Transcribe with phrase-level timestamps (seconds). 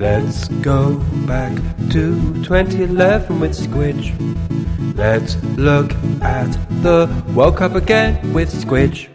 [0.00, 0.94] Let's go
[1.26, 1.52] back
[1.90, 4.16] to 2011 with Squidge.
[4.96, 6.50] Let's look at
[6.82, 9.10] the World Cup again with Squidge.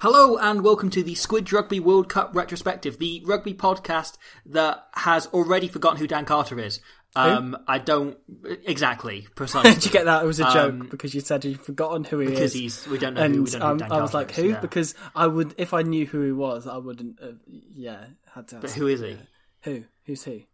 [0.00, 5.26] Hello and welcome to the Squidge Rugby World Cup retrospective, the rugby podcast that has
[5.26, 6.80] already forgotten who Dan Carter is.
[7.16, 8.18] Um, I don't
[8.64, 9.74] exactly precisely.
[9.74, 10.22] Did you get that?
[10.22, 12.60] It was a joke Um, because you said you'd forgotten who he because is.
[12.84, 14.36] he's we don't know and who we don't know who um, I was like, is,
[14.36, 14.48] who?
[14.50, 14.60] yeah.
[14.60, 17.20] Because I would, if I knew who he was, I wouldn't.
[17.22, 17.38] Have,
[17.74, 18.56] yeah, had to.
[18.56, 18.76] But ask.
[18.76, 19.16] who is he?
[19.62, 19.84] Who?
[20.04, 20.46] Who's he?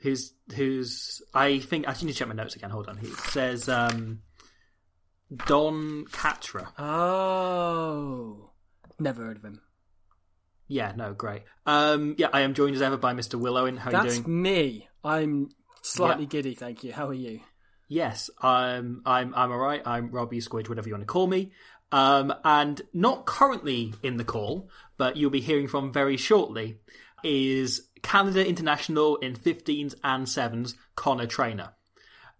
[0.00, 1.22] Who's who's?
[1.34, 2.70] I think I need to check my notes again.
[2.70, 2.96] Hold on.
[2.96, 4.20] He says um,
[5.46, 6.68] Don Catra.
[6.78, 8.50] Oh,
[8.98, 9.60] never heard of him.
[10.68, 11.42] Yeah, no, great.
[11.66, 13.34] Um, yeah, I am joined as ever by Mr.
[13.34, 13.76] Will Owen.
[13.76, 14.42] How are you That's doing?
[14.42, 14.88] me.
[15.02, 15.48] I'm
[15.82, 16.92] slightly giddy, thank you.
[16.92, 17.40] How are you?
[17.88, 19.82] Yes, I'm I'm I'm alright.
[19.84, 21.50] I'm Robbie Squidge, whatever you want to call me.
[21.92, 26.78] Um, and not currently in the call, but you'll be hearing from very shortly,
[27.24, 31.70] is Canada International in 15s and 7s, Conor Trainor.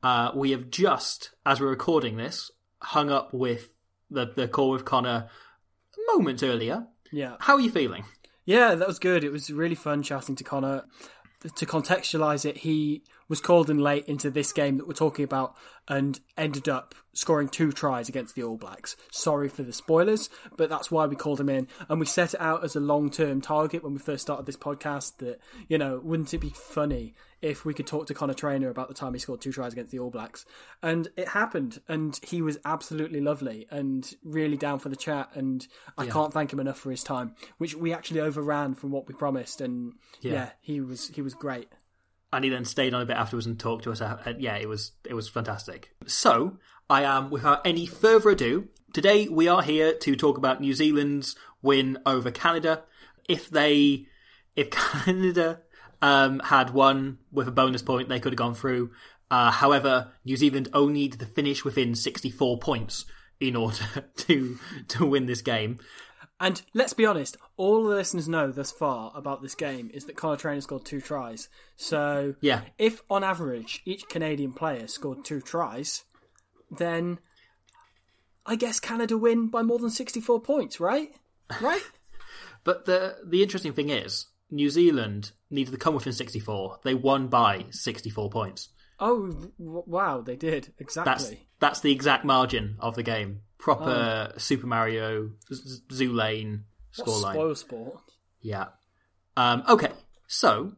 [0.02, 3.74] Uh, we have just, as we're recording this, hung up with
[4.10, 6.86] the, the call with Conor a moment earlier.
[7.10, 7.36] Yeah.
[7.40, 8.04] How are you feeling?
[8.44, 9.24] Yeah, that was good.
[9.24, 10.84] It was really fun chatting to Conor.
[11.42, 15.56] To contextualize it, he was called in late into this game that we're talking about
[15.90, 18.96] and ended up scoring two tries against the All Blacks.
[19.10, 21.66] Sorry for the spoilers, but that's why we called him in.
[21.88, 24.56] And we set it out as a long term target when we first started this
[24.56, 28.68] podcast that, you know, wouldn't it be funny if we could talk to Conor Trainor
[28.70, 30.46] about the time he scored two tries against the All Blacks?
[30.80, 31.80] And it happened.
[31.88, 35.30] And he was absolutely lovely and really down for the chat.
[35.34, 35.66] And
[35.98, 39.14] I can't thank him enough for his time, which we actually overran from what we
[39.14, 39.60] promised.
[39.60, 40.32] And Yeah.
[40.32, 41.68] yeah, he was he was great.
[42.32, 44.00] And he then stayed on a bit afterwards and talked to us.
[44.00, 45.94] Uh, uh, yeah, it was it was fantastic.
[46.06, 46.58] So
[46.88, 51.36] I am, without any further ado, today we are here to talk about New Zealand's
[51.62, 52.84] win over Canada.
[53.28, 54.06] If they,
[54.56, 54.70] if
[55.04, 55.60] Canada
[56.02, 58.90] um, had won with a bonus point, they could have gone through.
[59.30, 63.04] Uh, however, New Zealand only needed to finish within 64 points
[63.38, 63.84] in order
[64.16, 64.58] to
[64.88, 65.78] to win this game.
[66.40, 70.16] And let's be honest, all the listeners know thus far about this game is that
[70.16, 71.48] Conor Trainor scored two tries.
[71.76, 72.62] So Yeah.
[72.78, 76.04] if on average each Canadian player scored two tries,
[76.70, 77.18] then
[78.46, 81.10] I guess Canada win by more than sixty four points, right?
[81.60, 81.82] Right?
[82.64, 86.78] But the the interesting thing is, New Zealand needed to come within 64.
[86.84, 88.68] They won by 64 points.
[89.00, 89.26] oh
[89.58, 91.10] w- wow, they did exactly.
[91.12, 93.40] That's that's the exact margin of the game.
[93.58, 94.38] Proper oh.
[94.38, 96.64] Super Mario Z- Zoo Lane
[96.96, 97.32] scoreline.
[97.32, 98.00] spoil sport.
[98.40, 98.66] Yeah.
[99.36, 99.92] Um, okay,
[100.26, 100.72] so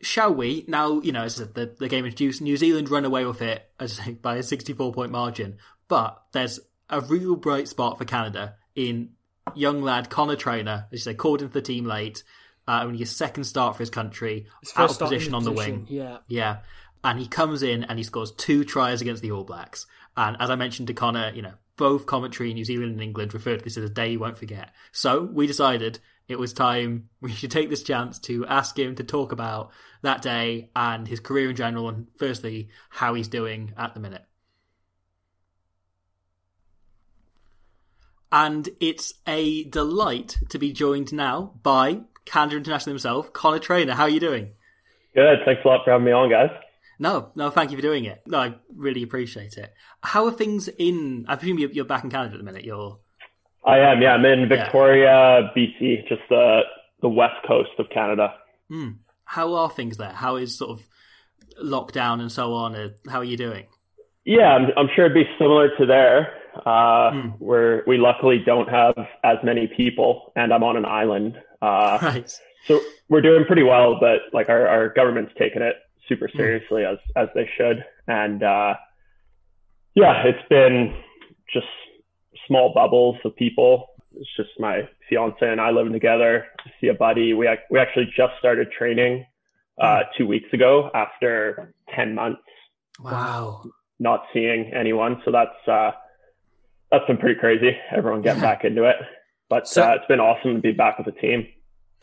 [0.00, 1.00] shall we now?
[1.00, 3.68] You know, as I said, the the game introduced New Zealand run away with it
[3.78, 5.58] as I say, by a 64 point margin,
[5.88, 9.10] but there's a real bright spot for Canada in
[9.54, 12.22] young lad Conor Trainor, as you say, called into the team late.
[12.68, 15.78] Uh, only his second start for his country, His out of position on the position,
[15.78, 15.86] wing.
[15.90, 16.18] Yeah.
[16.28, 16.58] Yeah.
[17.02, 19.84] And he comes in and he scores two tries against the All Blacks.
[20.16, 23.34] And as I mentioned to Conor, you know, both commentary, in New Zealand and England,
[23.34, 24.70] referred to this as a day you won't forget.
[24.92, 29.04] So we decided it was time we should take this chance to ask him to
[29.04, 29.70] talk about
[30.02, 34.24] that day and his career in general, and firstly, how he's doing at the minute.
[38.30, 43.92] And it's a delight to be joined now by Canada International himself, Conor Trainor.
[43.92, 44.52] How are you doing?
[45.14, 45.40] Good.
[45.44, 46.50] Thanks a lot for having me on, guys.
[46.98, 48.22] No, no, thank you for doing it.
[48.26, 49.72] No, I really appreciate it.
[50.02, 51.24] How are things in?
[51.28, 52.64] I presume you're, you're back in Canada at the minute.
[52.64, 52.98] You're
[53.64, 54.02] I am.
[54.02, 56.60] Yeah, I'm in Victoria, BC, just the
[57.00, 58.34] the west coast of Canada.
[59.24, 60.12] how are things there?
[60.12, 60.86] How is sort of
[61.62, 62.74] lockdown and so on?
[62.76, 63.66] Uh, how are you doing?
[64.24, 66.32] Yeah, I'm, I'm sure it'd be similar to there,
[66.64, 71.34] uh, where we luckily don't have as many people, and I'm on an island.
[71.60, 72.32] Uh, Right.
[72.66, 75.74] so we're doing pretty well, but like our, our government's taken it
[76.08, 78.74] super seriously as as they should, and uh,
[79.94, 80.94] yeah, it's been
[81.52, 81.66] just
[82.46, 83.88] small bubbles of people.
[84.14, 86.46] It's just my fiance and I living together.
[86.80, 87.32] See a buddy.
[87.34, 89.24] We we actually just started training
[89.80, 92.40] uh, two weeks ago after ten months
[93.00, 93.62] Wow.
[93.98, 95.22] not seeing anyone.
[95.24, 95.92] So that's uh,
[96.90, 97.70] that's been pretty crazy.
[97.90, 98.96] Everyone getting back into it.
[99.48, 101.46] But So- uh, it's been awesome to be back with the team.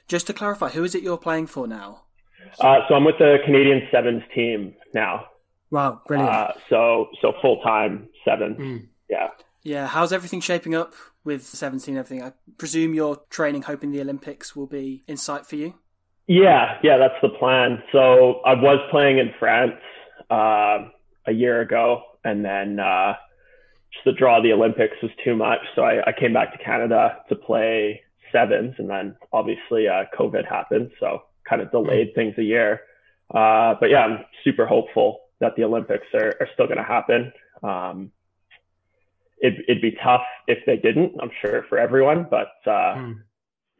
[0.07, 2.05] Just to clarify, who is it you're playing for now?
[2.59, 5.25] Uh, so I'm with the Canadian Sevens team now.
[5.71, 6.31] Wow, brilliant.
[6.31, 8.57] Uh, so so full time sevens.
[8.57, 8.87] Mm.
[9.09, 9.29] Yeah.
[9.63, 10.93] yeah, how's everything shaping up
[11.23, 12.23] with 17 and everything?
[12.23, 15.73] I presume you're training, hoping the Olympics will be in sight for you.
[16.27, 17.81] Yeah, yeah, that's the plan.
[17.91, 19.81] So I was playing in France
[20.29, 20.89] uh,
[21.25, 23.13] a year ago, and then uh,
[23.91, 25.59] just the draw of the Olympics was too much.
[25.75, 28.01] So I, I came back to Canada to play
[28.31, 32.81] sevens, and then obviously uh, COVID happened, so kind of delayed things a year.
[33.33, 37.31] Uh, but yeah, I'm super hopeful that the Olympics are, are still going to happen.
[37.63, 38.11] Um,
[39.39, 42.27] it, it'd be tough if they didn't, I'm sure, for everyone.
[42.29, 43.11] But uh, Hmm.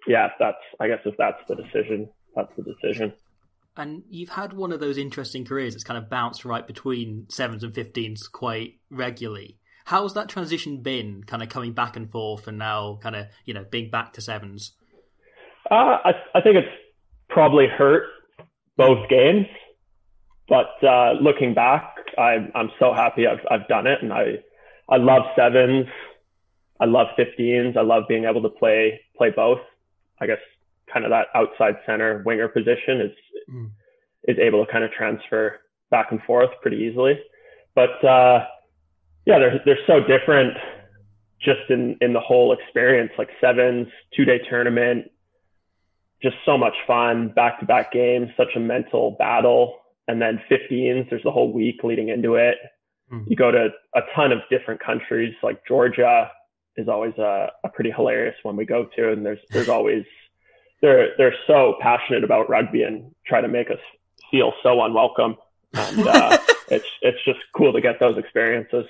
[0.08, 3.14] yeah, if that's I guess if that's the decision, that's the decision.
[3.78, 7.64] And you've had one of those interesting careers that's kind of bounced right between sevens
[7.64, 9.58] and fifteens quite regularly.
[9.86, 13.54] How's that transition been, kind of coming back and forth, and now kind of you
[13.54, 14.74] know being back to sevens?
[15.70, 16.68] Uh, I I think it's
[17.30, 18.04] probably hurt
[18.78, 19.46] both games,
[20.48, 24.40] but uh, looking back, I'm I'm so happy I've I've done it, and I
[24.90, 25.88] I love sevens,
[26.80, 29.60] I love 15s, I love being able to play play both.
[30.20, 30.40] I guess
[30.92, 33.12] kind of that outside center winger position is
[33.50, 33.72] Mm.
[34.28, 35.60] is able to kind of transfer
[35.90, 37.20] back and forth pretty easily,
[37.74, 38.46] but uh,
[39.26, 40.56] yeah, they're they're so different
[41.42, 43.12] just in in the whole experience.
[43.18, 45.10] Like sevens, two day tournament,
[46.22, 49.78] just so much fun, back to back games, such a mental battle.
[50.08, 52.56] And then 15s, there's the whole week leading into it.
[53.12, 53.26] Mm.
[53.28, 56.30] You go to a ton of different countries, like Georgia
[56.76, 60.04] is always a, a pretty hilarious one we go to, and there's there's always
[60.82, 63.80] they're they're so passionate about rugby and try to make us
[64.32, 65.36] feel so unwelcome.
[65.74, 66.38] And uh,
[66.70, 68.86] it's it's just cool to get those experiences.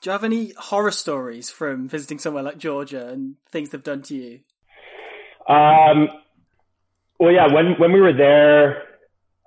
[0.00, 4.02] Do you have any horror stories from visiting somewhere like Georgia and things they've done
[4.02, 4.40] to you?
[5.48, 6.08] Um,
[7.18, 8.82] well, yeah, when when we were there,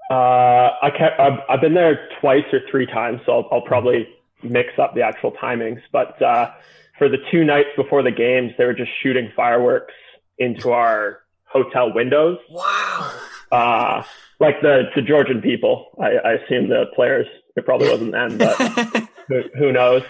[0.10, 4.08] uh, I kept, I've, I've been there twice or three times, so I'll, I'll probably
[4.44, 5.82] mix up the actual timings.
[5.92, 6.52] But uh,
[6.98, 9.94] for the two nights before the games, they were just shooting fireworks
[10.38, 12.38] into our hotel windows.
[12.50, 13.20] Wow.
[13.52, 14.04] Uh,
[14.40, 15.88] like the, the Georgian people.
[16.00, 18.56] I, I assume the players, it probably wasn't them, but
[19.28, 20.04] who, who knows?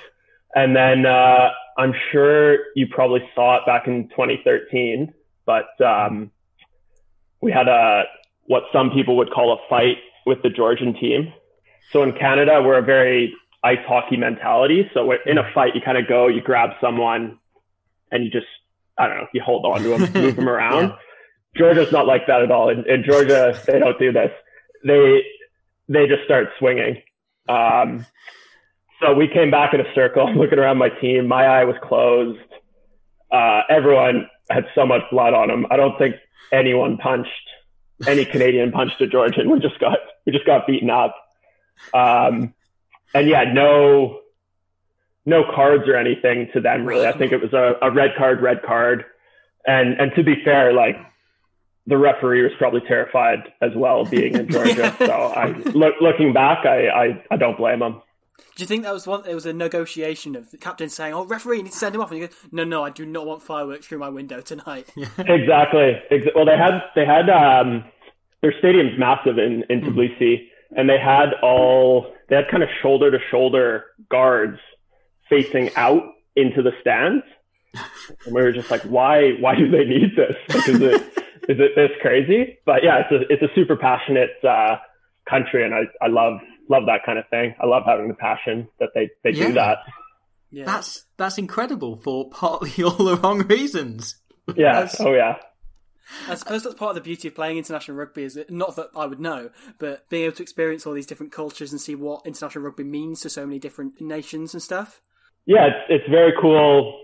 [0.53, 5.13] And then uh, I'm sure you probably saw it back in 2013,
[5.45, 6.31] but um,
[7.42, 8.04] we had a
[8.45, 11.34] what some people would call a fight with the Georgian team.
[11.92, 14.89] So in Canada, we're a very ice hockey mentality.
[14.94, 17.39] So in a fight, you kind of go, you grab someone,
[18.12, 18.48] and you just
[18.98, 20.94] I don't know, you hold on to them, move them around.
[21.56, 22.69] Georgia's not like that at all.
[22.69, 24.31] In, in Georgia, they don't do this.
[24.86, 25.24] They
[25.89, 27.01] they just start swinging.
[27.50, 28.06] Um,
[29.01, 31.28] so we came back in a circle, looking around my team.
[31.28, 32.39] My eye was closed.
[33.31, 35.68] Uh, everyone had so much blood on them.
[35.70, 36.16] I don't think
[36.52, 37.32] anyone punched
[38.06, 39.50] any Canadian punched a Georgian.
[39.50, 41.16] We just got we just got beaten up.
[41.94, 42.54] Um,
[43.14, 44.20] and yeah, no
[45.26, 47.08] no cards or anything to them really.
[47.08, 49.06] I think it was a, a red card, red card.
[49.66, 50.98] And and to be fair, like
[51.88, 54.96] the referee was probably terrified as well being in Georgia.
[55.00, 58.02] so I look, looking back, I, I, I don't blame him.
[58.56, 59.24] Do you think that was one?
[59.28, 62.01] It was a negotiation of the captain saying, "Oh, referee, you need to send him
[62.01, 64.89] off." And you go, "No, no, I do not want fireworks through my window tonight."
[65.18, 66.01] exactly.
[66.36, 67.84] Well, they had they had um,
[68.41, 73.12] their stadium's massive in in Tbilisi, and they had all they had kind of shoulder
[73.12, 74.60] to shoulder guards
[75.29, 76.03] facing out
[76.36, 77.24] into the stands,
[78.25, 80.36] and we were just like, why why do they need this?
[80.50, 81.01] Like, is it
[81.50, 82.58] is it this crazy?
[82.65, 84.77] But yeah, it's a it's a super passionate uh,
[85.29, 87.55] country, and I I love love that kind of thing.
[87.62, 89.47] I love having the passion that they they Yeah.
[89.47, 89.77] do that.
[90.51, 94.15] Yeah, That's that's incredible for partly all the wrong reasons.
[94.55, 94.88] Yeah.
[95.00, 95.38] Oh yeah.
[96.29, 98.24] I suppose that's part of the beauty of playing international rugby.
[98.24, 101.33] Is it not that I would know, but being able to experience all these different
[101.33, 105.01] cultures and see what international rugby means to so many different nations and stuff.
[105.45, 106.97] yeah, it's it's very cool.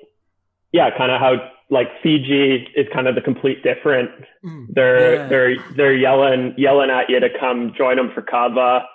[0.72, 1.36] Yeah, kind of how
[1.70, 4.10] like Fiji is kind of the complete different.
[4.46, 4.68] Mm.
[4.70, 5.28] They're Yeah.
[5.28, 8.86] they're they're yelling yelling at you to come join them for kava.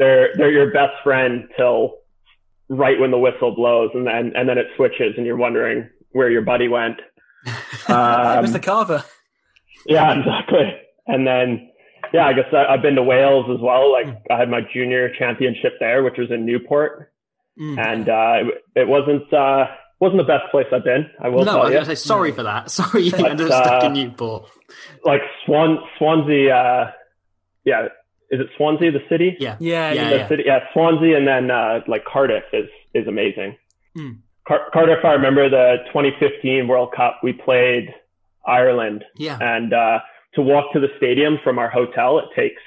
[0.00, 1.98] They're they're your best friend till
[2.68, 6.28] right when the whistle blows, and then and then it switches, and you're wondering where
[6.30, 6.98] your buddy went.
[7.46, 9.04] it Um, was the kava.
[9.86, 10.74] yeah, exactly.
[11.06, 11.70] And then,
[12.12, 13.92] yeah, I guess I, I've been to Wales as well.
[13.92, 17.12] Like I had my junior championship there, which was in Newport,
[17.58, 17.78] Mm.
[17.78, 19.66] and uh, it, it wasn't uh,
[20.00, 21.10] wasn't the best place I've been.
[21.20, 22.70] I will no, I was going to say sorry for that.
[22.78, 24.48] Sorry you But, ended up stuck uh, in Newport.
[25.04, 26.90] Like Swan Swansea, uh,
[27.64, 27.88] yeah,
[28.30, 29.36] is it Swansea the city?
[29.40, 30.10] Yeah, Yeah, yeah, yeah.
[30.10, 30.28] The yeah.
[30.28, 33.56] city, yeah, Swansea, and then uh, like Cardiff is is amazing.
[33.96, 34.10] Hmm.
[34.46, 37.20] Car- Cardiff, I remember the 2015 World Cup.
[37.22, 37.94] We played
[38.46, 39.04] Ireland.
[39.16, 39.38] Yeah.
[39.40, 39.98] And uh,
[40.34, 42.62] to walk to the stadium from our hotel, it takes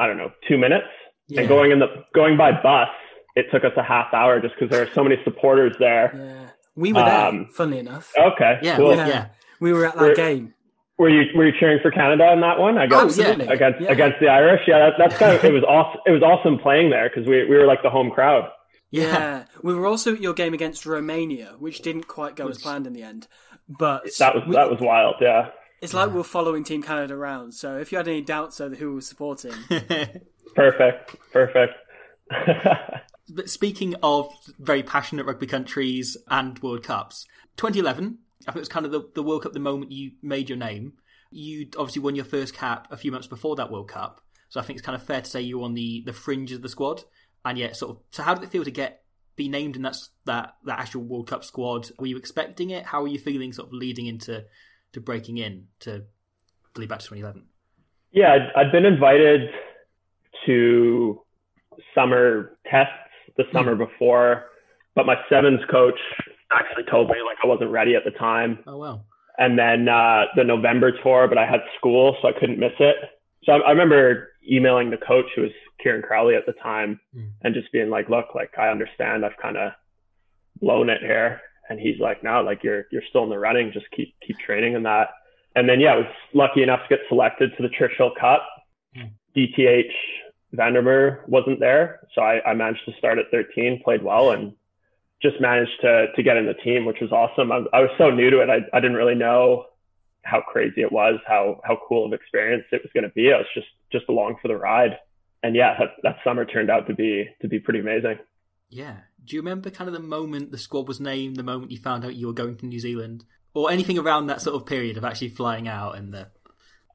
[0.00, 0.86] I don't know two minutes.
[1.28, 1.40] Yeah.
[1.40, 2.88] And going in the going by bus,
[3.36, 6.12] it took us a half hour just because there are so many supporters there.
[6.14, 7.26] Yeah, we were there.
[7.28, 8.94] Um, funnily enough, Okay, Yeah, cool.
[8.94, 9.06] yeah.
[9.08, 9.26] Yeah.
[9.60, 10.54] we were at that We're- game.
[10.98, 12.78] Were you were you cheering for Canada in that one?
[12.78, 13.28] I guess Oh, yeah.
[13.30, 13.46] Absolutely.
[13.54, 13.90] against Yeah.
[13.92, 14.60] against the Irish.
[14.68, 16.00] Yeah, that, that's kind of it was awesome.
[16.06, 18.48] It was awesome playing there because we we were like the home crowd.
[18.90, 19.02] Yeah.
[19.02, 22.86] Yeah, we were also at your game against Romania, which didn't quite go as planned
[22.86, 23.26] in the end.
[23.68, 25.16] But That was we- that was wild.
[25.20, 25.48] Yeah.
[25.82, 27.52] it's like we we're following Team Canada around.
[27.54, 29.52] So if you had any doubts over who we were supporting,
[30.54, 31.16] Perfect.
[31.32, 31.74] Perfect.
[33.30, 37.24] But speaking of very passionate rugby countries and World Cups,
[37.56, 40.48] 2011, I think it was kind of the, the World Cup the moment you made
[40.48, 40.94] your name.
[41.30, 44.62] You obviously won your first cap a few months before that World Cup, so I
[44.62, 46.68] think it's kind of fair to say you were on the, the fringe of the
[46.68, 47.02] squad.
[47.44, 49.02] And yet, sort of, so how did it feel to get
[49.36, 49.96] be named in that
[50.26, 51.90] that that actual World Cup squad?
[51.98, 52.86] Were you expecting it?
[52.86, 54.44] How were you feeling, sort of leading into
[54.92, 56.04] to breaking in to
[56.76, 57.48] lead back to 2011?
[58.14, 59.50] yeah, I'd, I'd been invited
[60.46, 61.20] to
[61.94, 62.92] summer tests
[63.36, 63.84] the summer hmm.
[63.84, 64.44] before,
[64.94, 65.98] but my sevens coach
[66.54, 68.58] actually told me like I wasn't ready at the time.
[68.66, 69.06] Oh well,
[69.38, 72.96] and then uh, the November tour, but I had school, so I couldn't miss it.
[73.44, 75.50] So I, I remember emailing the coach, who was
[75.82, 77.30] Kieran Crowley at the time, Mm.
[77.42, 79.72] and just being like, "Look, like I understand, I've kind of
[80.60, 83.72] blown it here." And he's like, "No, like you're you're still in the running.
[83.72, 85.08] Just keep keep training in that."
[85.56, 88.46] And then yeah, I was lucky enough to get selected to the Churchill Cup.
[88.96, 89.10] Mm.
[89.36, 89.92] DTH
[90.52, 94.30] van der Merwe wasn't there, so I, I managed to start at 13, played well,
[94.30, 94.52] and
[95.24, 97.50] just managed to to get in the team, which was awesome.
[97.50, 99.64] I, I was so new to it, I, I didn't really know
[100.22, 103.32] how crazy it was, how how cool of experience it was going to be.
[103.32, 104.98] I was just just along for the ride,
[105.42, 108.18] and yeah, that, that summer turned out to be to be pretty amazing.
[108.70, 108.98] Yeah.
[109.24, 112.04] Do you remember kind of the moment the squad was named, the moment you found
[112.04, 115.04] out you were going to New Zealand, or anything around that sort of period of
[115.04, 116.28] actually flying out and the?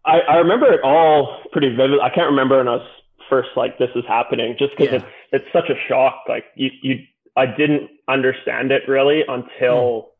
[0.06, 2.00] I, I remember it all pretty vivid.
[2.02, 2.88] I can't remember when I was
[3.30, 5.00] first like this is happening, just because Yeah.
[5.32, 6.24] it's it's such a shock.
[6.28, 6.96] Like you you
[7.40, 10.12] I didn't understand it really until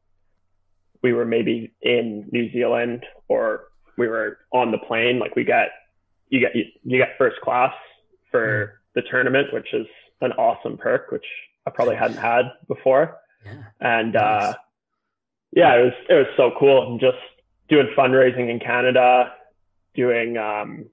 [1.04, 3.66] we were maybe in New Zealand or
[3.98, 5.20] we were on the plane.
[5.20, 5.70] Like we get
[6.30, 7.74] you get you, you get first class
[8.32, 9.86] for the tournament, which is
[10.22, 11.26] an awesome perk, which
[11.68, 13.18] I probably hadn't had before.
[13.46, 13.64] Yeah.
[13.82, 14.24] And Nice.
[14.24, 14.54] uh,
[15.52, 16.92] yeah, it was it was so cool.
[16.92, 17.18] And just
[17.68, 19.34] doing fundraising in Canada,
[19.94, 20.86] doing um,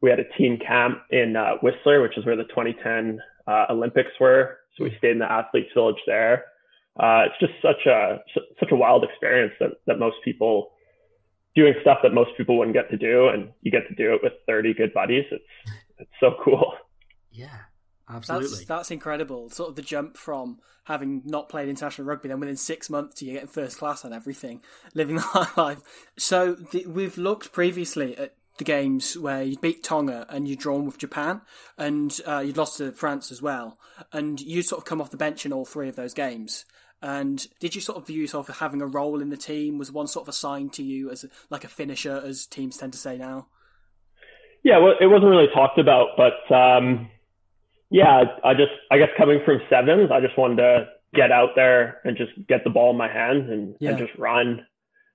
[0.00, 4.10] we had a team camp in uh, Whistler, which is where the 2010 uh, Olympics
[4.18, 4.58] were.
[4.78, 6.44] So we stayed in the athletes village there.
[6.98, 8.18] Uh, it's just such a
[8.58, 10.70] such a wild experience that that most people
[11.54, 14.20] doing stuff that most people wouldn't get to do, and you get to do it
[14.22, 15.24] with 30 good buddies.
[15.30, 15.44] It's
[15.98, 16.74] it's so cool.
[17.30, 17.48] Yeah.
[18.10, 18.48] Absolutely.
[18.48, 19.50] that's that's incredible.
[19.50, 23.26] Sort of the jump from having not played international rugby, then within six months to
[23.26, 24.62] you getting first class and everything,
[24.94, 25.82] living the high life.
[26.16, 30.84] So the, we've looked previously at the games where you beat Tonga and you'd drawn
[30.84, 31.40] with Japan,
[31.76, 33.78] and uh, you'd lost to France as well,
[34.12, 36.64] and you sort of come off the bench in all three of those games.
[37.00, 39.78] And did you sort of view yourself as having a role in the team?
[39.78, 42.98] Was one sort of assigned to you as like a finisher, as teams tend to
[42.98, 43.46] say now?
[44.64, 47.08] Yeah, well, it wasn't really talked about, but um,
[47.90, 52.00] yeah, I just, I guess coming from sevens, I just wanted to get out there
[52.04, 53.90] and just get the ball in my hands and, Yeah.
[53.90, 54.66] and just run.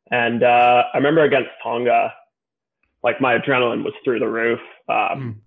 [0.09, 2.13] And uh, I remember against Tonga,
[3.03, 4.59] like my adrenaline was through the roof.
[4.87, 5.41] Um,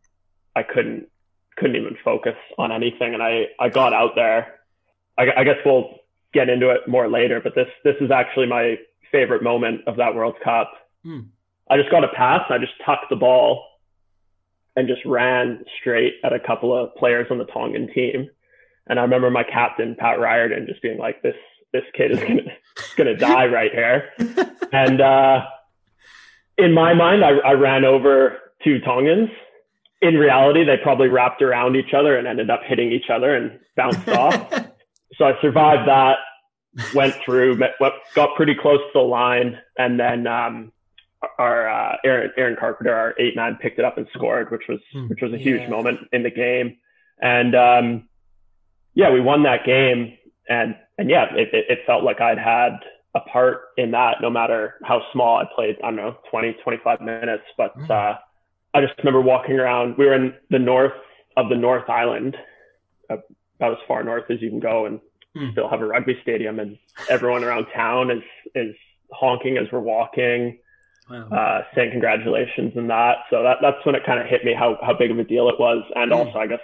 [0.54, 1.08] I couldn't,
[1.56, 4.54] couldn't even focus on anything, and I, I got out there.
[5.18, 5.94] I, I guess we'll
[6.32, 8.76] get into it more later, but this, this is actually my
[9.10, 10.70] favorite moment of that World Cup.
[11.02, 11.20] Hmm.
[11.68, 12.42] I just got a pass.
[12.48, 13.64] and I just tucked the ball
[14.76, 18.28] and just ran straight at a couple of players on the Tongan team.
[18.86, 21.34] And I remember my captain, Pat Riordan, just being like, this,
[21.72, 22.46] this kid is going
[22.96, 24.10] to, to die right here.
[24.72, 25.40] and, uh,
[26.58, 29.28] in my mind, I, I ran over two Tongans.
[30.02, 33.58] In reality, they probably wrapped around each other and ended up hitting each other and
[33.76, 34.52] bounced off.
[35.18, 36.16] So I survived that,
[36.92, 40.72] went through, met, went, got pretty close to the line, and then um,
[41.38, 44.80] our uh, Aaron, Aaron Carpenter, our eight man, picked it up and scored, which was
[44.92, 45.06] Hmm.
[45.06, 45.70] which was a huge Yeah.
[45.70, 46.76] moment in the game.
[47.22, 48.08] And um,
[48.94, 50.18] yeah, we won that game,
[50.50, 52.72] and and yeah, it, it, it felt like I'd had
[53.16, 55.76] a part in that, no matter how small I played.
[55.82, 57.90] I don't know, 20, 25 minutes, but Hmm.
[57.90, 58.14] uh,
[58.74, 59.96] I just remember walking around.
[59.96, 60.92] We were in the north
[61.36, 62.36] of the North Island,
[63.10, 63.16] uh,
[63.58, 65.00] about as far north as you can go, and
[65.34, 65.50] Hmm.
[65.52, 68.22] still have a rugby stadium, and everyone around town is
[68.54, 68.74] is
[69.12, 70.58] honking as we're walking,
[71.10, 71.28] Wow.
[71.30, 73.18] uh, saying congratulations and that.
[73.30, 75.48] So that that's when it kind of hit me how how big of a deal
[75.48, 76.18] it was, and Hmm.
[76.18, 76.60] also I guess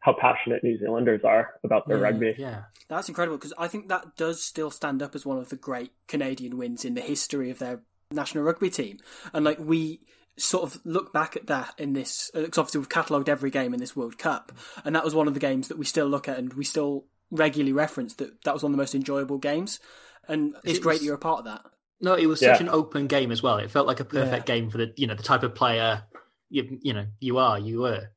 [0.00, 2.02] how passionate New Zealanders are about their Yeah.
[2.04, 2.34] rugby.
[2.38, 2.62] yeah.
[2.88, 5.92] That's incredible because I think that does still stand up as one of the great
[6.08, 8.98] Canadian wins in the history of their national rugby team,
[9.32, 10.00] and like we
[10.36, 12.30] sort of look back at that in this.
[12.34, 14.52] Uh, because obviously we've catalogued every game in this World Cup,
[14.84, 17.04] and that was one of the games that we still look at and we still
[17.30, 19.78] regularly reference that that was one of the most enjoyable games,
[20.26, 21.62] and it's It great was- that you're a part of that.
[22.00, 22.54] No, it was Yeah.
[22.54, 23.58] such an open game as well.
[23.58, 26.02] It felt like a perfect game for the you know the type of player
[26.48, 28.08] you you know you are you were.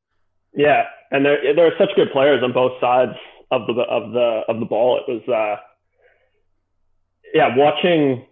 [0.56, 3.14] Yeah, and there there are such good players on both sides
[3.52, 5.00] of the of the of the ball.
[5.06, 5.62] It was uh,
[7.34, 8.26] yeah, watching.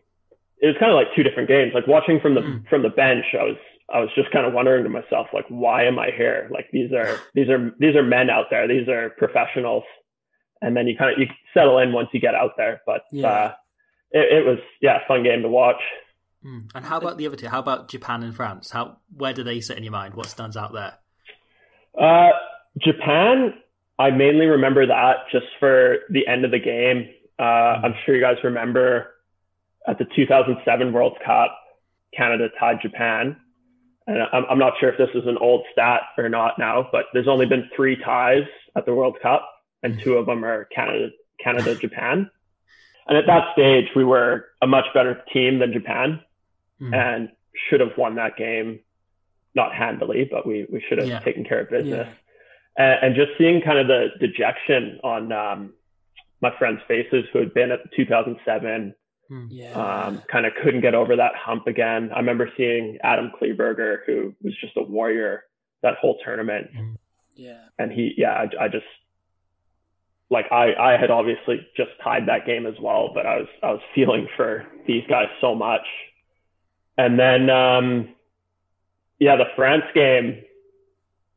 [0.59, 1.71] It was kind of like two different games.
[1.73, 2.67] Like watching from the Mm.
[2.69, 3.57] from the bench, I was
[3.93, 6.47] I was just kind of wondering to myself, like, why am I here?
[6.51, 8.67] Like these are these are these are men out there.
[8.67, 9.83] These are professionals.
[10.61, 11.25] And then you kind of you
[11.55, 12.81] settle in once you get out there.
[12.85, 13.27] But Yeah.
[13.27, 13.53] uh,
[14.11, 15.81] it, it was yeah, fun game to watch.
[16.45, 16.69] Mm.
[16.75, 17.47] And how about the other two?
[17.47, 18.69] How about Japan and France?
[18.69, 20.13] How where do they sit in your mind?
[20.13, 20.93] What stands out there?
[21.99, 22.29] Uh,
[22.77, 23.53] Japan,
[23.99, 27.09] I mainly remember that just for the end of the game.
[27.39, 27.43] Uh,
[27.83, 29.11] I'm sure you guys remember
[29.87, 31.57] at the 2007 World Cup,
[32.15, 33.35] Canada tied Japan.
[34.07, 37.05] And I'm, I'm not sure if this is an old stat or not now, but
[37.13, 38.43] there's only been three ties
[38.75, 39.47] at the World Cup,
[39.83, 41.09] and two of them are Canada,
[41.43, 42.29] Canada, Japan.
[43.07, 46.21] And at that stage, we were a much better team than Japan
[46.81, 46.95] Mm.
[46.95, 47.29] and
[47.69, 48.79] should have won that game,
[49.55, 51.19] not handily, but we, we should have Yeah.
[51.19, 52.07] taken care of business.
[52.07, 52.83] Yeah.
[52.85, 55.73] And, and just seeing kind of the dejection on um,
[56.41, 58.95] my friends' faces who had been at 2007,
[59.49, 62.11] Yeah, um, kind of couldn't get over that hump again.
[62.13, 65.43] I remember seeing Adam Kleberger, who was just a warrior
[65.83, 66.67] that whole tournament.
[67.35, 68.85] yeah, And he, yeah, I, I just,
[70.29, 73.71] like I, I had obviously just tied that game as well, but I was, I
[73.71, 75.85] was feeling for these guys so much.
[76.97, 78.09] And then, um,
[79.21, 80.41] yeah, the France game,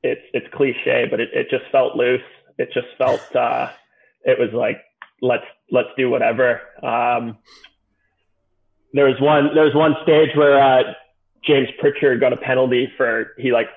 [0.02, 2.22] it's, it's cliche, but it, it just felt loose.
[2.58, 3.70] It just felt, uh,
[4.24, 4.82] it was like,
[5.20, 6.62] let's, let's do whatever.
[6.82, 7.36] Um,
[8.94, 10.94] there was one, there was one stage where, uh,
[11.44, 13.68] James Pritchard got a penalty for, he like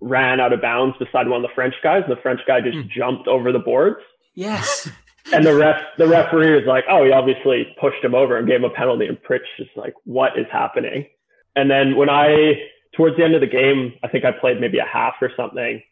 [0.00, 2.02] ran out of bounds beside one of the French guys.
[2.08, 4.00] And the French guy just jumped over the boards.
[4.34, 4.88] yes,
[5.32, 8.56] And the ref, the referee was like, "Oh, he obviously pushed him over and gave
[8.56, 11.06] him a penalty." And Pritch is like, "What is happening?"
[11.54, 12.54] And then when I,
[12.96, 15.82] towards the end of the game, I think I played maybe a half or something.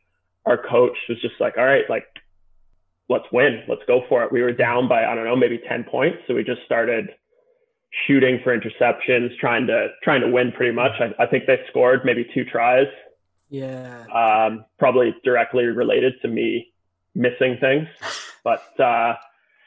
[0.47, 2.07] Our coach was just like, "All right, like,
[3.09, 5.85] let's win, let's go for it." We were down by I don't know, maybe ten
[5.85, 7.11] points, so we just started
[8.07, 10.93] shooting for interceptions, trying to trying to win pretty much.
[11.01, 12.87] I, I think they scored maybe two tries,
[13.49, 16.73] yeah, um, probably directly related to me
[17.15, 17.89] missing things.
[18.45, 19.15] But uh,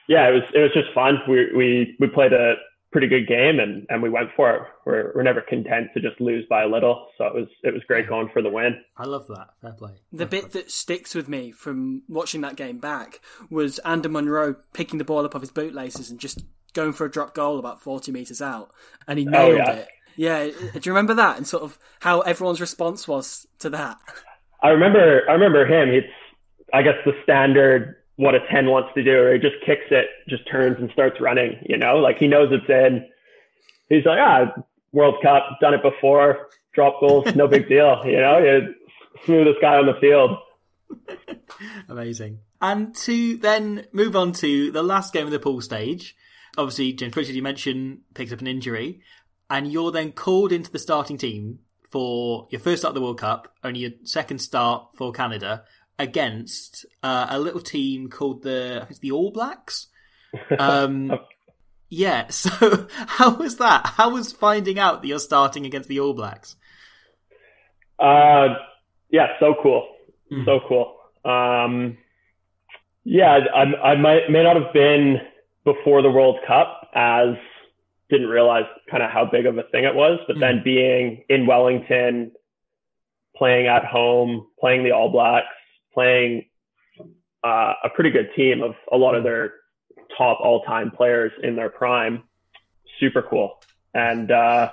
[0.07, 1.19] yeah, it was it was just fun.
[1.27, 2.55] We we we played a
[2.91, 4.62] pretty good game and and we went for it.
[4.86, 7.08] We're we're never content to just lose by a little.
[7.17, 8.82] So it was it was great going for the win.
[8.97, 9.49] I love that.
[9.62, 9.91] Fair play.
[10.12, 14.97] The bit that sticks with me from watching that game back was Ander Monro picking
[14.97, 18.12] the ball up off his bootlaces and just going for a drop goal about 40
[18.12, 18.71] metres out.
[19.08, 19.71] And he oh, nailed yeah.
[19.71, 19.88] it.
[20.17, 21.38] Yeah, do you remember that?
[21.38, 23.97] And sort of how everyone's response was to that?
[24.62, 25.89] I remember I remember him.
[25.89, 26.13] It's
[26.73, 30.08] I guess the standard what a ten wants to do, or he just kicks it,
[30.30, 31.58] just turns and starts running.
[31.67, 33.08] You know, like he knows it's in.
[33.89, 34.54] He's like, ah,
[34.91, 38.02] World Cup, done it before, drop goals, no big deal.
[38.06, 38.69] You know, You're
[39.26, 40.38] smoothest guy on the field.
[41.89, 42.39] Amazing.
[42.62, 46.15] And to then move on to the last game of the pool stage.
[46.58, 49.02] Obviously, James Pritchard, you mentioned, picks up an injury,
[49.50, 53.19] and you're then called into the starting team for your first start of the World
[53.19, 55.63] Cup, only your second start for Canada,
[56.01, 59.87] against uh, a little team called the, I think it's the All Blacks.
[60.57, 61.11] Um,
[61.89, 63.85] yeah, so how was that?
[63.97, 66.55] How was finding out that you're starting against the All Blacks?
[67.99, 68.55] Uh,
[69.09, 69.87] yeah, so cool,
[70.31, 70.45] Mm.
[70.45, 70.95] so cool.
[71.25, 71.97] Um,
[73.03, 75.17] yeah, I, I might may not have been
[75.65, 77.35] before the World Cup as
[78.09, 81.45] didn't realize kind of how big of a thing it was, but then being in
[81.45, 82.31] Wellington,
[83.35, 85.47] playing at home, playing the All Blacks,
[85.93, 86.45] playing
[87.43, 89.54] uh, a pretty good team of a lot of their
[90.17, 92.23] top all-time players in their prime,
[92.99, 93.62] super cool.
[93.93, 94.71] And uh,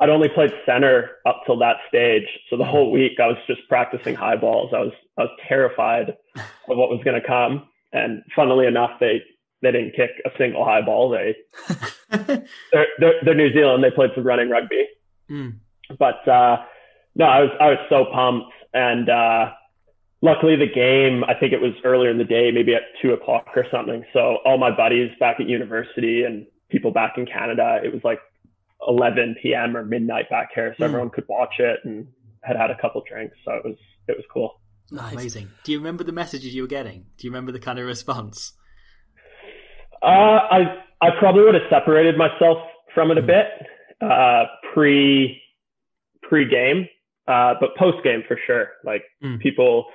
[0.00, 2.26] I'd only played center up till that stage.
[2.50, 4.72] So the whole week I was just practicing high balls.
[4.74, 7.68] I was I was terrified of what was going to come.
[7.92, 9.22] And funnily enough, they
[9.62, 11.10] they didn't kick a single high ball.
[11.10, 11.36] They
[12.72, 13.84] they're, they're, they're New Zealand.
[13.84, 14.86] They played some running rugby.
[15.30, 15.58] Mm.
[15.98, 16.64] But uh,
[17.14, 18.52] no, I was I was so pumped.
[18.72, 19.52] And uh,
[20.24, 23.46] luckily, the game I think it was earlier in the day, maybe at two o'clock
[23.54, 24.02] or something.
[24.12, 28.18] So all my buddies back at university and people back in Canada, it was like
[28.88, 29.76] 11 p.m.
[29.76, 30.86] or midnight back here, so Mm.
[30.88, 32.06] everyone could watch it and
[32.42, 33.36] had had a couple drinks.
[33.44, 33.76] So it was
[34.08, 34.50] it was cool.
[34.92, 35.48] Oh, amazing.
[35.64, 37.06] Do you remember the messages you were getting?
[37.16, 38.52] Do you remember the kind of response?
[40.02, 40.58] Uh, I
[41.00, 42.58] I probably would have separated myself
[42.94, 43.46] from it a bit.
[44.00, 45.40] Uh, pre
[46.22, 46.86] pre game,
[47.26, 48.68] uh, but post game for sure.
[48.84, 49.40] Like Mm.
[49.40, 49.86] people,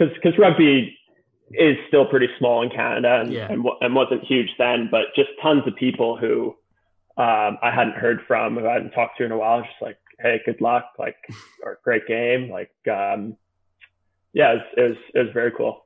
[0.00, 0.96] because because rugby
[1.52, 3.50] is still pretty small in Canada and, Yeah.
[3.52, 6.54] and and wasn't huge then, but just tons of people who
[7.16, 9.98] um, I hadn't heard from, who I hadn't talked to in a while, just like,
[10.20, 11.16] hey, good luck, like,
[11.64, 13.36] or great game, like, um,
[14.32, 15.84] yeah, it was, it was it was very cool.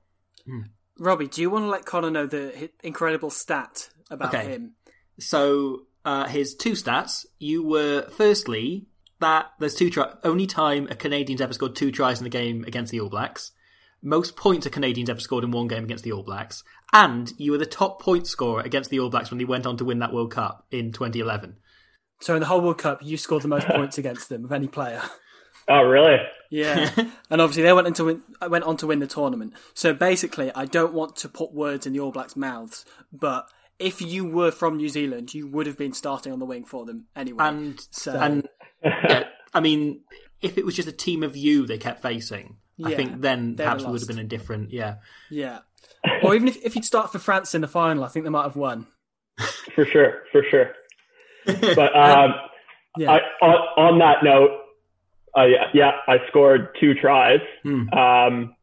[0.98, 4.44] Robbie, do you want to let Conor know the incredible stat about Okay.
[4.48, 4.74] him?
[5.18, 7.24] So uh, his two stats.
[7.38, 8.86] You were firstly
[9.20, 12.64] that there's two try- only time a Canadian's ever scored two tries in a game
[12.66, 13.52] against the All Blacks.
[14.06, 16.62] Most points a Canadian's ever scored in one game against the All Blacks,
[16.92, 19.78] and you were the top point scorer against the All Blacks when they went on
[19.78, 21.56] to win that World Cup in 2011.
[22.20, 24.68] So in the whole World Cup, you scored the most points against them of any
[24.68, 25.02] player.
[25.66, 26.18] Oh, really?
[26.50, 26.90] Yeah,
[27.30, 29.54] and obviously they went into win, went on to win the tournament.
[29.72, 34.02] So basically, I don't want to put words in the All Blacks' mouths, but if
[34.02, 37.06] you were from New Zealand, you would have been starting on the wing for them
[37.16, 37.44] anyway.
[37.46, 38.46] And So- and
[38.84, 40.02] yeah, I mean,
[40.42, 43.64] if it was just a team of you they kept facing, I think then they'd
[43.64, 44.70] perhaps have it would have been a different.
[44.70, 44.96] Yeah,
[45.30, 45.58] yeah,
[46.22, 48.44] or even if, if you'd start for France in the final, I think they might
[48.44, 48.86] have won.
[49.74, 50.70] For sure, for sure.
[51.76, 52.34] But um,
[52.96, 53.54] Yeah, I, on,
[53.92, 54.50] on that note,
[55.36, 57.40] I, yeah, I scored two tries.
[57.62, 57.88] Hmm.
[57.90, 58.56] Um,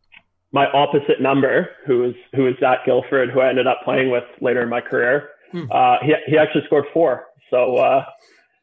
[0.54, 4.24] my opposite number, who was who was Zac Guildford, who I ended up playing with
[4.41, 5.65] later in my career, Hmm.
[5.71, 7.26] uh, he he actually scored four.
[7.50, 8.06] So uh,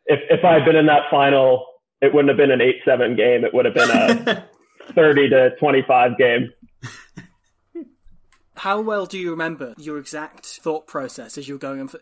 [0.07, 1.67] if if I had been in that final,
[2.01, 3.45] it wouldn't have been an eight seven game.
[3.45, 4.45] It would have been a
[4.95, 6.53] thirty to twenty five game.
[8.59, 11.89] How well do you remember your exact thought process as you were going on?
[11.89, 12.01] For,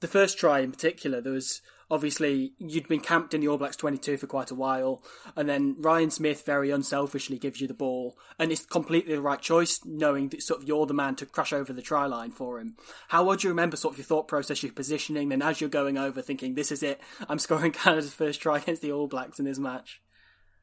[0.00, 3.76] the first try in particular, there was obviously you'd been camped in the All Blacks
[3.76, 5.02] 22 for quite a while,
[5.34, 9.40] and then Ryan Smith very unselfishly gives you the ball, and it's completely the right
[9.40, 12.60] choice, knowing that sort of you're the man to crash over the try line for
[12.60, 12.76] him.
[13.08, 15.70] How well do you remember sort of your thought process, your positioning, then as you're
[15.70, 19.38] going over, thinking this is it, I'm scoring Canada's first try against the All Blacks
[19.38, 20.02] in this match?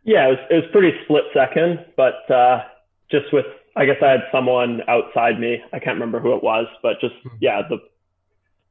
[0.06, 2.64] Yeah, it was, it was pretty split second, but uh,
[3.12, 5.62] just with, I guess I had someone outside me.
[5.74, 7.78] I can't remember who it was, but just, yeah, the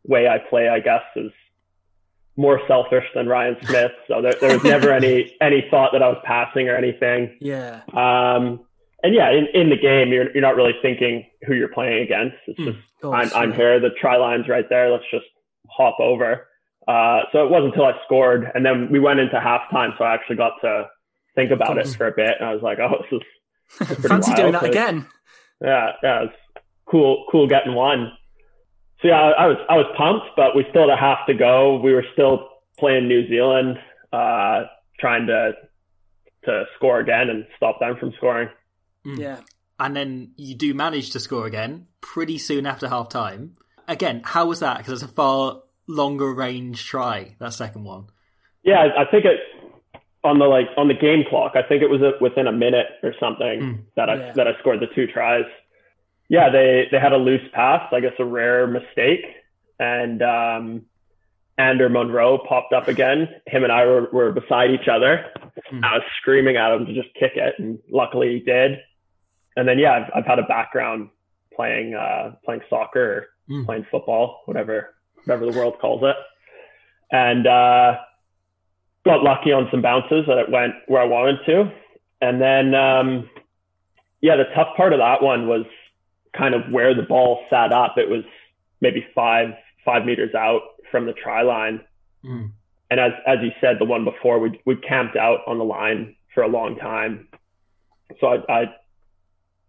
[0.06, 1.32] way I play, I guess, is
[2.36, 3.90] more selfish than Ryan Smith.
[4.08, 7.36] So there, there was never any, any thought that I was passing or anything.
[7.40, 8.60] Yeah, Um,
[9.02, 12.36] and yeah, in, in the game, you're, you're not really thinking who you're playing against.
[12.46, 12.64] It's Hmm.
[12.66, 13.56] just, course, I'm, I'm yeah.
[13.56, 14.90] here, the try line's right there.
[14.90, 15.26] Let's just
[15.68, 16.46] hop over.
[16.88, 19.96] Uh, so it wasn't until I scored, and then we went into halftime.
[19.98, 20.86] So I actually got to
[21.34, 24.36] think about it for a bit, and I was like, "Oh, this is Fancy wild.
[24.40, 25.06] doing that So, again?
[25.62, 28.12] Yeah, yeah, it's cool, cool getting one.
[29.02, 31.34] So yeah, I, I was I was pumped, but we still had a half to
[31.34, 31.78] go.
[31.82, 33.78] We were still playing New Zealand,
[34.12, 34.64] uh,
[34.98, 35.52] trying to
[36.44, 38.48] to score again and stop them from scoring.
[39.04, 39.40] Yeah.
[39.80, 43.54] and then you do manage to score again pretty soon after half time.
[43.88, 44.78] Again, how was that?
[44.78, 48.06] Because it's a far longer range try that second one.
[48.62, 49.40] Yeah, I I think it
[50.24, 51.52] on the like on the game clock.
[51.54, 53.78] I think it was a, within a minute or something Mm.
[53.96, 54.32] that I Yeah.
[54.32, 55.44] that I scored the two tries.
[56.28, 59.24] Yeah, they they had a loose pass, I guess a rare mistake,
[59.78, 60.82] and um,
[61.58, 63.28] Ander Monro popped up again.
[63.46, 65.26] Him and I were, were beside each other.
[65.70, 65.84] Mm.
[65.84, 68.78] I was screaming at him to just kick it, and luckily he did.
[69.56, 71.10] And then yeah, I've, I've had a background
[71.54, 73.66] playing uh, playing soccer, Mm.
[73.66, 74.94] playing football, whatever
[75.26, 76.16] whatever the world calls it,
[77.12, 77.46] and.
[77.46, 77.96] uh
[79.04, 81.72] got lucky on some bounces that it went where I wanted to.
[82.20, 83.28] And then, um,
[84.20, 85.66] yeah, the tough part of that one was
[86.36, 87.98] kind of where the ball sat up.
[87.98, 88.24] It was
[88.80, 89.50] maybe five,
[89.84, 91.80] five meters out from the try line.
[92.24, 92.50] Mm.
[92.90, 96.16] And as, as you said, the one before we, we camped out on the line
[96.34, 97.28] for a long time.
[98.20, 98.64] So I, I,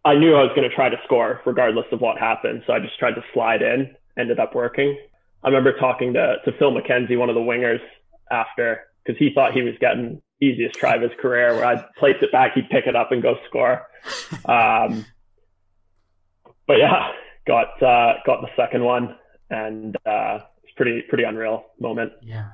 [0.06, 2.64] I knew I was going to try to score regardless of what happened.
[2.68, 4.98] So I just tried to slide in, ended up working.
[5.44, 7.82] I remember talking to, to Phil Mackenzie, one of the wingers
[8.32, 12.16] after, because he thought he was getting easiest try of his career where I'd place
[12.22, 13.88] it back, he'd pick it up and go score.
[14.46, 15.06] Um,
[16.68, 17.10] but yeah,
[17.48, 19.16] got, uh, got the second one
[19.50, 22.12] and, uh, it's pretty, pretty unreal moment.
[22.22, 22.50] Yeah.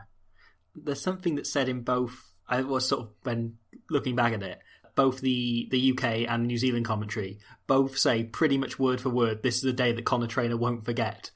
[0.76, 3.58] There's something that's said in both, I was sort of, when
[3.90, 4.60] looking back at it,
[4.96, 9.44] both the, the UK and New Zealand commentary both say pretty much word for word,
[9.44, 11.32] this is a day that Conor Trainor won't forget.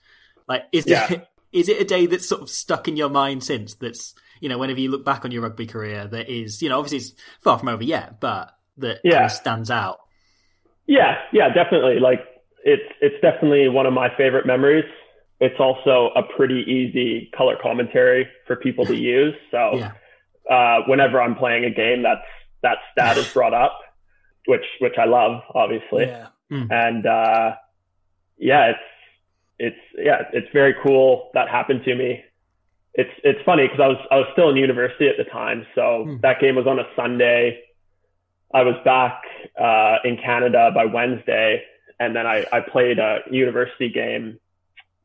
[0.48, 1.12] Like, is Yeah.
[1.12, 4.50] it, is it a day that's sort of stuck in your mind since that's, you
[4.50, 7.14] know, whenever you look back on your rugby career, that is, you know, obviously it's
[7.42, 9.14] far from over yet, but that Yeah.
[9.14, 10.00] kind of stands out.
[10.88, 12.00] Yeah, yeah, definitely.
[12.00, 12.20] Like
[12.64, 14.86] it's it's definitely one of my favorite memories.
[15.40, 19.36] It's also a pretty easy color commentary for people to use.
[19.52, 19.92] So Yeah.
[20.50, 22.22] uh, whenever I'm playing a game, that's
[22.62, 23.80] that stat is brought up,
[24.48, 26.06] which which I love, obviously.
[26.06, 26.28] Yeah.
[26.50, 27.56] And uh,
[28.38, 28.80] yeah, it's
[29.58, 32.24] it's yeah, it's very cool that happened to me.
[32.96, 36.04] It's it's funny because I was I was still in university at the time, so
[36.06, 36.18] Hmm.
[36.22, 37.62] that game was on a Sunday.
[38.54, 39.22] I was back
[39.60, 41.62] uh, in Canada by Wednesday,
[42.00, 44.40] and then I, I played a university game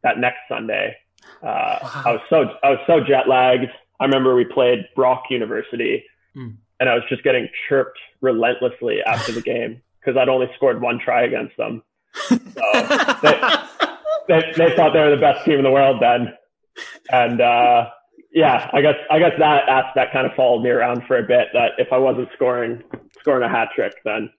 [0.03, 0.97] that next Sunday.
[1.43, 2.03] Uh, Wow.
[2.07, 3.71] I was so I was so jet lagged.
[3.99, 6.51] I remember we played Brock University, Hmm.
[6.79, 10.99] and I was just getting chirped relentlessly after the game because I'd only scored one
[10.99, 11.83] try against them.
[12.29, 12.37] So
[13.23, 13.41] they,
[14.29, 16.33] they, they thought they were the best team in the world then,
[17.11, 17.87] and uh,
[18.33, 21.49] yeah, I guess I guess that aspect kind of followed me around for a bit.
[21.53, 22.83] That if I wasn't scoring
[23.21, 24.31] scoring a hat trick, then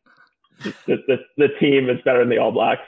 [0.64, 2.82] the, the, the team is better than the All Blacks.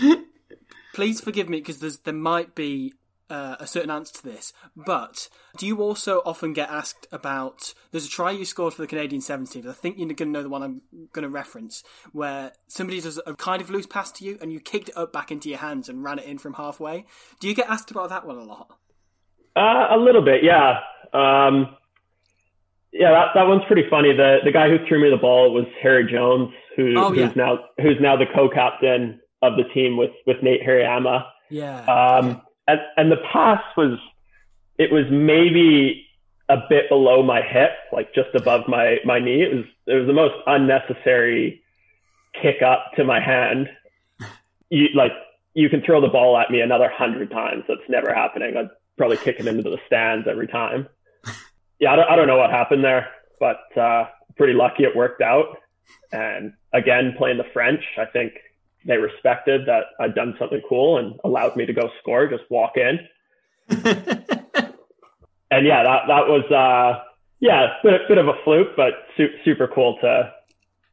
[0.94, 2.92] Please forgive me because there's there might be
[3.30, 7.72] uh, a certain answer to this, but do you also often get asked about?
[7.92, 9.66] There's a try you scored for the Canadian 17.
[9.66, 10.82] I think you're going to know the one I'm
[11.12, 14.60] going to reference, where somebody does a kind of loose pass to you and you
[14.60, 17.06] kicked it up back into your hands and ran it in from halfway.
[17.38, 18.79] Do you get asked about that one a lot?
[19.56, 20.80] Uh, a little bit, yeah.
[21.12, 21.76] Um,
[22.92, 24.12] yeah, that, that one's pretty funny.
[24.14, 27.26] The the guy who threw me the ball was Harry Jones, who, Oh, yeah.
[27.26, 31.24] who's now who's now the co-captain of the team with with Nate Hirayama.
[31.50, 31.80] Yeah.
[31.84, 33.98] Um, and, and the pass was,
[34.78, 36.06] it was maybe
[36.48, 39.42] a bit below my hip, like just above my, my knee.
[39.42, 41.60] It was, it was the most unnecessary
[42.40, 43.68] kick up to my hand.
[44.68, 45.10] You like,
[45.54, 47.64] you can throw the ball at me another hundred times.
[47.66, 48.56] That's never happening.
[48.56, 48.68] I'd
[49.00, 50.86] probably kicking it into the stands every time.
[51.78, 51.92] Yeah.
[51.92, 53.08] I don't, I don't know what happened there,
[53.38, 54.04] but, uh,
[54.36, 55.56] pretty lucky it worked out.
[56.12, 58.32] And again, playing the French, I think
[58.84, 62.72] they respected that I'd done something cool and allowed me to go score, just walk
[62.76, 62.98] in.
[65.52, 67.02] And yeah, that that was uh
[67.40, 70.32] yeah, bit bit of a fluke, but su- super cool to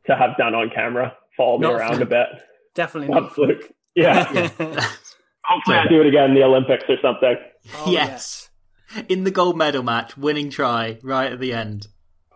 [0.08, 1.16] to have done on camera.
[1.38, 2.02] Follow me Not around fluke.
[2.02, 2.28] a bit.
[2.74, 3.36] Definitely Not not.
[3.36, 3.72] fluke.
[3.96, 4.50] Yeah.
[4.60, 4.90] oh,
[5.48, 7.38] Hopefully I do it again in the Olympics or something.
[7.88, 8.50] yes.
[9.10, 11.88] In the gold medal match, winning try right at the end.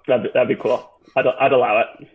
[0.08, 0.90] That'd be, that'd be cool.
[1.16, 2.08] I'd I'd allow it.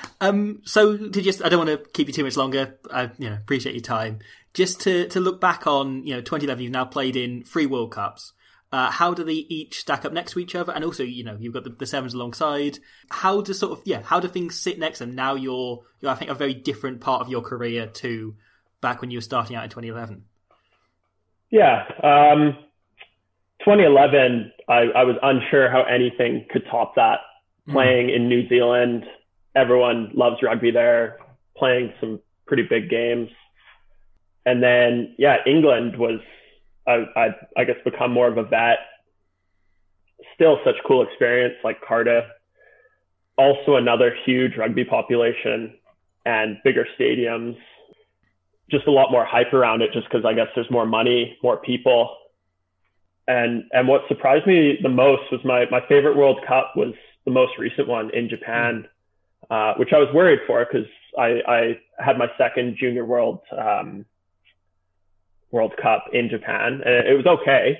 [0.20, 2.78] um, so to just, I don't want to keep you too much longer.
[2.90, 4.20] I you know appreciate your time.
[4.54, 7.92] Just to to look back on you know 2011, you've now played in three World
[7.92, 8.32] Cups.
[8.72, 10.72] Uh, how do they each stack up next to each other?
[10.72, 12.78] And also, you know, you've got the, the sevens alongside.
[13.10, 15.00] How do sort of yeah, how do things sit next?
[15.00, 18.34] And now you're you're I think a very different part of your career to
[18.80, 20.24] back when you were starting out in 2011.
[21.50, 21.84] Yeah.
[22.02, 22.56] Um
[23.60, 27.20] 2011, I, I was unsure how anything could top that.
[27.68, 29.04] Playing in New Zealand,
[29.54, 31.18] everyone loves rugby there,
[31.56, 33.28] playing some pretty big games.
[34.46, 36.20] And then, yeah, England was,
[36.88, 38.78] I, I, I guess, become more of a vet.
[40.34, 42.24] Still such cool experience like Cardiff.
[43.36, 45.74] Also, another huge rugby population
[46.26, 47.56] and bigger stadiums.
[48.70, 51.56] Just a lot more hype around it, just because I guess there's more money, more
[51.56, 52.16] people.
[53.26, 57.30] And and what surprised me the most was my my favorite World Cup was the
[57.30, 58.88] most recent one in Japan,
[59.50, 64.04] uh, which I was worried for because I, I had my second junior world um,
[65.50, 67.78] World Cup in Japan and it was okay,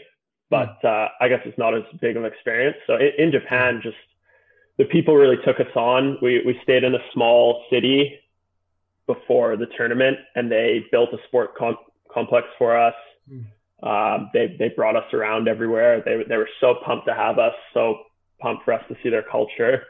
[0.50, 2.76] but uh, I guess it's not as big of an experience.
[2.86, 3.96] So in, in Japan, just
[4.78, 6.18] the people really took us on.
[6.22, 8.20] We we stayed in a small city
[9.14, 11.76] before the tournament, and they built a sport com-
[12.12, 12.94] complex for us.
[13.82, 16.02] Um, they they brought us around everywhere.
[16.04, 17.82] They they were so pumped to have us, so
[18.40, 19.82] pumped for us to see their culture.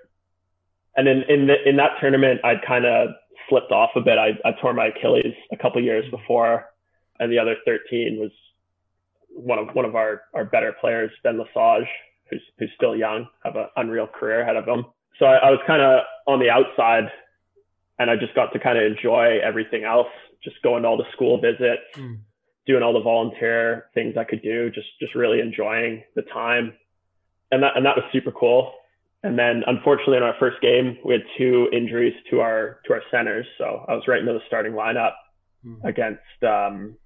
[0.97, 3.11] And in in the, in that tournament, I'd kind of
[3.49, 4.19] slipped off a bit.
[4.19, 6.67] I, I tore my Achilles a couple years before,
[7.19, 8.31] and the other 13 was
[9.29, 11.89] one of one of our our better players, Ben Lesage,
[12.31, 14.85] who's who's still young, have an unreal career ahead of him.
[15.19, 17.11] So I, I was kind of on the outside,
[18.01, 20.09] and I just got to kind of enjoy everything else,
[20.43, 22.19] just going to all the school visits Mm.
[22.67, 26.73] doing all the volunteer things I could do, just just really enjoying the time,
[27.53, 28.73] and that and that was super cool.
[29.23, 33.03] And then unfortunately in our first game we had two injuries to our to our
[33.11, 35.13] centers, so I was right into the starting lineup
[35.67, 35.85] Mm.
[35.85, 36.97] against um,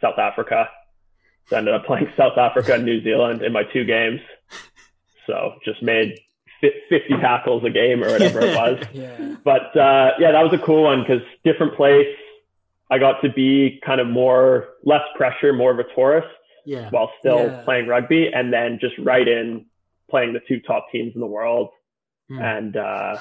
[0.00, 0.68] South Africa.
[1.46, 4.20] So I ended up playing South Africa and New Zealand in my two games.
[5.28, 6.18] So just made
[6.60, 9.36] 50 tackles a game or whatever it was Yeah.
[9.44, 12.06] but uh, yeah, that was a cool one because different place.
[12.90, 16.28] I got to be kind of more less pressure, more of a tourist
[16.64, 16.88] Yeah.
[16.90, 17.62] while still Yeah.
[17.64, 19.66] playing rugby, and then just right in
[20.10, 21.68] playing the two top teams in the world.
[22.28, 22.40] Hmm.
[22.40, 23.18] And uh,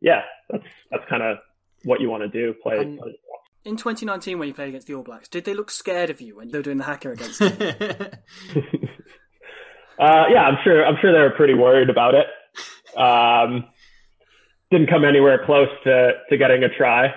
[0.00, 1.38] yeah, that's that's kind of
[1.84, 2.54] what you want to do.
[2.62, 2.76] Play.
[2.96, 3.18] Play
[3.64, 6.36] In 2019, when you played against the All Blacks, did they look scared of you
[6.36, 7.46] when they were doing the haka against you?
[9.98, 10.84] Uh, yeah, I'm sure.
[10.86, 12.26] I'm sure they were pretty worried about it.
[12.96, 13.64] Um,
[14.70, 17.12] didn't come anywhere close to, to getting a try,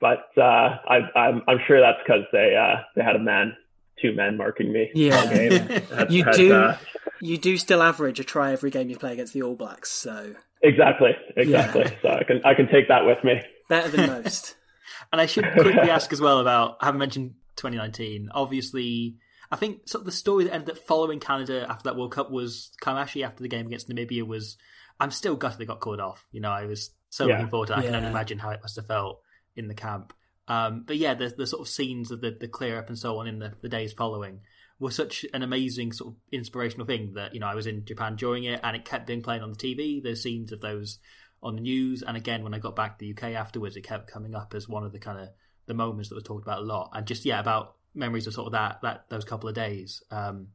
[0.00, 0.40] but uh,
[0.86, 3.56] I, I'm, I'm sure that's because they uh, they had a man
[4.00, 4.90] two men marking me.
[4.94, 5.16] Yeah.
[5.18, 5.50] all game.
[5.96, 6.76] Had- You had, do- uh,
[7.20, 10.34] You do still average a try every game you play against the All Blacks, so
[10.62, 11.84] exactly, exactly.
[12.02, 13.40] So I can I can take that with me.
[13.68, 14.54] better than most.
[15.10, 18.28] And I should quickly ask as well about, I haven't mentioned 2019.
[18.34, 19.16] Obviously,
[19.50, 22.30] I think sort of the story that ended up following Canada after that World Cup
[22.30, 24.58] was Kamaishi after the game against Namibia was,
[25.00, 26.26] I'm still gutted they got called off.
[26.32, 27.34] You know, I was so Yeah.
[27.34, 27.80] looking forward to that.
[27.80, 29.20] I can only imagine how it must have felt
[29.56, 30.12] in the camp.
[30.48, 33.18] Um, but yeah, the, the sort of scenes of the, the clear up and so
[33.18, 34.40] on in the, the days following
[34.80, 38.16] were such an amazing sort of inspirational thing that, you know, I was in Japan
[38.16, 40.98] during it and it kept being played on the TV, the scenes of those
[41.42, 42.02] on the news.
[42.02, 44.68] And again, when I got back to the UK afterwards, it kept coming up as
[44.68, 45.28] one of the kind of
[45.66, 46.90] the moments that was talked about a lot.
[46.94, 50.48] And just, yeah, about memories of sort of that, that those couple of days um,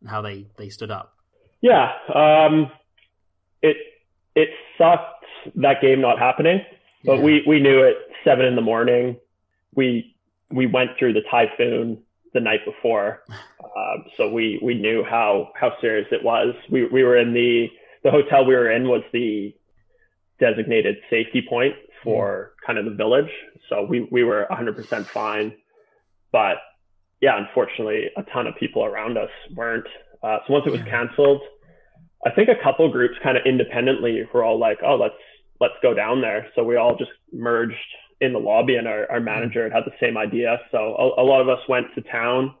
[0.00, 1.14] and how they, they stood up.
[1.60, 2.70] Yeah, um,
[3.62, 3.76] it
[4.34, 5.24] it sucked
[5.56, 6.60] that game not happening,
[7.04, 7.22] but Yeah.
[7.24, 9.16] we we knew at seven in the morning.
[9.74, 10.14] We
[10.50, 13.22] we went through the typhoon the night before,
[13.76, 16.54] um, so we we knew how how serious it was.
[16.70, 17.68] We we were in the
[18.04, 19.54] the hotel we were in was the
[20.38, 23.30] designated safety point for kind of the village,
[23.68, 25.52] so we we were 100% fine,
[26.32, 26.56] but
[27.20, 29.86] yeah, unfortunately, a ton of people around us weren't.
[30.22, 31.42] Uh, so once it was canceled,
[32.26, 35.14] I think a couple groups kind of independently were all like, "Oh, let's
[35.60, 37.74] let's go down there." So we all just merged
[38.20, 40.60] in the lobby, and our, our manager had the same idea.
[40.70, 42.54] So a, a lot of us went to town,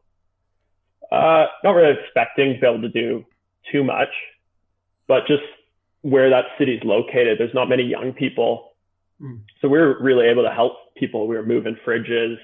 [1.12, 3.26] uh, not really expecting to be able to do
[3.70, 4.08] too much,
[5.06, 5.42] but just
[6.00, 8.70] where that city's located, there's not many young people,
[9.22, 9.40] Mm.
[9.60, 11.28] so we were really able to help people.
[11.28, 12.36] We were moving fridges.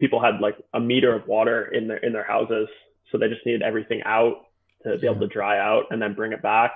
[0.00, 2.68] People had like a meter of water in their in their houses,
[3.10, 4.46] so they just needed everything out
[4.84, 6.72] to be able to dry out and then bring it back.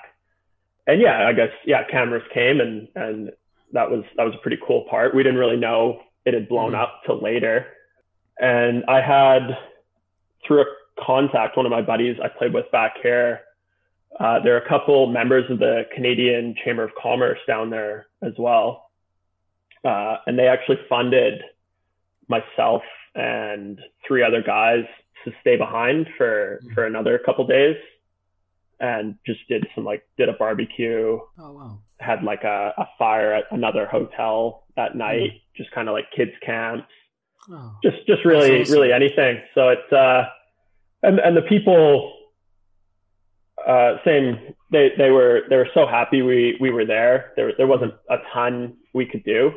[0.87, 3.31] And yeah, I guess yeah, cameras came and and
[3.73, 5.15] that was that was a pretty cool part.
[5.15, 6.81] We didn't really know it had blown Mhm.
[6.83, 7.67] up till later.
[8.39, 9.57] And I had
[10.47, 10.67] through a
[11.01, 13.41] contact, one of my buddies I played with back here.
[14.21, 18.33] Uh, there are a couple members of the Canadian Chamber of Commerce down there as
[18.39, 18.91] well.
[19.85, 21.43] Uh, and they actually funded
[22.29, 22.83] myself
[23.15, 24.85] and three other guys
[25.25, 27.77] to stay behind for for another couple days
[28.81, 31.19] and just did some like did a barbecue.
[31.39, 31.79] Oh, wow.
[32.01, 36.33] had like a, a fire at another hotel that night just kind of like kids
[36.45, 36.89] camps.
[37.51, 37.77] Oh.
[37.83, 38.73] just just really awesome.
[38.73, 39.41] really anything.
[39.55, 40.25] So it's uh
[41.03, 42.13] and and the people
[43.67, 47.33] uh same they they were they were so happy we we were there.
[47.37, 49.53] There there wasn't a ton we could do.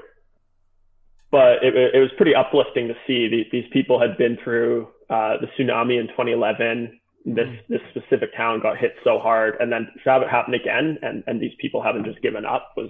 [1.29, 5.35] But it, it was pretty uplifting to see these, these people had been through uh,
[5.41, 6.97] the tsunami in 2011
[7.35, 10.97] this this specific town got hit so hard and then to have it happen again
[11.01, 12.89] and and these people haven't just given up was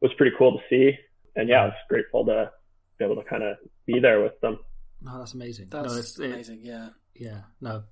[0.00, 0.92] was pretty cool to see
[1.36, 2.50] and yeah I was grateful to
[2.98, 3.56] be able to kind of
[3.86, 4.58] be there with them
[5.02, 5.68] No, that's amazing.
[5.70, 6.60] That's no, it's, it- amazing.
[6.62, 6.88] Yeah.
[7.16, 7.84] Yeah, no,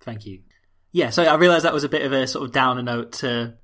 [0.00, 0.40] thank you.
[0.92, 3.54] Yeah, so I realised that was a bit of a sort of downer note to,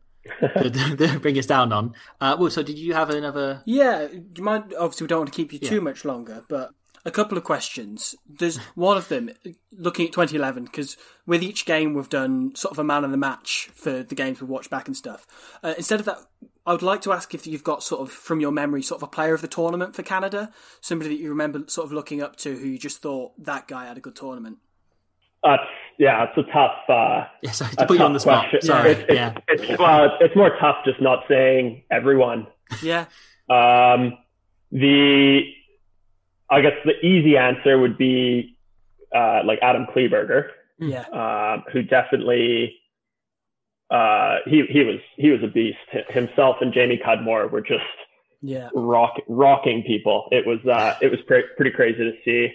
[0.40, 1.94] to, to bring us down on.
[2.20, 3.62] Uh, well, so did you have another?
[3.66, 4.74] Yeah, do you mind?
[4.78, 5.70] Obviously, we don't want to keep you Yeah.
[5.70, 6.70] too much longer, but
[7.06, 8.14] a couple of questions.
[8.28, 9.30] There's one of them
[9.72, 13.16] looking at 2011 because with each game we've done sort of a man of the
[13.16, 15.26] match for the games we've watched back and stuff.
[15.62, 16.18] Uh, instead of that,
[16.66, 19.04] I would like to ask if you've got sort of from your memory sort of
[19.04, 22.36] a player of the tournament for Canada, somebody that you remember sort of looking up
[22.38, 24.58] to who you just thought that guy had a good tournament.
[25.44, 25.62] That's
[25.98, 28.50] yeah, it's a tough, uh, Yeah, to put you on the spot.
[28.50, 28.62] question.
[28.62, 28.90] Sorry.
[28.90, 32.48] It's, it's, yeah, it's, well, it's, it's more tough just not saying everyone.
[32.82, 33.04] Yeah,
[33.48, 34.18] Um,
[34.72, 35.42] the,
[36.50, 38.56] I guess the easy answer would be
[39.14, 42.76] uh, like Adam Kleeberger, yeah, um, who definitely
[43.90, 45.78] uh, he he was he was a beast.
[46.08, 47.84] Himself and Jamie Cudmore were just
[48.42, 48.68] yeah.
[48.74, 50.28] rock rocking people.
[50.30, 52.52] It was uh, it was pre- pretty crazy to see.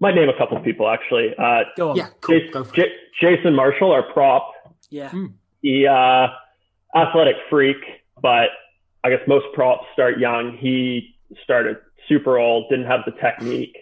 [0.00, 1.34] Might name a couple of people actually.
[1.38, 1.96] Uh, Go on.
[1.96, 2.38] yeah, cool.
[2.40, 2.64] Jas- Go.
[2.64, 4.52] J- Jason Marshall, our prop,
[4.90, 5.12] Yeah,
[5.60, 6.28] he uh,
[6.94, 7.76] athletic freak,
[8.20, 8.48] but
[9.04, 10.56] I guess most props start young.
[10.58, 11.14] He
[11.44, 11.76] started
[12.12, 13.76] super old, didn't have the technique,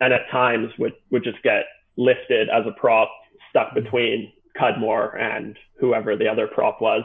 [0.00, 1.64] and at times would would just get
[1.96, 3.10] lifted as a prop,
[3.48, 7.04] stuck between Cudmore and whoever the other prop was.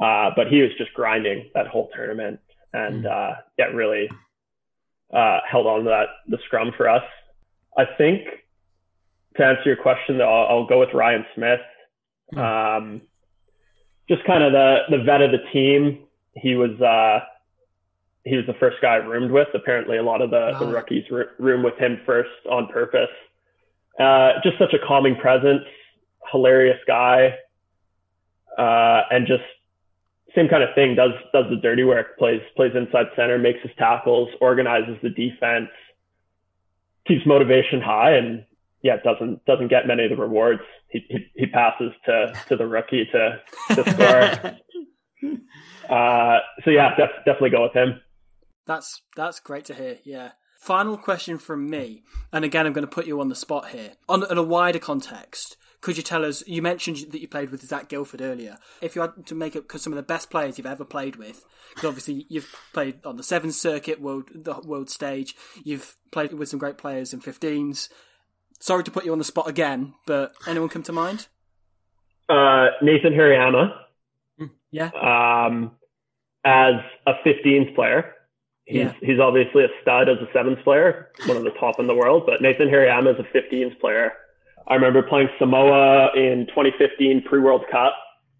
[0.00, 2.40] Uh, but he was just grinding that whole tournament,
[2.72, 4.08] and uh, yeah, really
[5.12, 7.04] uh, held on to that the scrum for us.
[7.76, 8.22] I think
[9.36, 11.60] to answer your question, though, I'll, I'll go with Ryan Smith.
[12.36, 13.02] Um,
[14.08, 16.06] just kind of the the vet of the team.
[16.34, 17.20] He was uh,
[18.24, 19.48] he was the first guy I roomed with.
[19.54, 23.08] Apparently, a lot of the, the rookies r- room with him first on purpose.
[23.98, 25.64] Uh, just such a calming presence,
[26.30, 27.34] hilarious guy,
[28.58, 29.42] uh, and just
[30.34, 30.94] same kind of thing.
[30.94, 32.18] Does does the dirty work.
[32.18, 35.70] Plays plays inside center, makes his tackles, organizes the defense,
[37.06, 38.44] keeps motivation high, and
[38.82, 40.62] yeah, doesn't doesn't get many of the rewards.
[40.88, 43.40] He he, he passes to to the rookie to
[43.74, 45.36] to score.
[45.90, 48.00] uh, so yeah, def, definitely go with him.
[48.66, 49.98] That's that's great to hear.
[50.04, 50.32] Yeah.
[50.58, 52.02] Final question from me,
[52.32, 53.92] and again, I'm going to put you on the spot here.
[54.10, 56.46] On, on a wider context, could you tell us?
[56.46, 58.58] You mentioned that you played with Zac Guildford earlier.
[58.82, 61.46] If you had to make up some of the best players you've ever played with,
[61.70, 65.34] because obviously you've played on the Sevens circuit, world the world stage.
[65.64, 67.88] You've played with some great players in 15s.
[68.58, 71.28] Sorry to put you on the spot again, but anyone come to mind?
[72.28, 73.72] Uh, Nathan Hirayama.
[74.70, 74.90] Yeah.
[74.90, 75.72] Um,
[76.44, 76.74] as
[77.06, 78.14] a 15s player.
[78.70, 78.92] He's, Yeah.
[79.02, 82.22] he's obviously a stud as a sevens player, one of the top in the world,
[82.26, 84.12] but Nathan Hirayama is a 15s player.
[84.68, 87.94] I remember playing Samoa in 2015 pre-World Cup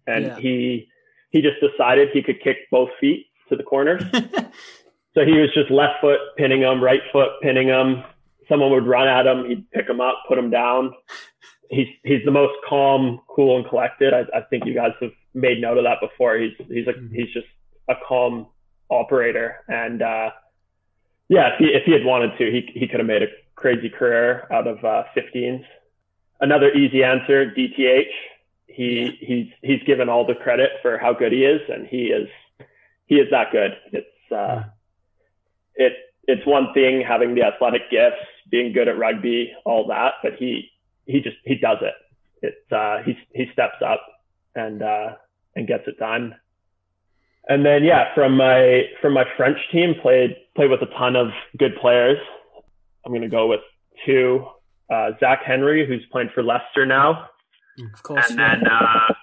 [0.07, 0.39] and Yeah.
[0.39, 0.87] he,
[1.31, 4.01] he just decided he could kick both feet to the corners.
[5.13, 8.03] so he was just left foot pinning him, right foot pinning him.
[8.47, 9.45] Someone would run at him.
[9.49, 10.93] He'd pick him up, put him down.
[11.69, 14.13] He's, he's the most calm, cool and collected.
[14.13, 16.37] I, I think you guys have made note of that before.
[16.37, 17.13] He's, he's a, mm-hmm.
[17.13, 17.47] he's just
[17.89, 18.47] a calm
[18.91, 19.57] operator.
[19.67, 20.31] And, uh,
[21.29, 23.89] yeah, if he, if he had wanted to, he, he could have made a crazy
[23.89, 25.63] career out of, uh, 15s.
[26.39, 28.11] Another easy answer, DTH.
[28.67, 31.61] He, he's, he's given all the credit for how good he is.
[31.69, 32.27] And he is,
[33.05, 33.71] he is that good.
[33.91, 34.63] It's, uh,
[35.75, 35.93] it,
[36.27, 40.69] it's one thing having the athletic gifts, being good at rugby, all that, but he,
[41.05, 41.93] he just, he does it.
[42.41, 44.01] It's, uh, he, he steps up
[44.55, 45.15] and, uh,
[45.55, 46.35] and gets it done.
[47.47, 51.29] And then, yeah, from my, from my French team, played, played with a ton of
[51.57, 52.17] good players.
[53.05, 53.61] I'm going to go with
[54.05, 54.45] two,
[54.91, 57.29] uh, Zach Henry, who's playing for Leicester now.
[57.93, 58.29] Of course.
[58.29, 59.13] And then, uh,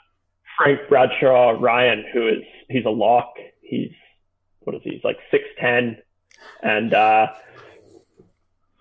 [0.56, 3.34] Frank Bradshaw Ryan, who is, he's a lock.
[3.62, 3.92] He's,
[4.60, 4.90] what is he?
[4.90, 5.98] He's like 6'10.
[6.62, 7.28] And, uh,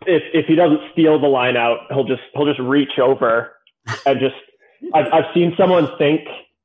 [0.05, 3.53] if, if he doesn't steal the line out, he'll just, he'll just reach over
[4.05, 4.35] and just,
[4.93, 6.21] I've, I've seen someone think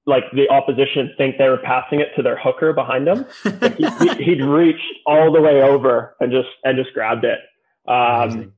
[0.07, 3.25] like the opposition think they were passing it to their hooker behind them.
[3.45, 3.87] Like, he,
[4.17, 7.39] he, he'd reached all the way over and just, and just grabbed it.
[7.87, 8.53] Um,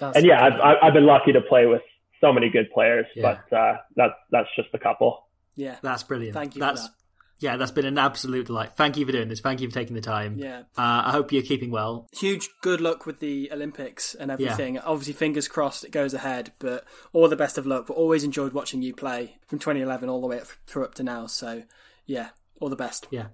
[0.00, 1.82] and yeah, I've, I've- I've been lucky to play with
[2.20, 3.38] so many good players, Yeah.
[3.50, 5.26] but, uh, that's, that's just a couple.
[5.54, 5.76] yeah.
[5.82, 6.34] That's brilliant.
[6.34, 6.92] Thank you for That's that.
[7.38, 8.72] Yeah, that's been an absolute delight.
[8.76, 9.40] Thank you for doing this.
[9.40, 10.36] Thank you for taking the time.
[10.38, 10.60] Yeah.
[10.76, 12.08] Uh, I hope you're keeping well.
[12.12, 14.78] huge good luck with the Olympics and everything.
[14.78, 17.86] Obviously, fingers crossed it goes ahead, but all the best of luck.
[17.88, 21.02] But always enjoyed watching you play from 2011 all the way up through up to
[21.02, 21.26] now.
[21.26, 21.62] So,
[22.06, 22.30] yeah,
[22.60, 23.06] all the best.
[23.10, 23.26] Yeah.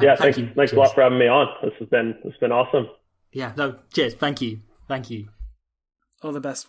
[0.00, 0.14] Yeah.
[0.14, 0.38] Uh, thanks.
[0.38, 0.50] you.
[0.56, 1.46] Thanks a lot for having me on.
[1.62, 2.88] This has been, this has been awesome.
[3.32, 3.52] Yeah.
[3.56, 3.78] No.
[3.92, 4.14] Cheers.
[4.14, 4.60] Thank you.
[4.88, 5.28] Thank you.
[6.22, 6.68] All the best.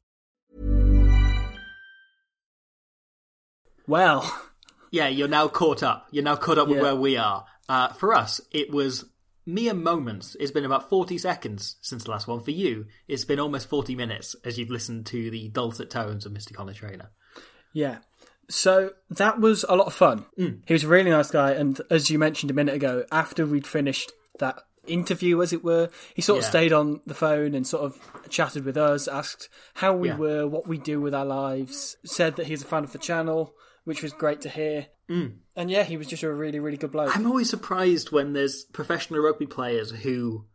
[3.87, 4.41] Well,
[4.93, 6.07] Yeah, you're now caught up.
[6.11, 6.83] You're now caught up with Yeah.
[6.83, 7.45] where we are.
[7.69, 9.05] Uh, for us, it was
[9.45, 10.35] mere moments.
[10.37, 12.41] It's been about 40 seconds since the last one.
[12.41, 16.33] For you, it's been almost 40 minutes as you've listened to the dulcet tones of
[16.33, 16.53] Mr.
[16.53, 17.11] Conor Trainor.
[17.73, 17.99] yeah.
[18.49, 20.25] So that was a lot of fun.
[20.35, 23.65] He was a really nice guy, and as you mentioned a minute ago, after we'd
[23.65, 27.83] finished that interview, as it were, he sort of stayed on the phone and sort
[27.85, 27.97] of
[28.29, 30.17] chatted with us, asked how we Yeah.
[30.17, 33.53] were, what we do with our lives, said that he's a fan of the channel,
[33.83, 34.87] which was great to hear.
[35.09, 35.37] Mm.
[35.55, 37.15] And yeah, he was just a really, really good bloke.
[37.15, 40.45] I'm always surprised when there's professional rugby players who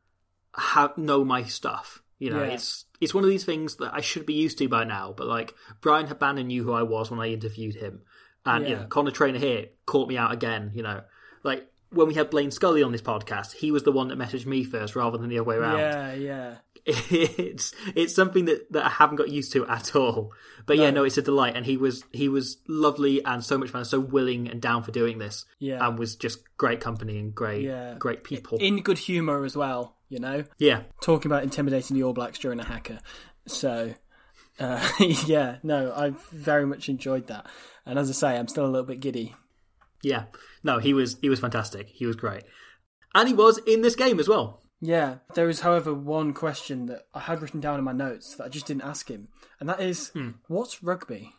[0.56, 2.02] have know my stuff.
[2.18, 2.52] You know, Yeah.
[2.54, 5.12] it's it's one of these things that I should be used to by now.
[5.14, 8.02] But like Bryan Habana knew who I was when I interviewed him,
[8.46, 8.80] and you Yeah.
[8.82, 10.72] know, Conor Trainor here caught me out again.
[10.74, 11.02] You know,
[11.42, 14.46] like when we had Blaine Scully on this podcast, he was the one that messaged
[14.46, 15.78] me first rather than the other way around.
[15.78, 16.54] Yeah, yeah.
[16.86, 20.32] it's it's something that, that I haven't got used to at all.
[20.66, 21.00] But yeah, No.
[21.00, 23.98] no, it's a delight, and he was he was lovely and so much fun, so
[23.98, 25.44] willing and down for doing this.
[25.58, 25.84] Yeah.
[25.84, 27.94] and was just great company and great Yeah.
[27.98, 28.58] great people.
[28.58, 29.96] In good humour as well.
[30.08, 33.00] You know, Yeah, talking about intimidating the All Blacks during a haka.
[33.48, 33.94] So,
[34.60, 34.88] uh,
[35.26, 37.46] yeah, no, I very much enjoyed that.
[37.84, 39.34] And as I say, I'm still a little bit giddy.
[40.02, 40.24] Yeah.
[40.62, 41.88] No, he was he was fantastic.
[41.88, 42.44] He was great,
[43.14, 44.62] and he was in this game as well.
[44.80, 48.44] Yeah, there is, however, one question that I had written down in my notes that
[48.44, 49.28] I just didn't ask him,
[49.58, 50.12] and that is,
[50.48, 51.32] what's rugby?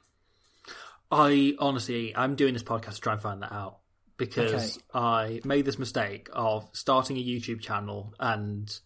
[1.12, 3.78] I honestly, I'm doing this podcast to try and find that out
[4.18, 5.00] because Okay.
[5.00, 8.78] I made this mistake of starting a YouTube channel and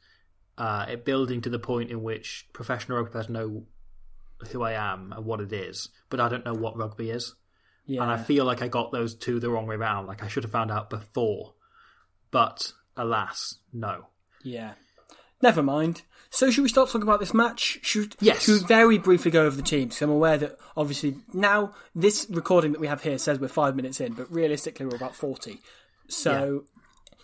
[0.57, 3.63] uh, it building to the point in which professional rugby players know
[4.51, 7.33] who I am and what it is, but I don't know what rugby is.
[7.85, 10.07] Yeah, And I feel like I got those two the wrong way round.
[10.07, 11.53] Like I should have found out before.
[12.29, 14.07] But alas, no.
[14.43, 14.73] yeah.
[15.41, 16.03] Never mind.
[16.29, 17.79] So, should we start talking about this match?
[17.81, 18.43] Should, Yes.
[18.43, 20.01] Should we very briefly go over the teams?
[20.01, 23.99] I'm aware that obviously now this recording that we have here says we're five minutes
[23.99, 25.59] in, but realistically we're about forty.
[26.07, 26.63] So,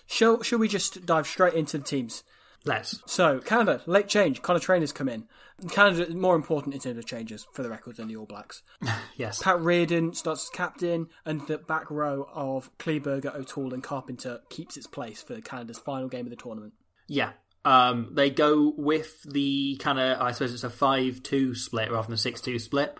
[0.08, 2.24] shall shall we just dive straight into the teams?
[2.68, 3.01] Let's.
[3.05, 4.41] So, Canada, late change.
[4.41, 5.26] Conor Trainor's come in.
[5.72, 8.61] Canada, more important in terms of changes, for the record, than the All Blacks.
[9.15, 9.41] Yes.
[9.41, 14.78] Pat Riordan starts as captain, and the back row of Kleeberger, O'Toole, and Carpenter keeps
[14.78, 16.74] its place for Canada's final game of the tournament.
[17.07, 17.32] Yeah.
[17.65, 22.05] Um, they go with the kind of, I suppose it's a 5 2 split rather
[22.05, 22.95] than a 6 2 split,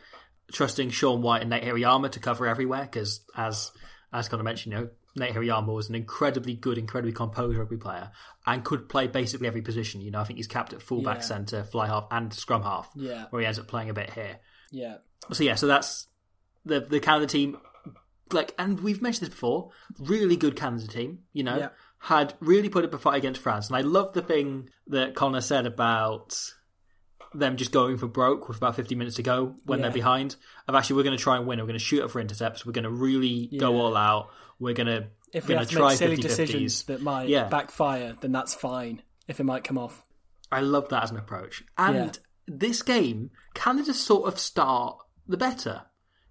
[0.51, 3.72] trusting Sean White and Nate Hirayama to cover everywhere because, as
[4.11, 7.78] as kind of mentioned, you know, Nate Hirayama was an incredibly good, incredibly composed rugby
[7.78, 8.11] player
[8.45, 9.99] and could play basically every position.
[10.01, 11.22] You know, I think he's capped at fullback, Yeah.
[11.24, 14.39] centre, fly half, and scrum half, Yeah, where he ends up playing a bit here.
[14.72, 14.97] yeah,
[15.32, 16.07] So yeah, so that's
[16.65, 17.57] the the Canada team.
[18.32, 19.72] Like, and we've mentioned this before.
[19.99, 21.20] Really good Canada team.
[21.34, 21.70] You know, Yeah.
[21.99, 25.41] had really put up a fight against France, and I love the thing that Conor
[25.41, 26.38] said about
[27.34, 29.84] them just going for broke with about 50 minutes to go when Yeah.
[29.84, 30.36] they're behind.
[30.67, 31.59] Of actually, we're going to try and win.
[31.59, 32.65] We're going to shoot up for intercepts.
[32.65, 34.30] We're going to really go all out.
[34.59, 36.21] We're going to If we going have to to try make silly 50-50s.
[36.21, 37.47] decisions that might Yeah.
[37.49, 39.01] backfire, then that's fine.
[39.28, 40.03] If it might come off,
[40.51, 41.63] I love that as an approach.
[41.78, 42.11] And Yeah.
[42.47, 44.97] this game, Canada sort of start
[45.28, 45.84] the better.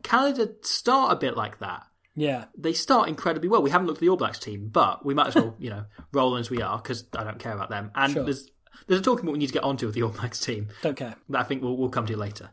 [0.02, 1.82] Canada start a bit like that.
[2.18, 3.60] yeah, they start incredibly well.
[3.60, 5.84] We haven't looked at the All Blacks team, but we might as well, you know,
[6.12, 7.90] roll as we are because I don't care about them.
[7.94, 8.24] And Sure.
[8.24, 8.48] there's
[8.86, 10.96] there's a talking point we need to get onto with the All Blacks team don't
[10.96, 11.16] care.
[11.28, 12.50] that I think we'll, we'll come to later.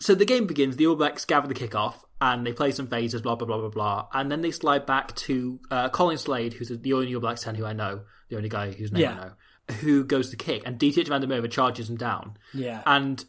[0.00, 0.76] So the game begins.
[0.76, 3.68] The All Blacks gather the kickoff and they play some phases, blah blah blah blah
[3.68, 7.42] blah, and then they slide back to uh, Colin Slade, who's the only All Blacks
[7.42, 9.12] ten who I know, the only guy whose name Yeah.
[9.12, 12.36] I know, who goes to kick, and DTH Van der Merwe charges him down.
[12.54, 13.24] Yeah, And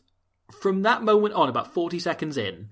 [0.61, 2.69] from that moment on, about 40 seconds in,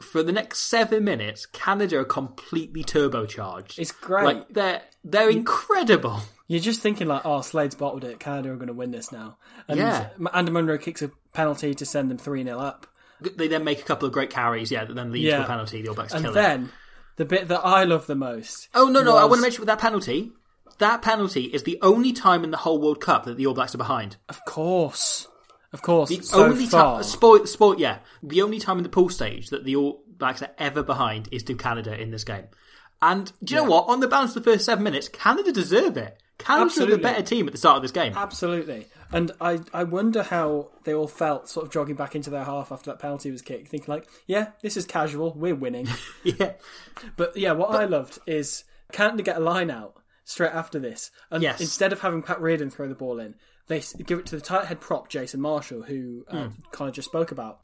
[0.00, 3.78] for the next seven minutes, Canada are completely turbocharged.
[3.78, 4.24] It's great.
[4.24, 6.20] Like they're they're incredible.
[6.46, 8.20] You're just thinking like, oh, Slade's bottled it.
[8.20, 9.38] Canada are going to win this now.
[9.66, 10.10] And Yeah.
[10.32, 12.86] Ander Monro kicks a penalty to send them three 0 up.
[13.20, 15.80] They then make a couple of great carries, yeah, that then lead to a penalty.
[15.82, 16.34] The All Blacks And kill it.
[16.34, 16.70] then
[17.16, 18.68] the bit that I love the most.
[18.74, 19.16] Oh no, no!
[19.16, 20.32] I want to mention with that penalty.
[20.78, 23.74] That penalty is the only time in the whole World Cup that the All Blacks
[23.74, 24.16] are behind.
[24.28, 25.28] Of course,
[25.72, 26.10] of course.
[26.10, 29.50] The so only far, time, sport, sport, yeah, the only time in the pool stage
[29.50, 32.46] that the All Blacks are ever behind is to Canada in this game.
[33.00, 33.88] And do you know what?
[33.88, 36.18] On the balance of the first seven minutes, Canada deserve it.
[36.46, 36.96] Absolutely.
[36.96, 38.12] the better team at the start of this game.
[38.16, 38.86] Absolutely.
[39.12, 42.72] And I, I wonder how they all felt sort of jogging back into their half
[42.72, 45.86] after that penalty was kicked, thinking like, yeah, this is casual, we're winning.
[46.24, 46.52] yeah,
[47.16, 51.10] but yeah, what I loved is Canada get a line out straight after this.
[51.30, 51.60] And Yes.
[51.60, 53.36] instead of having Pat Riordan throw the ball in,
[53.68, 57.30] they give it to the tight head prop, Jason Marshall, who uh, Conor just spoke
[57.30, 57.60] about.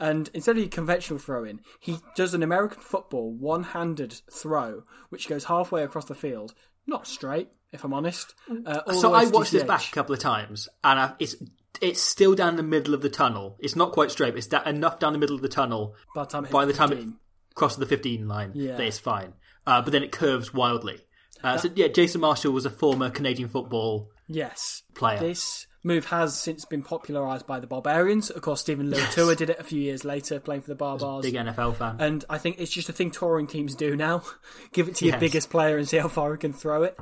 [0.00, 4.82] And instead of the conventional throw in, he does an American football one handed throw,
[5.10, 6.54] which goes halfway across the field.
[6.86, 8.34] Not straight, if I'm honest.
[8.64, 11.36] Uh, so I watched this back a couple of times, and I, it's
[11.82, 13.56] it's still down the middle of the tunnel.
[13.58, 14.30] It's not quite straight.
[14.30, 16.64] But it's da- enough down the middle of the tunnel By the time it by
[16.64, 17.16] the hits time it 15.
[17.54, 18.76] crosses the 15 line Yeah.
[18.76, 19.34] that it's fine.
[19.66, 21.00] Uh, but then it curves wildly.
[21.42, 24.82] Uh, so yeah, Jason Marshall was a former Canadian football Yes.
[24.94, 25.18] player.
[25.18, 28.30] This move has since been popularised by the Barbarians.
[28.30, 31.22] Of course, Stephen Leroux did it a few years later, playing for the Barbars.
[31.22, 31.96] Big NFL fan.
[31.98, 34.22] And I think it's just a thing touring teams do now.
[34.72, 35.20] Give it to your Yes.
[35.20, 36.96] biggest player and see how far he can throw it.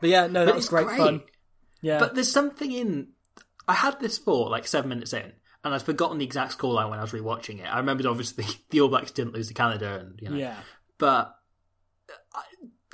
[0.00, 0.98] But yeah, no, that was great, great.
[0.98, 1.22] fun.
[1.80, 3.08] Yeah, But there's something in.
[3.66, 5.32] I had this for like seven minutes in,
[5.64, 7.66] and I'd forgotten the exact scoreline when I was rewatching it.
[7.66, 10.56] I remembered obviously the All Blacks didn't lose to Canada, and you know, yeah,
[10.98, 11.34] but
[12.34, 12.42] I,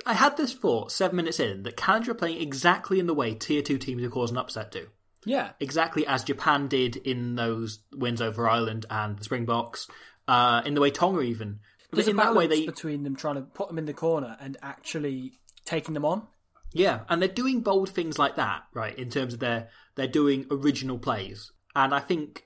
[0.05, 3.33] I had this for seven minutes in that Canada are playing exactly in the way
[3.33, 4.87] tier two teams who cause an upset do.
[5.25, 9.87] yeah, Exactly as Japan did in those wins over Ireland and the Springboks,
[10.27, 11.59] uh, in the way Tonga even.
[11.91, 14.57] There's in that way, they between them trying to put them in the corner and
[14.61, 15.33] actually
[15.63, 16.27] taking them on.
[16.75, 18.97] Yeah, and they're doing bold things like that, right?
[18.97, 22.43] In terms of their they're doing original plays, and I think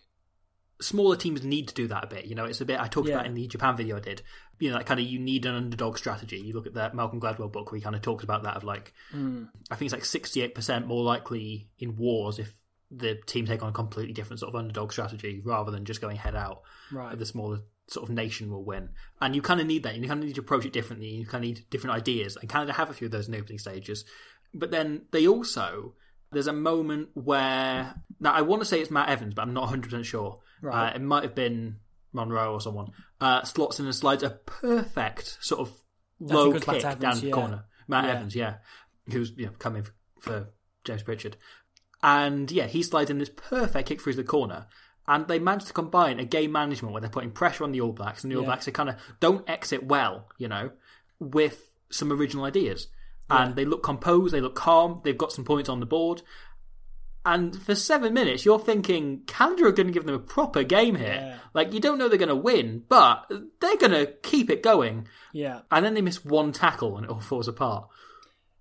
[0.81, 2.25] smaller teams need to do that a bit.
[2.25, 3.15] You know, it's a bit I talked Yeah.
[3.15, 4.21] about in the Japan video I did.
[4.59, 6.37] You know, that kind of you need an underdog strategy.
[6.37, 8.63] You look at that Malcolm Gladwell book where he kind of talks about that of
[8.63, 9.45] like, Hmm.
[9.71, 12.55] I think it's like sixty eight percent more likely in wars if
[12.91, 16.17] the team take on a completely different sort of underdog strategy rather than just going
[16.17, 16.61] head out.
[16.91, 17.13] Right.
[17.13, 17.59] Of the smaller
[17.89, 18.89] sort of nation will win,
[19.21, 19.95] and you kind of need that.
[19.95, 21.07] You kind of need to approach it differently.
[21.07, 23.39] You kind of need different ideas, and Canada have a few of those in the
[23.39, 24.05] opening stages.
[24.53, 25.93] But then they also
[26.31, 29.61] there's a moment where now I want to say it's Matt Evans, but I'm not
[29.61, 30.39] 100 percent sure.
[30.61, 30.91] Right.
[30.91, 31.77] Uh, it might have been
[32.13, 32.91] Monro or someone.
[33.19, 35.71] Uh, slots in and slides a perfect sort of
[36.19, 37.33] low kick Evans, down the yeah.
[37.33, 37.65] corner.
[37.87, 38.11] Matt Yeah.
[38.11, 38.55] Evans, yeah,
[39.11, 40.49] who's you know, coming for, for
[40.83, 41.37] James Pritchard,
[42.03, 44.67] and yeah, he slides in this perfect kick through the corner.
[45.09, 47.91] And they managed to combine a game management where they're putting pressure on the All
[47.91, 48.49] Blacks, and the All Yeah.
[48.49, 50.69] Blacks are kind of don't exit well, you know,
[51.19, 52.87] with some original ideas.
[53.31, 56.21] And they look composed, they look calm, they've got some points on the board.
[57.25, 60.95] And for seven minutes, you're thinking Canada are going to give them a proper game
[60.95, 61.07] here.
[61.13, 61.37] Yeah.
[61.53, 63.29] Like, you don't know they're going to win, but
[63.59, 65.07] they're going to keep it going.
[65.33, 65.61] Yeah.
[65.69, 67.87] And then they miss one tackle and it all falls apart.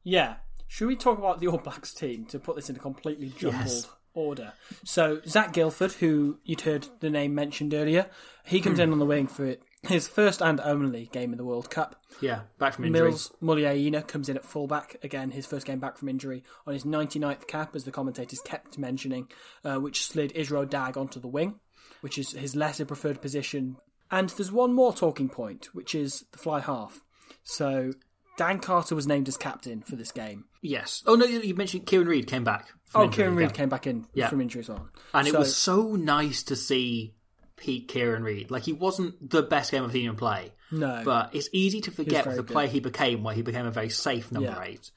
[0.02, 0.36] Yeah.
[0.66, 3.62] Should we talk about the All Blacks team to put this in a completely jumbled
[3.62, 3.88] Yes.
[4.18, 4.52] Order?
[4.84, 8.10] So Zac Guildford, who you'd heard the name mentioned earlier,
[8.44, 11.70] he comes in on the wing for his first and only game in the World
[11.70, 12.02] Cup.
[12.20, 13.10] Yeah, back from injury.
[13.10, 16.84] Mils Muliaina comes in at fullback again, his first game back from injury on his
[16.84, 19.28] 99th cap, as the commentators kept mentioning,
[19.64, 21.60] uh, which slid Israel Dagg onto the wing,
[22.00, 23.76] which is his lesser preferred position.
[24.10, 27.02] And there's one more talking point, which is the fly half.
[27.44, 27.92] So
[28.36, 30.46] Dan Carter was named as captain for this game.
[30.60, 31.02] Yes.
[31.06, 32.68] Oh, no, you mentioned Kieran Read came back.
[32.94, 33.56] Oh, injury, Kieran Read yeah.
[33.56, 34.28] came back in Yeah.
[34.28, 34.88] from injury as well.
[35.14, 37.14] And it was so nice to see
[37.56, 38.50] Pete Kieran Read.
[38.50, 40.52] Like, he wasn't the best game I've seen him play.
[40.70, 41.02] No.
[41.04, 42.46] But it's easy to forget the good.
[42.48, 44.62] player he became, where he became a very safe number Yeah.
[44.62, 44.90] eight,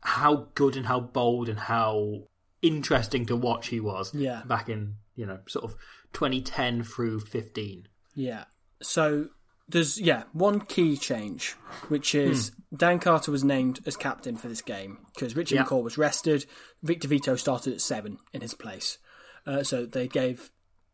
[0.00, 2.24] how good and how bold and how
[2.62, 4.42] interesting to watch he was Yeah.
[4.46, 5.76] back in, you know, sort of
[6.12, 7.88] 2010 through 15.
[8.14, 8.44] Yeah.
[8.82, 9.28] So
[9.68, 11.52] there's yeah one key change,
[11.88, 15.64] which is Dan Carter was named as captain for this game because Richard Yeah.
[15.64, 16.46] McCaw was rested.
[16.82, 18.98] Victor Vito started at seven in his place.
[19.46, 20.50] Uh, so they gave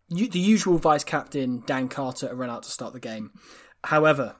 [0.09, 3.31] u- the usual vice captain Dan Carter a run out to start the game.
[3.85, 4.37] However,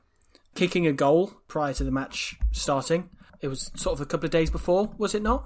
[0.55, 3.11] kicking a goal prior to the match starting,
[3.41, 5.45] it was sort of a couple of days before, was it not?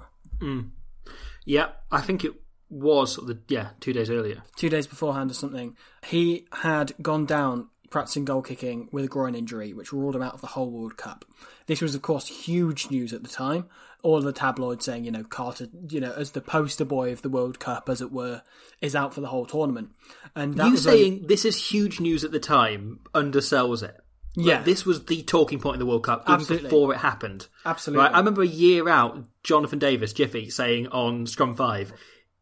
[1.45, 2.33] Yeah, I think it
[2.69, 4.43] was sort of the, yeah, two days earlier.
[4.55, 5.75] two days beforehand or something,
[6.05, 10.33] he had gone down practicing goal kicking with a groin injury, which ruled him out
[10.33, 11.25] of the whole World Cup.
[11.67, 13.67] This was, of course, huge news at the time.
[14.01, 17.21] All of the tabloids saying, you know, Carter, you know, as the poster boy of
[17.21, 18.41] the World Cup, as it were,
[18.81, 19.89] is out for the whole tournament.
[20.35, 23.97] And that you was saying this is huge news at the time undersells it.
[24.35, 24.61] Like, Yeah.
[24.61, 26.69] this was the talking point in the World Cup even Absolutely.
[26.69, 27.47] before it happened.
[27.65, 28.05] Absolutely.
[28.05, 31.91] Right, I remember a year out, Jonathan Davies, Jiffy, saying on Scrum Five,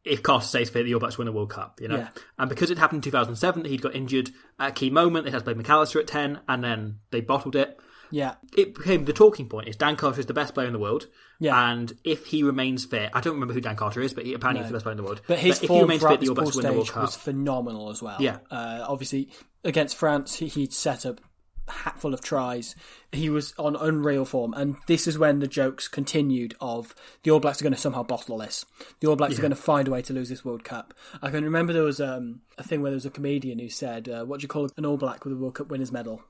[0.07, 2.09] "If Carter stays fit, the All Blacks win the World Cup." You know, Yeah.
[2.39, 5.25] and because it happened in 2007, he'd got injured at a key moment.
[5.25, 7.79] They had to play McAlister at 10, and then they bottled it.
[8.09, 10.79] yeah, It became the talking point: is Dan Carter is the best player in the
[10.79, 11.07] world,
[11.39, 11.71] Yeah.
[11.71, 14.63] and if he remains fit, I don't remember who Dan Carter is, but he apparently
[14.63, 15.19] he's the best player in the world.
[15.27, 17.01] But his if he form remains fit, the All Blacks win the World Cup.
[17.03, 18.15] was phenomenal as well.
[18.21, 18.37] Yeah.
[18.49, 19.29] Uh, obviously,
[19.65, 21.19] against France, he, he'd set up
[21.68, 22.76] hatful of tries.
[23.11, 27.39] He was on unreal form, and this is when the jokes continued of the All
[27.39, 28.65] Blacks are going to somehow bottle this.
[28.99, 30.93] The All Blacks are going to find a way to lose this World Cup.
[31.22, 34.09] I can remember there was um, a thing where there was a comedian who said,
[34.09, 36.24] uh, "What do you call an All Black with a World Cup winners medal?"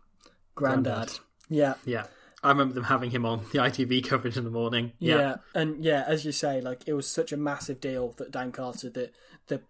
[0.55, 0.83] Grandad.
[0.83, 1.19] Grandad.
[1.49, 1.75] Yeah.
[1.85, 2.07] Yeah,
[2.43, 4.93] I remember them having him on the ITV coverage in the morning.
[4.99, 5.37] Yeah.
[5.55, 8.89] and yeah, as you say, like it was such a massive deal that Dan Carter,
[8.89, 9.11] the
[9.47, 9.61] the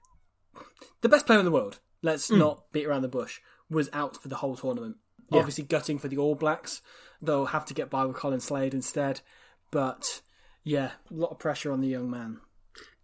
[1.02, 3.40] the best player in the world, let's not beat around the bush,
[3.70, 4.98] was out for the whole tournament.
[5.32, 6.82] Obviously, gutting for the All Blacks,
[7.22, 9.22] they'll have to get by with Colin Slade instead.
[9.72, 10.22] But
[10.64, 12.40] yeah, a lot of pressure on the young man.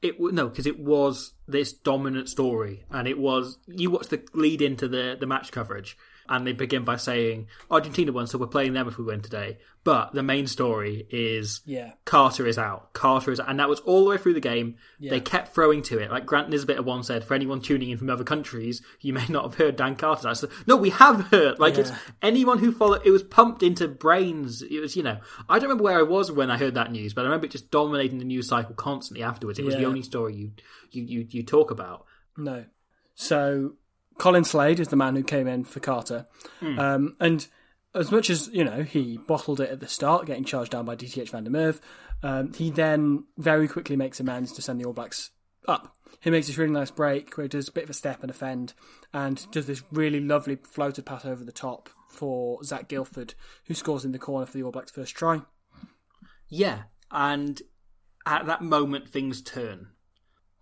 [0.02, 4.62] It no, because it was this dominant story, and it was you watch the lead
[4.62, 5.98] into the the match coverage,
[6.30, 9.58] and they begin by saying Argentina won, so we're playing them if we win today.
[9.84, 11.92] But the main story is Yeah.
[12.06, 12.94] Carter is out.
[12.94, 13.50] Carter is out.
[13.50, 14.78] And that was all the way through the game.
[14.98, 16.10] They kept throwing to it.
[16.10, 19.26] Like Grant Nisbet at one said, for anyone tuning in from other countries, you may
[19.28, 20.30] not have heard Dan Carter.
[20.30, 21.60] I said, no, we have heard.
[21.60, 24.62] Like it's anyone who followed, it was pumped into brains.
[24.62, 25.18] It was, you know,
[25.50, 27.52] I don't remember where I was when I heard that news, but I remember it
[27.52, 29.60] just dominating the news cycle constantly afterwards.
[29.60, 30.52] It was the only story you,
[30.92, 32.06] you, you, you talk about.
[32.38, 32.64] No.
[33.16, 33.74] So
[34.18, 36.26] Colin Slade is the man who came in for Carter.
[36.80, 37.48] Um, and
[37.96, 40.96] as much as, you know, he bottled it at the start, getting charged down by
[40.96, 41.80] DTH Van der Merwe,
[42.24, 45.32] um, he then very quickly makes amends to send the All Blacks
[45.68, 45.96] up.
[46.22, 48.30] He makes this really nice break where he does a bit of a step and
[48.30, 48.74] a fend
[49.14, 53.34] and does this really lovely floated pass over the top for Zac Guildford,
[53.66, 55.42] who scores in the corner for the All Blacks' first try.
[56.48, 57.62] Yeah, and
[58.26, 59.90] at that moment things turn.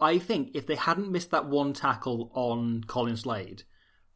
[0.02, 3.64] I think if they hadn't missed that one tackle on Colin Slade,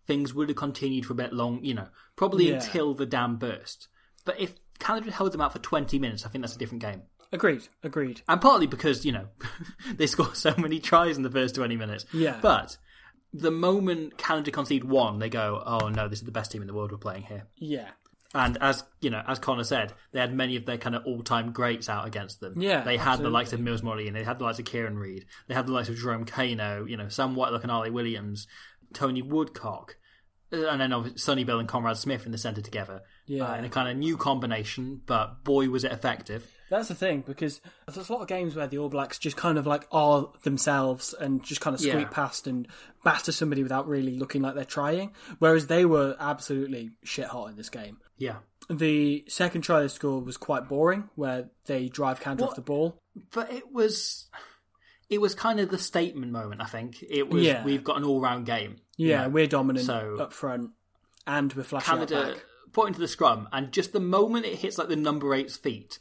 [0.08, 2.56] things would have continued for a bit long, you know, probably Yeah.
[2.56, 3.88] until the dam burst.
[4.26, 7.04] But if Canada held them out for 20 minutes, I think that's a different game.
[7.32, 7.68] Agreed.
[7.84, 8.22] Agreed.
[8.28, 9.28] And partly because, you know,
[9.96, 12.06] they scored so many tries in the first 20 minutes.
[12.14, 12.40] Yeah.
[12.42, 12.78] But
[13.34, 16.68] the moment Canada concede one, they go, oh no, this is the best team in
[16.68, 17.48] the world we're playing here.
[17.58, 17.90] Yeah.
[18.36, 21.54] And as you know, as Conor said, they had many of their kind of all-time
[21.54, 22.62] greats out against them.
[22.62, 24.98] Yeah, they had the likes of Mills Morley, and they had the likes of Kieran
[24.98, 25.26] Read.
[25.48, 28.46] They had the likes of Jerome Kaino, you know, Sam Whitelock and Ali Williams,
[28.94, 29.96] Tony Woodcock,
[30.52, 33.04] and then Sonny Bill and Conrad Smith in the centre together.
[33.28, 33.51] Yeah.
[33.51, 36.45] uh, in a kind of new combination, but boy was it effective.
[36.69, 39.57] That's the thing because there's a lot of games where the All Blacks just kind
[39.57, 42.07] of like are themselves and just kind of squeak Yeah.
[42.09, 42.67] past and
[43.03, 45.13] batter somebody without really looking like they're trying.
[45.39, 47.97] Whereas they were absolutely shit hot in this game.
[48.17, 48.38] Yeah,
[48.69, 52.97] The second try they scored was quite boring, where they drive Canada off the ball.
[53.32, 54.28] but it was.
[55.07, 57.03] It was kind of the statement moment, I think.
[57.07, 57.63] It was Yeah.
[57.63, 58.78] we've got an all-round game.
[58.97, 59.30] you Yeah, know.
[59.30, 60.71] we're dominant So- up front,
[61.28, 62.45] and we're flashing Canada back.
[62.76, 65.97] Pointing to the scrum, and just the moment it hits like the number eight's feet,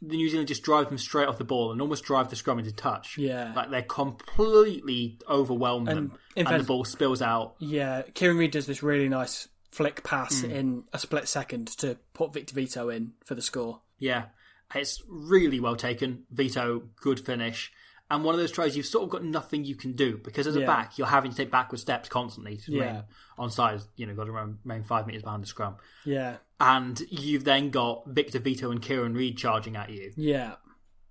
[0.00, 2.58] the New Zealand just drive them straight off the ball and almost drive the scrum
[2.60, 3.18] into touch.
[3.18, 3.52] Yeah.
[3.56, 7.54] like they're completely overwhelmed And them, and fact- the ball spills out.
[7.58, 10.50] Yeah, Kieran Read does this really nice flick pass Hmm.
[10.50, 13.80] in a split second to put Victor Vito in for the score.
[13.98, 14.26] Yeah,
[14.74, 16.24] it's really well taken.
[16.30, 17.72] Vito, good finish.
[18.12, 20.54] And one of those tries, you've sort of got nothing you can do because as
[20.54, 20.66] a Yeah.
[20.66, 22.78] back, you're having to take backward steps constantly to Yeah.
[22.86, 23.02] remain
[23.38, 23.88] on sides.
[23.96, 25.76] You know, got to remain five meters behind the scrum.
[26.04, 30.12] Yeah, And you've then got Victor Vito and Kieran Read charging at you.
[30.16, 30.56] yeah,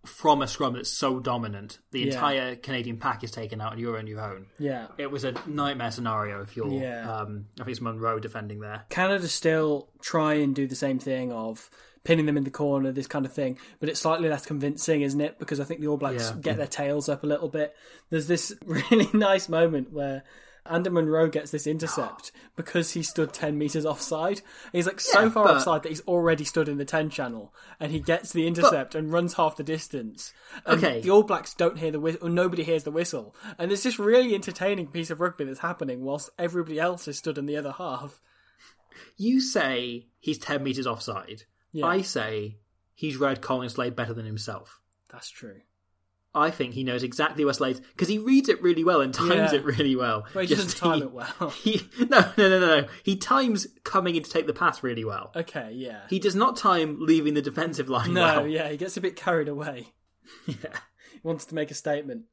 [0.05, 1.79] from a scrum that's so dominant.
[1.91, 2.05] The Yeah.
[2.13, 4.47] entire Canadian pack is taken out and you're on your own.
[4.57, 4.87] yeah.
[4.97, 7.11] It was a nightmare scenario if you're, Yeah.
[7.11, 8.85] um, I think it's Monro defending there.
[8.89, 11.69] Canada still try and do the same thing of
[12.03, 15.21] pinning them in the corner, this kind of thing, but it's slightly less convincing, isn't
[15.21, 15.37] it?
[15.39, 16.41] Because I think the All Blacks Yeah.
[16.41, 17.75] get their tails up a little bit.
[18.09, 20.23] There's this really nice moment where
[20.65, 24.41] Ander Monro gets this intercept because he stood 10 metres offside.
[24.71, 27.53] He's like so Yeah, far but- offside that he's already stood in the 10 channel
[27.79, 30.33] and he gets the intercept and runs half the distance.
[30.65, 31.01] And Okay.
[31.01, 33.35] The All Blacks don't hear the whistle, or nobody hears the whistle.
[33.59, 37.37] And there's this really entertaining piece of rugby that's happening whilst everybody else is stood
[37.37, 38.19] in the other half.
[39.17, 41.43] You say he's 10 metres offside.
[41.71, 41.85] Yeah.
[41.85, 42.57] I say
[42.93, 44.79] he's read Colin Slade better than himself.
[45.11, 45.61] That's true.
[46.33, 49.51] I think he knows exactly where Slade's because he reads it really well and times
[49.51, 49.55] Yeah.
[49.55, 50.25] it really well.
[50.33, 51.49] Well, he doesn't time it well.
[51.61, 52.87] He no no no no no.
[53.03, 55.31] He times coming in to take the pass really well.
[55.35, 56.03] Okay, yeah.
[56.09, 58.47] He does not time leaving the defensive line no, well.
[58.47, 59.87] yeah, he gets a bit carried away.
[60.47, 60.77] Yeah.
[61.11, 62.23] He wants to make a statement.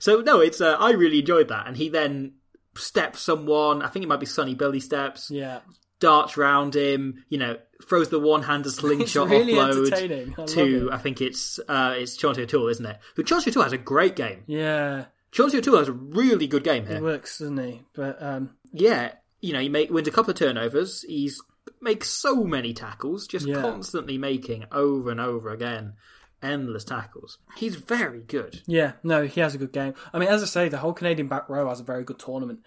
[0.00, 2.34] So no, it's uh, I really enjoyed that, and he then
[2.76, 3.80] steps someone.
[3.80, 5.60] I think it might be Sonny Billy steps, Yeah.
[6.00, 7.24] Darts round him.
[7.28, 7.56] You know,
[7.88, 10.38] throws the one-hander slingshot really offload.
[10.38, 10.90] I to.
[10.92, 12.98] I think it's uh, it's Chauncey O'Toole, isn't it?
[13.16, 14.44] Who Chauncey O'Toole has a great game.
[14.46, 15.06] Yeah.
[15.32, 17.02] Chauncey O'Toole has a really good game He here.
[17.02, 17.82] works, doesn't he?
[17.94, 21.02] But um Yeah, you know, he make, wins a couple of turnovers.
[21.02, 21.42] He's
[21.80, 23.60] makes so many tackles, just Yeah.
[23.60, 25.94] constantly making over and over again
[26.42, 27.38] endless tackles.
[27.56, 28.62] He's very good.
[28.66, 29.94] yeah, no, he has a good game.
[30.12, 32.60] I mean, as I say, the whole Canadian back row has a very good tournament.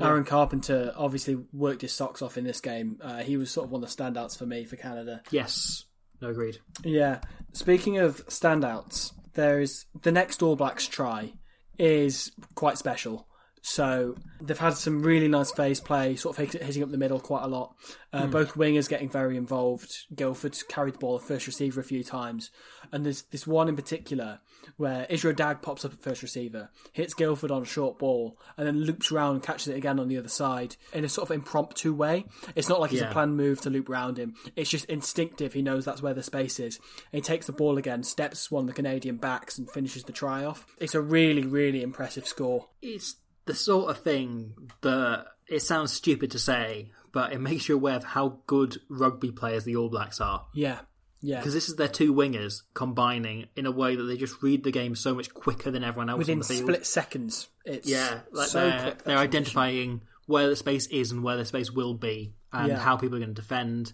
[0.00, 2.98] Aaron Carpenter obviously worked his socks off in this game.
[3.00, 5.22] Uh, he was sort of one of the standouts for me for Canada.
[5.30, 5.84] Yes,
[6.20, 6.58] no agreed.
[6.84, 7.20] Yeah.
[7.52, 11.32] Speaking of standouts, there is the next All Blacks try
[11.78, 13.28] is quite special.
[13.68, 17.42] So they've had some really nice phase play, sort of hitting up the middle quite
[17.42, 17.74] a lot.
[18.12, 19.92] Uh, Both wingers getting very involved.
[20.14, 22.52] Guildford's carried the ball at first receiver a few times,
[22.92, 24.38] and there's this one in particular
[24.76, 28.68] where Israel Dagg pops up at first receiver, hits Guildford on a short ball, and
[28.68, 31.34] then loops around and catches it again on the other side in a sort of
[31.34, 32.24] impromptu way.
[32.54, 33.10] It's not like it's Yeah.
[33.10, 34.34] a planned move to loop round him.
[34.54, 35.54] It's just instinctive.
[35.54, 36.78] He knows that's where the space is.
[37.12, 40.12] And he takes the ball again, steps one of the Canadian backs, and finishes the
[40.12, 40.66] try off.
[40.78, 42.68] It's a really, really impressive score.
[42.80, 43.16] It's
[43.46, 47.96] the sort of thing that it sounds stupid to say, but it makes you aware
[47.96, 50.46] of how good rugby players the All Blacks are.
[50.54, 50.80] Yeah,
[51.22, 51.38] yeah.
[51.38, 54.70] Because this is their two wingers combining in a way that they just read the
[54.72, 56.60] game so much quicker than everyone else Within on the field.
[56.62, 59.02] split seconds, it's Yeah, like so they're, quick.
[59.04, 62.78] they're identifying where the space is and where the space will be, and Yeah.
[62.78, 63.92] how people are going to defend.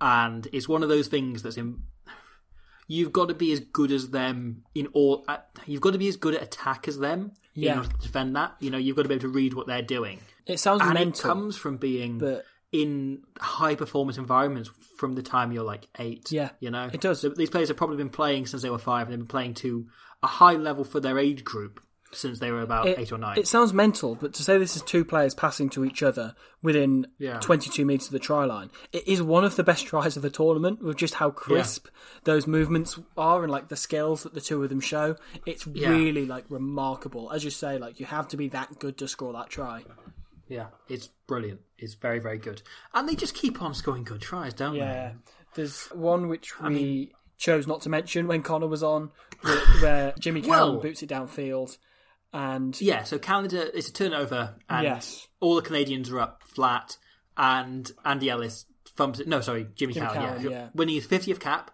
[0.00, 1.82] And it's one of those things that's in.
[2.88, 5.24] You've got to be as good as them in all.
[5.28, 7.72] Uh, you've got to be as good at attack as them Yeah.
[7.72, 8.54] in order to defend that.
[8.60, 10.94] You know, you've got to be able to read what they're doing, It sounds and
[10.94, 15.86] mental, it comes from being but in high performance environments from the time you're like
[15.98, 16.32] eight.
[16.32, 17.20] Yeah, you know, it does.
[17.20, 19.54] So these players have probably been playing since they were five, and they've been playing
[19.54, 19.86] to
[20.22, 21.80] a high level for their age group
[22.14, 23.38] since they were about it, eight or nine.
[23.38, 27.06] it sounds mental, but to say this is two players passing to each other within
[27.18, 27.38] Yeah.
[27.40, 30.30] 22 metres of the try line, it is one of the best tries of the
[30.30, 31.88] tournament with just how crisp
[32.24, 35.16] those movements are and like the skills that the two of them show.
[35.46, 35.88] It's Yeah.
[35.90, 37.30] really like remarkable.
[37.32, 39.84] As you say, like you have to be that good to score that try.
[40.48, 41.60] yeah, it's brilliant.
[41.78, 42.62] It's very, very good.
[42.92, 44.92] And they just keep on scoring good tries, don't Yeah, they?
[44.92, 45.12] Yeah.
[45.54, 49.10] There's one which we mean- chose not to mention when Conor was on,
[49.40, 51.76] where, where Jimmy Cowan Well- boots it downfield,
[52.32, 55.26] and Yeah, so Canada, it's a turnover, and Yes.
[55.40, 56.96] all the Canadians are up flat,
[57.36, 58.66] and Andy Ellis
[58.96, 59.28] thumps it.
[59.28, 60.50] No, sorry, Jimmy, Jimmy Cowan, Cowan, yeah.
[60.50, 60.68] yeah.
[60.74, 61.70] Winning his 50th cap,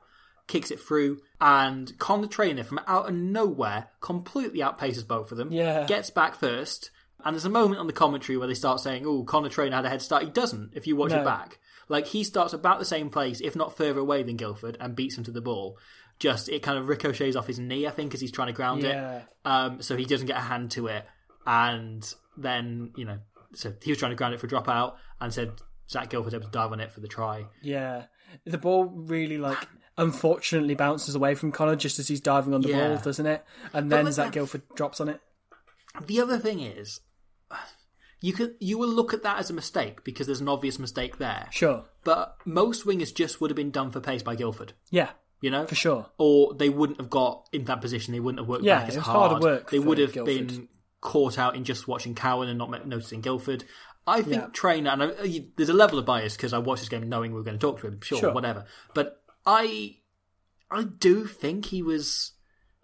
[0.46, 5.52] kicks it through, and Conor Trainor from out of nowhere completely outpaces both of them.
[5.52, 5.86] Yeah.
[5.86, 6.90] Gets back first,
[7.24, 9.84] and there's a moment on the commentary where they start saying, oh, Conor Trainor had
[9.84, 10.22] a head start.
[10.24, 11.20] He doesn't, if you watch No.
[11.20, 11.58] it back.
[11.90, 15.16] Like, he starts about the same place, if not further away than Guildford, and beats
[15.16, 15.78] him to the ball.
[16.18, 18.82] Just, it kind of ricochets off his knee, I think, as he's trying to ground
[18.82, 19.18] Yeah.
[19.18, 19.22] it.
[19.44, 21.04] Um, so he doesn't get a hand to it.
[21.46, 22.02] And
[22.36, 23.18] then, you know,
[23.54, 25.52] so he was trying to ground it for a dropout and said
[25.88, 27.46] Zac Guildford able to dive on it for the try.
[27.62, 28.04] yeah,
[28.44, 29.56] the ball really like
[29.96, 32.88] unfortunately bounces away from Conor just as he's diving on the Yeah.
[32.88, 33.44] ball, doesn't it?
[33.72, 35.20] And then like Zach that- Guildford drops on it.
[36.06, 37.00] The other thing is,
[38.20, 41.18] you could you will look at that as a mistake because there's an obvious mistake
[41.18, 41.48] there.
[41.50, 45.10] Sure, But most wingers just would have been done for pace by Guildford, yeah,
[45.40, 46.06] you know, for sure.
[46.18, 48.12] or they wouldn't have got in that position.
[48.12, 49.30] They wouldn't have worked Yeah, back as hard.
[49.32, 50.46] harder work they would have Guildford.
[50.48, 50.68] been
[51.00, 53.64] caught out in just watching Cowan and not noticing Guildford.
[54.06, 54.48] I think Yeah.
[54.52, 57.32] Trainer, and I, you- there's a level of bias because I watched this game knowing
[57.32, 58.00] we were going to talk to him.
[58.00, 58.32] Sure, Sure.
[58.32, 58.64] whatever.
[58.94, 59.96] But I,
[60.70, 62.32] I do think he was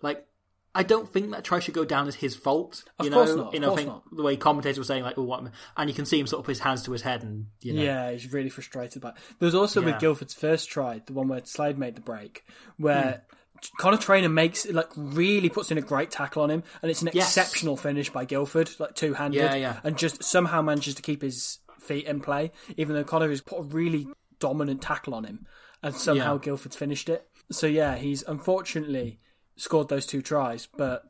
[0.02, 0.26] like.
[0.74, 2.82] I don't think that try should go down as his fault.
[2.98, 4.16] Of you course know, not, of you know, I course think not.
[4.16, 5.44] the way commentators were saying, like, "Oh, what?"
[5.76, 7.74] and you can see him sort of put his hands to his head, and you
[7.74, 9.14] know, Yeah, he's really frustrated by it.
[9.38, 9.86] There was also Yeah.
[9.92, 12.44] with Guildford's first try, the one where Slade made the break,
[12.76, 13.34] where Hmm.
[13.78, 17.10] Conor Trainor makes like really puts in a great tackle on him, and it's an
[17.14, 17.28] Yes.
[17.36, 19.80] exceptional finish by Guildford, like two handed, Yeah, yeah.
[19.84, 23.60] and just somehow manages to keep his feet in play, even though Conor has put
[23.60, 24.08] a really
[24.40, 25.46] dominant tackle on him,
[25.82, 26.40] and somehow Yeah.
[26.42, 27.26] Guildford's finished it.
[27.50, 29.20] So yeah, he's unfortunately
[29.56, 31.02] scored those two tries, but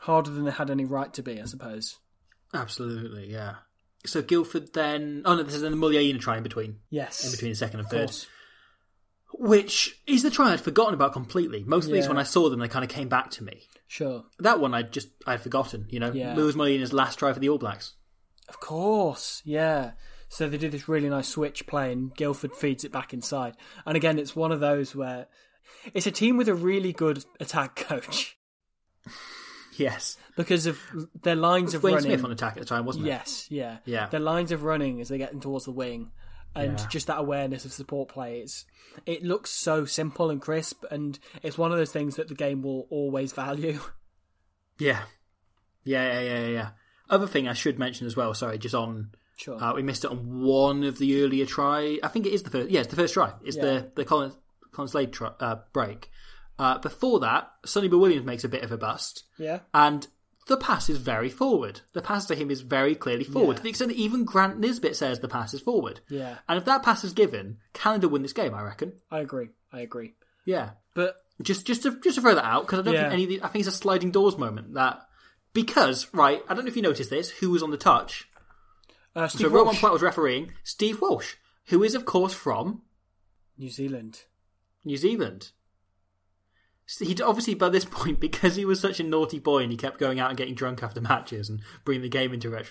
[0.00, 1.98] harder than they had any right to be, I suppose.
[2.54, 3.56] absolutely, yeah.
[4.06, 7.30] So Guildford then, oh no, this is then the Muliaina try in between, Yes, in
[7.30, 8.06] between the second and of third.
[8.08, 8.26] course.
[9.34, 11.62] which is the try I'd forgotten about completely.
[11.64, 13.62] Most of these, when I saw them, they kind of came back to me.
[13.86, 15.86] Sure, That one, I just I'd forgotten.
[15.90, 16.34] You know, Yeah.
[16.34, 17.94] Lewis Molina's last try for the All Blacks.
[18.48, 19.92] Of course, yeah.
[20.28, 23.56] So they do this really nice switch play, and Guildford feeds it back inside.
[23.84, 25.26] And again, it's one of those where
[25.94, 28.36] it's a team with a really good attack coach
[29.76, 30.78] Yes, because of
[31.22, 32.10] their lines of Wayne running.
[32.10, 33.08] Smith on attack at the time, wasn't it?
[33.08, 34.06] yes, yeah, Yeah.
[34.08, 36.10] Their lines of running as they get in towards the wing,
[36.54, 36.86] and Yeah.
[36.88, 38.40] just that awareness of support play.
[38.40, 38.66] It's
[39.06, 42.62] it looks so simple and crisp, and it's one of those things that the game
[42.62, 43.80] will always value.
[44.78, 45.02] Yeah,
[45.84, 46.68] yeah, yeah, yeah, yeah.
[47.10, 48.32] Other thing I should mention as well.
[48.32, 49.62] Sorry, just on Sure.
[49.62, 51.98] uh, we missed it on one of the earlier try.
[52.02, 52.70] I think it is the first.
[52.70, 53.34] Yeah, it's the first try.
[53.44, 53.62] It's Yeah.
[53.64, 54.32] the the Colin,
[54.88, 56.10] Slade try, uh, break.
[56.58, 59.24] Uh, before that, Sonny Bill Williams makes a bit of a bust.
[59.38, 59.60] yeah.
[59.74, 60.06] and
[60.46, 61.80] the pass is very forward.
[61.92, 63.56] The pass to him is very clearly forward, Yeah.
[63.58, 66.00] to the extent that even Grant Nisbet says the pass is forward.
[66.08, 66.38] Yeah.
[66.48, 68.94] And if that pass is given, Canada win this game, I reckon.
[69.12, 69.50] I agree.
[69.72, 70.14] I agree.
[70.44, 70.70] Yeah.
[70.94, 73.02] But Just just to just to throw that out, because I don't Yeah.
[73.02, 75.06] think any of the, I think it's a sliding doors moment that
[75.52, 78.28] because, right, I don't know if you noticed this, who was on the touch.
[79.14, 81.34] uh, So Steve Romain Poite was refereeing Steve Walsh,
[81.66, 82.82] who is of course from
[83.56, 84.24] New Zealand.
[84.84, 85.52] New Zealand.
[86.86, 89.78] So He obviously by this point because he was such a naughty boy and he
[89.78, 92.66] kept going out and getting drunk after matches and bringing the game into ret-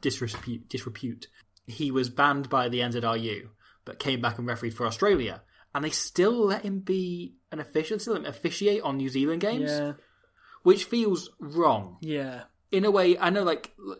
[0.00, 1.26] disrepute, disrepute.
[1.66, 3.48] He was banned by the NZRU,
[3.84, 5.42] but came back and refereed for Australia,
[5.74, 9.42] and they still let him be an official, still let him officiate on New Zealand
[9.42, 9.92] games, Yeah.
[10.62, 12.44] which feels wrong Yeah.
[12.70, 13.18] in a way.
[13.18, 13.96] I know, like uh,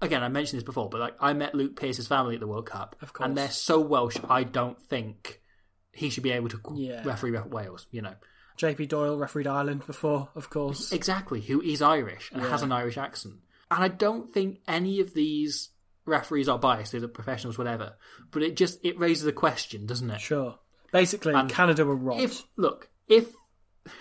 [0.00, 2.66] again, I mentioned this before, but like I met Luke Pierce's family at the World
[2.66, 3.26] Cup, Of course.
[3.26, 4.18] and they're so Welsh.
[4.28, 5.40] I don't think
[5.92, 7.02] he should be able to Yeah.
[7.04, 7.86] referee Wales.
[7.90, 8.14] You know.
[8.58, 10.92] JP Doyle refereed Ireland before, of course.
[10.92, 13.36] Exactly, who is Irish and has an Irish accent.
[13.70, 15.70] And I don't think any of these
[16.04, 17.94] referees are biased, they're professionals, whatever.
[18.30, 20.20] But it just it raises a question, doesn't it?
[20.20, 20.58] Sure.
[20.92, 22.20] Basically, And Canada were robbed.
[22.20, 23.28] If look, if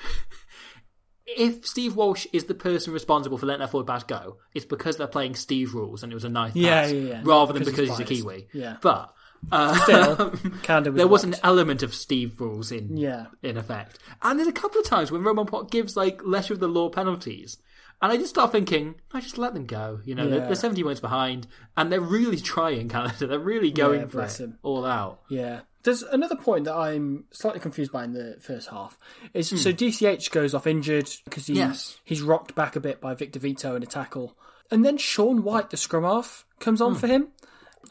[1.26, 4.98] if Steve Walsh is the person responsible for letting that forward pass go, it's because
[4.98, 7.22] they're playing Steve rules and it was a nice Yeah, pass, yeah, yeah.
[7.24, 8.24] rather than Because because he's he's, a.
[8.24, 8.48] Kiwi.
[8.54, 8.78] Yeah.
[8.82, 9.14] But
[9.52, 10.34] uh, Still,
[10.92, 13.28] there was an element of Steve rules in Yeah.
[13.42, 14.00] in effect.
[14.22, 16.90] And there's a couple of times when Romain Poite gives like letter of the law
[16.90, 17.58] penalties.
[18.04, 20.00] And I just start thinking, I just let them go.
[20.06, 20.46] You know, they're, Yeah.
[20.48, 21.46] they're 70 points behind,
[21.78, 23.28] and they're really trying, Canada.
[23.28, 24.58] They're really going Yeah, for it him.
[24.64, 25.22] all out.
[25.30, 25.62] Yeah.
[25.84, 28.98] There's another point that I'm slightly confused by in the first half.
[29.34, 31.60] Is so DTH goes off injured because he, Hmm.
[31.60, 32.00] Yes.
[32.04, 34.36] he's rocked back a bit by Victor Vito in a tackle,
[34.72, 36.86] and then Sean White, the scrum half, comes Hmm.
[36.88, 37.28] on for him,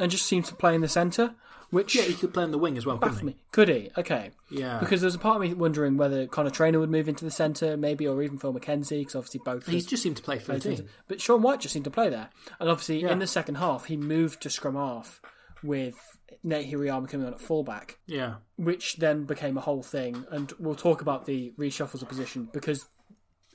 [0.00, 1.34] and just seems to play in the centre.
[1.70, 3.24] which Yeah, he could play on the wing as well, couldn't he?
[3.26, 3.36] me.
[3.52, 3.90] Could he?
[3.96, 4.32] Okay.
[4.50, 4.78] Yeah.
[4.80, 7.76] Because there's a part of me wondering whether Conor Trainor would move into the centre,
[7.76, 9.68] maybe, or even Phil Mackenzie, because obviously both.
[9.68, 10.88] He just seemed to play for the team.
[11.06, 12.28] But Sean White just seemed to play there,
[12.58, 13.12] and obviously Yeah.
[13.12, 15.20] in the second half he moved to scrum half
[15.62, 15.94] with
[16.42, 18.36] Nate Hirayama coming on at fullback, Yeah.
[18.56, 20.24] which then became a whole thing.
[20.32, 22.88] And we'll talk about the reshuffles of position because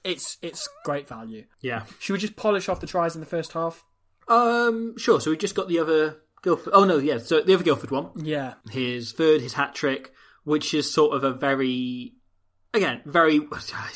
[0.06, 1.44] it's it's great value.
[1.60, 1.84] Yeah.
[2.00, 3.84] Should we just polish off the tries in the first half?
[4.30, 5.20] Um, sure.
[5.20, 7.18] So we just got the other Oh no, yeah.
[7.18, 10.12] So the other Guildford one, Yeah, his third, his hat trick,
[10.44, 12.14] which is sort of a very,
[12.74, 13.40] again, very,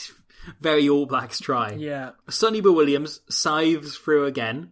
[0.61, 1.73] very All Blacks try.
[1.73, 4.71] yeah, Sonny Bill Williams scythes through again,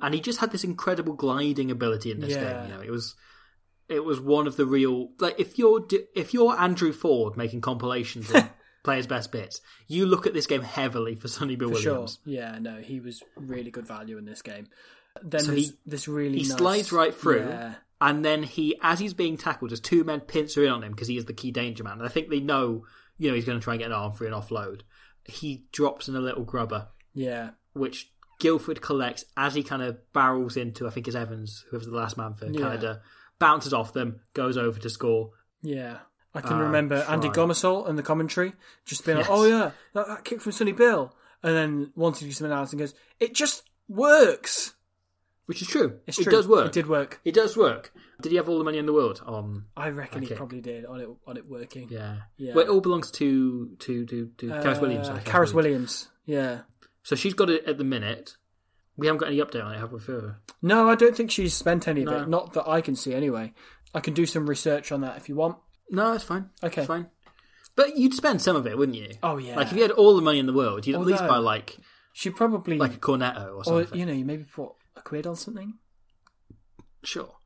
[0.00, 2.40] and he just had this incredible gliding ability in this Yeah.
[2.62, 2.70] game.
[2.70, 3.14] You know, it was
[3.88, 8.30] it was one of the real like if you're if you're Andrew Ford making compilations
[8.30, 8.48] of
[8.84, 11.92] players' best bits, you look at this game heavily for Sonny Bill for sure.
[11.92, 12.18] Williams.
[12.24, 14.68] Yeah, no, he was really good value in this game.
[15.22, 17.40] Then So he- this really He nice- slides right through.
[17.48, 20.92] Yeah, And then he, as he's being tackled, as two men pincer in on him
[20.92, 21.94] because he is the key danger man.
[21.94, 22.86] And I think they know,
[23.18, 24.80] you know, he's going to try and get an arm free and offload.
[25.24, 30.56] He drops in a little grubber, yeah, which Guildford collects as he kind of barrels
[30.56, 32.58] into, I think it's Evans, whoever's the last man for Yeah.
[32.60, 33.02] Canada,
[33.38, 35.32] bounces off them, goes over to score.
[35.62, 35.98] yeah.
[36.32, 37.36] I can Ah, remember Andy try.
[37.44, 38.52] Gomarsall in the commentary
[38.84, 39.28] just being Yes.
[39.28, 42.56] like, "Oh yeah, that, that kick from Sonny Bill," and then wanted to do something
[42.56, 44.74] else and goes, "It just works."
[45.50, 45.98] Which is true.
[46.06, 46.32] It's it true.
[46.32, 46.66] does work.
[46.68, 47.20] It did work.
[47.24, 47.92] It does work.
[48.22, 49.64] Did he have all the money in the world on?
[49.76, 51.88] I reckon he probably did on it on it working.
[51.90, 52.16] Yeah.
[52.36, 52.54] Yeah.
[52.54, 55.06] Well, it all belongs to to to, to Karis Uh, Williams.
[55.08, 56.08] sorry, Karis Williams.
[56.24, 56.60] Yeah.
[57.02, 58.36] So she's got it at the minute.
[58.96, 59.98] We haven't got any update on it, have we?
[60.00, 60.36] Further?
[60.62, 62.16] No, I don't think she's spent any of No.
[62.22, 62.28] it.
[62.28, 63.52] Not that I can see, anyway.
[63.94, 65.56] I can do some research on that if you want.
[65.90, 66.50] No, it's fine.
[66.62, 66.82] Okay.
[66.82, 67.08] It's fine.
[67.74, 69.08] But you'd spend some of it, wouldn't you?
[69.22, 69.56] Oh, yeah.
[69.56, 71.78] Like if you had all the money in the world, you'd at least buy like
[72.12, 73.98] She probably, like a cornetto or or something.
[73.98, 75.74] you know, you maybe put a quid on something
[77.02, 77.36] Sure.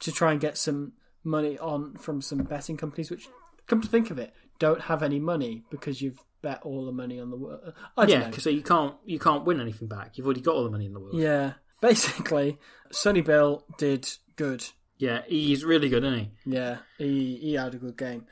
[0.00, 0.92] to try and get some
[1.24, 3.10] money on from some betting companies.
[3.10, 3.28] Which,
[3.66, 7.18] come to think of it, don't have any money because you've bet all the money
[7.18, 7.72] on the world.
[7.96, 8.26] I don't Yeah, know.
[8.30, 10.16] because so you can't you can't win anything back.
[10.18, 11.14] You've already got all the money in the world.
[11.16, 11.54] Yeah.
[11.80, 12.58] Basically,
[12.90, 14.64] Sonny Bill did good.
[14.98, 16.30] Yeah, he's really good, isn't he?
[16.46, 18.26] Yeah, he he had a good game.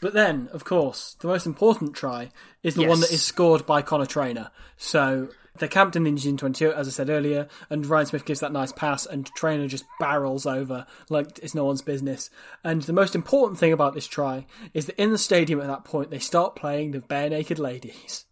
[0.00, 2.30] But then, of course, the most important try
[2.62, 3.08] is the one Yes.
[3.08, 4.50] that is scored by Conor Trainor.
[4.76, 8.40] So they're camped in the Indian 22, as I said earlier, and Ryan Smith gives
[8.40, 12.30] that nice pass, and Trainor just barrels over like it's no one's business.
[12.64, 15.84] And the most important thing about this try is that in the stadium at that
[15.84, 18.26] point, they start playing the Barenaked Ladies.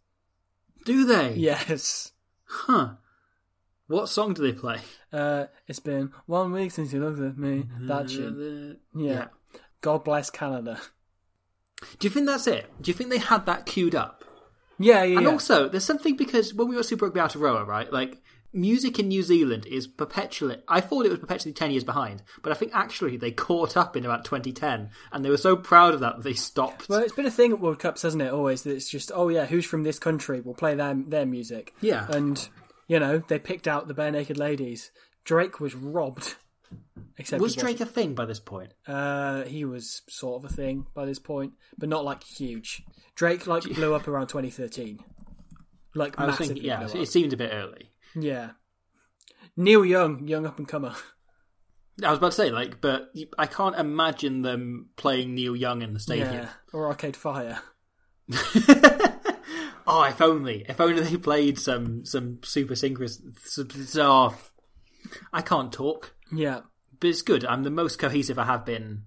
[0.84, 1.34] Do they?
[1.34, 2.12] Yes.
[2.44, 2.94] Huh.
[3.88, 4.78] What song do they play?
[5.12, 7.64] Uh, it's been one week since you looked at me.
[7.80, 8.32] That shit.
[8.94, 9.12] Yeah.
[9.12, 9.26] Yeah.
[9.80, 10.80] God bless Canada.
[11.98, 12.70] Do you think that's it?
[12.80, 14.24] Do you think they had that queued up?
[14.78, 15.32] Yeah, yeah, And yeah.
[15.32, 17.90] also, there's something because when we were Super Rugby Aotearoa, right?
[17.92, 18.18] Like,
[18.52, 20.56] music in New Zealand is perpetually.
[20.66, 23.96] I thought it was perpetually 10 years behind, but I think actually they caught up
[23.96, 26.88] in about 2010, and they were so proud of that that they stopped.
[26.88, 28.32] Well, it's been a thing at World Cups, hasn't it?
[28.32, 30.40] Always that it's just, oh yeah, who's from this country?
[30.40, 31.74] We'll play their their music.
[31.80, 32.06] Yeah.
[32.10, 32.48] and
[32.88, 34.90] you know they picked out the Barenaked Ladies.
[35.24, 36.36] Drake was robbed.
[37.18, 38.72] Except was Drake a thing by this point?
[38.86, 42.82] Uh, he was sort of a thing by this point, but not like huge.
[43.14, 44.98] Drake like blew up around 2013.
[45.94, 47.90] Like I was massively thinking, yeah, it seemed a bit early.
[48.14, 48.50] Yeah.
[49.56, 50.94] Neil Young, young up and comer.
[52.04, 55.94] I was about to say, like, but I can't imagine them playing Neil Young in
[55.94, 56.34] the stadium.
[56.34, 57.60] Yeah, or Arcade Fire.
[59.86, 63.22] Oh, if only, if only they played some some super synchronous.
[63.44, 64.52] stuff.
[65.32, 66.60] I can't talk, Yeah.
[67.00, 67.44] but it's good.
[67.44, 69.02] I'm the most cohesive I have been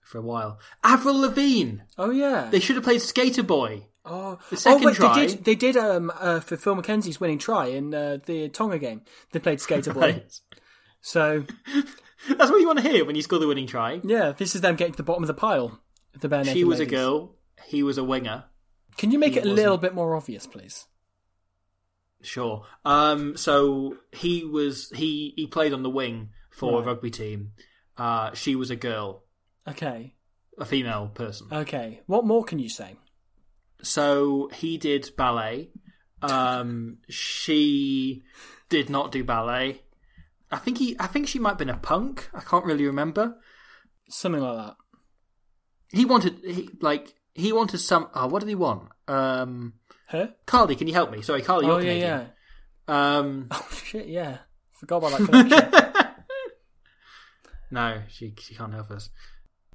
[0.00, 0.58] for a while.
[0.82, 1.78] Avril Lavigne.
[1.98, 2.48] Oh yeah.
[2.50, 3.86] They should have played Skater Boy.
[4.06, 5.44] Oh, The second oh, wait, try- they did.
[5.44, 9.02] They did um uh, for Phil Mackenzie's winning try in uh, the Tonga game.
[9.32, 10.00] They played Skater Boy.
[10.00, 10.40] Right.
[11.00, 11.44] So
[12.28, 14.00] That's what you want to hear when you score the winning try.
[14.04, 15.78] yeah, this is them getting to the bottom of the pile.
[16.18, 17.36] The bare She was a girl.
[17.66, 18.44] He was a winger.
[18.96, 19.82] Can you make He it a little wasn't.
[19.82, 20.86] bit more obvious, please?
[22.22, 22.64] Sure.
[22.84, 23.36] Um.
[23.36, 26.82] So he was he he played on the wing for Right.
[26.82, 27.52] a rugby team.
[27.96, 28.32] Uh.
[28.34, 29.24] She was a girl,
[29.68, 30.14] Okay.
[30.58, 31.48] a female person.
[31.52, 32.00] Okay.
[32.06, 32.96] What more can you say?
[33.82, 35.70] So he did ballet.
[36.22, 38.22] Um, she
[38.70, 39.82] did not do ballet.
[40.50, 40.96] I think he.
[40.98, 42.30] I think she might have been a punk.
[42.32, 43.36] I can't really remember.
[44.08, 44.76] Something like that.
[45.92, 46.38] He wanted.
[46.44, 47.14] He like.
[47.34, 48.08] He wanted some.
[48.14, 48.88] Oh, what did he want?
[49.08, 49.74] Um,
[50.08, 50.34] Her?
[50.46, 51.20] Carly, can you help me?
[51.22, 51.66] Sorry, Carly.
[51.66, 52.30] You're oh yeah, Canadian.
[52.88, 53.16] yeah.
[53.18, 54.38] Um, Oh shit, yeah.
[54.72, 55.92] Forgot about that connection.
[57.70, 59.10] no, she she can't help us.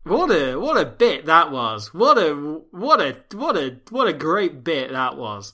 [0.04, 1.94] What a what a bit that was.
[1.94, 5.54] What a what a what a what a great bit that was.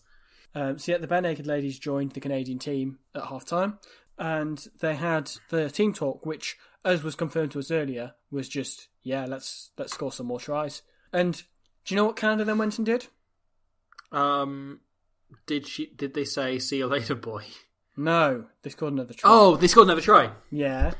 [0.53, 3.79] Um, so yeah, the Barenaked Ladies joined the Canadian team at half time,
[4.17, 8.87] and they had the team talk, which as was confirmed to us earlier, was just
[9.03, 10.81] yeah, let's let's score some more tries.
[11.11, 11.33] And
[11.83, 13.07] do you know what Canada then went and did?
[14.11, 14.79] Um,
[15.47, 15.87] did she?
[15.87, 17.43] Did they say "see you later, boy"?
[17.97, 19.29] No, they scored another try.
[19.31, 20.31] Oh, they scored another try.
[20.51, 20.93] Yeah,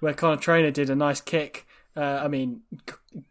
[0.00, 1.66] where Conor Trainor did a nice kick.
[1.96, 2.60] Uh, I mean,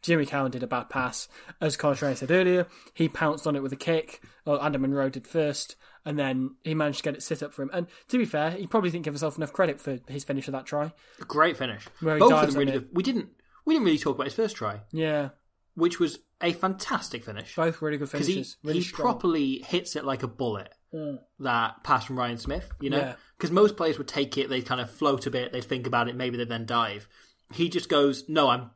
[0.02, 1.28] Jimmy Cowan did a bad pass.
[1.62, 4.22] As Conor Trainor said earlier, he pounced on it with a kick.
[4.46, 7.62] Well, Ander Monro did first, and then he managed to get it sit up for
[7.64, 7.70] him.
[7.72, 10.52] And to be fair, he probably didn't give himself enough credit for his finish of
[10.54, 10.92] that try.
[11.22, 11.88] Great finish.
[12.02, 12.78] Where he Both of them really.
[12.78, 13.30] on We didn't.
[13.66, 15.30] We didn't really talk about his first try, Yeah,
[15.76, 17.56] which was a fantastic finish.
[17.56, 18.58] both really good because he, finishes.
[18.64, 20.74] really he properly hits it like a bullet.
[21.40, 23.16] That pass from Ryan Smith, you know, Yeah.
[23.38, 26.08] because most players would take it, they'd kind of float a bit, they'd think about
[26.08, 27.08] it, maybe they'd then dive.
[27.54, 28.72] He just goes, "No, I'm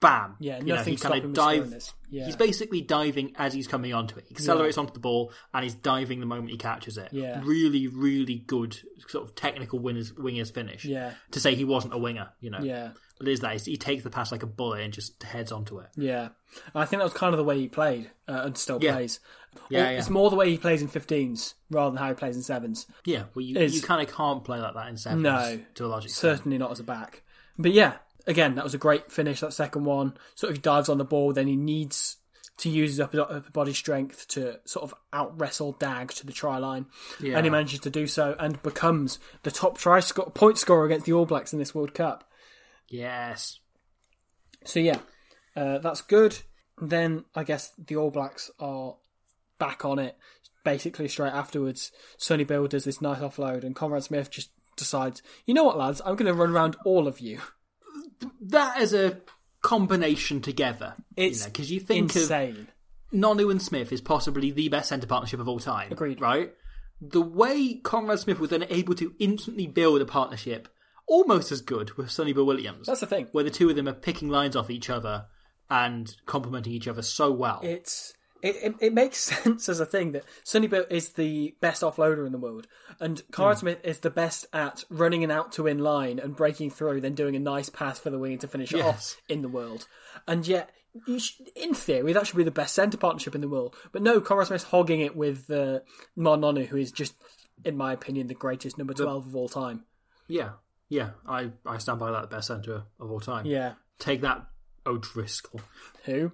[0.00, 1.74] bam." Yeah, you know, he kind of dive.
[2.10, 2.24] Yeah.
[2.26, 4.24] He's basically diving as he's coming onto it.
[4.28, 7.12] He accelerates onto the ball and he's diving the moment he catches it.
[7.12, 7.40] Yeah.
[7.44, 8.78] really, really good
[9.08, 10.84] sort of technical winners wingers finish.
[10.84, 11.12] Yeah.
[11.32, 12.60] to say he wasn't a winger, you know.
[12.60, 12.92] Yeah,
[13.26, 15.88] is that he takes the pass like a bullet and just heads onto it.
[15.96, 16.28] yeah.
[16.74, 18.92] I think that was kind of the way he played uh, and still Yeah.
[18.94, 19.20] plays.
[19.70, 19.98] Yeah, Or- yeah.
[19.98, 22.86] It's more the way he plays in 15s rather than how he plays in sevens.
[23.04, 25.22] Yeah, well, you, Is- you kind of can't play like that in sevens.
[25.22, 26.38] No, to a large extent.
[26.38, 27.22] Certainly not as a back.
[27.58, 27.94] But yeah,
[28.26, 29.40] again, that was a great finish.
[29.40, 32.16] That second one, sort of he dives on the ball, then he needs
[32.58, 36.32] to use his upper, upper body strength to sort of out wrestle Dagg to the
[36.32, 36.86] try line,
[37.20, 37.36] Yeah.
[37.36, 41.06] and he manages to do so and becomes the top try sco- point scorer against
[41.06, 42.24] the All Blacks in this World Cup.
[42.88, 43.58] Yes.
[44.64, 44.98] So yeah,
[45.56, 46.38] uh, that's good.
[46.80, 48.96] Then I guess the All Blacks are
[49.58, 50.16] back on it.
[50.64, 55.54] Basically, straight afterwards, Sonny Bill does this nice offload, and Conrad Smith just decides, you
[55.54, 57.40] know what, lads, I'm going to run around all of you.
[58.40, 59.20] That is a
[59.62, 60.94] combination together.
[61.16, 62.68] It's because you, think of insane.
[63.12, 65.92] Nonu and Smith is possibly the best centre partnership of all time.
[65.92, 66.20] Agreed.
[66.20, 66.52] Right?
[67.00, 70.68] The way Conrad Smith was then able to instantly build a partnership
[71.08, 73.28] almost as good with Sonny Bill Williams, That's the thing.
[73.32, 75.26] where the two of them are picking lines off each other
[75.70, 77.60] and complementing each other so well.
[77.62, 81.82] It's it, it, it makes sense as a thing that Sonny Bill is the best
[81.82, 82.68] offloader in the world,
[83.00, 83.60] and Conrad Hmm.
[83.60, 87.14] Smith is the best at running an out to in line and breaking through, then
[87.14, 88.84] doing a nice pass for the winger to finish Yes.
[88.86, 89.88] off in the world.
[90.28, 90.70] And yet,
[91.06, 93.74] you sh- in theory, that should be the best centre partnership in the world.
[93.92, 95.80] But no, Conrad Smith's hogging it with uh,
[96.16, 97.14] Ma'a Nonu, who is just,
[97.64, 99.84] in my opinion, the greatest number twelve of all time.
[100.28, 100.50] yeah,
[100.88, 103.46] yeah, I, I stand by that, the best centre of all time.
[103.46, 103.74] Yeah.
[103.98, 104.46] Take that,
[104.86, 105.60] O'Driscoll.
[106.04, 106.32] Who?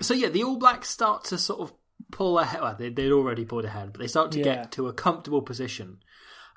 [0.00, 1.72] So yeah, the All Blacks start to sort of
[2.12, 2.60] pull ahead.
[2.60, 4.44] Well, they, they'd already pulled ahead, but they start to Yeah.
[4.44, 5.98] get to a comfortable position.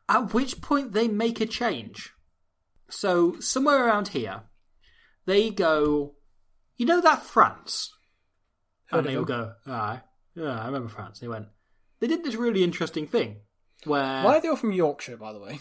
[0.10, 2.12] At which point they make a change.
[2.90, 4.42] So somewhere around here,
[5.26, 6.16] they go.
[6.78, 7.94] You know that France,
[8.88, 9.54] Heard and of they all them.
[9.66, 9.72] go.
[9.72, 10.02] Aye,
[10.36, 11.20] yeah, I remember France.
[11.20, 11.48] They went.
[12.00, 13.38] They did this really interesting thing
[13.84, 15.60] where Why are they all from Yorkshire, by the way?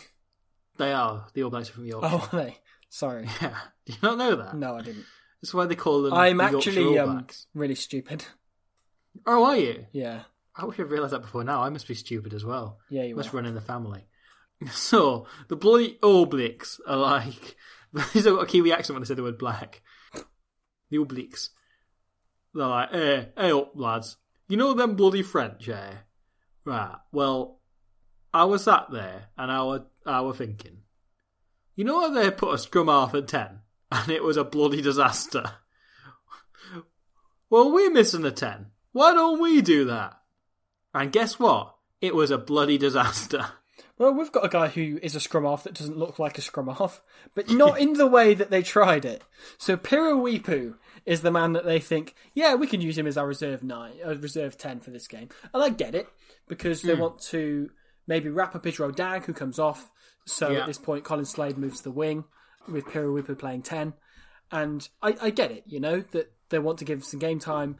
[0.79, 2.11] They are the All Blacks are from Yorkshire.
[2.13, 2.59] Oh, are they?
[2.89, 3.27] Sorry.
[3.43, 3.57] Yeah,
[3.87, 4.57] do you not know that?
[4.57, 5.05] No, I didn't.
[5.43, 6.15] That's why they call them.
[6.15, 7.47] I'm the Yorkshire actually All um, Blacks.
[7.55, 8.25] really stupid.
[9.27, 9.87] Oh, are you?
[9.93, 10.23] Yeah.
[10.57, 11.63] I wish I'd realised that before now.
[11.63, 12.79] I must be stupid as well.
[12.91, 13.37] Yeah, you must are.
[13.37, 14.07] run in the family.
[14.73, 17.55] So, the bloody Obliques are like.
[18.13, 19.83] These have got a Kiwi accent when they say the word black.
[20.91, 21.51] The Obliques.
[22.55, 24.17] They're like, hey, hey up, lads.
[24.49, 25.93] You know them bloody French, eh?
[26.65, 27.61] Right, well,
[28.35, 30.79] I was sat there and I were, I were thinking,
[31.75, 33.61] you know how they put a scrum half at 10
[33.93, 35.45] and it was a bloody disaster?
[37.51, 38.67] well, we're missing a 10.
[38.93, 40.19] Why don't we do that?
[40.95, 41.75] And guess what?
[42.01, 43.47] It was a bloody disaster.
[43.99, 46.41] Well, we've got a guy who is a scrum half that doesn't look like a
[46.41, 47.03] scrum half,
[47.35, 49.25] but not in the way that they tried it.
[49.59, 53.17] So Piri Weepu is the man that they think, yeah, we can use him as
[53.17, 56.09] our reserve nine, uh, reserve ten for this game, and I get it
[56.47, 57.71] because they want to
[58.07, 59.91] maybe wrap up Israel Dagg, who comes off.
[60.29, 60.61] So Yeah.
[60.61, 62.25] at this point, Colin Slade moves to the wing
[62.69, 63.95] with Piri Weepu playing ten,
[64.53, 67.79] and I, I get it, you know, that they want to give some game time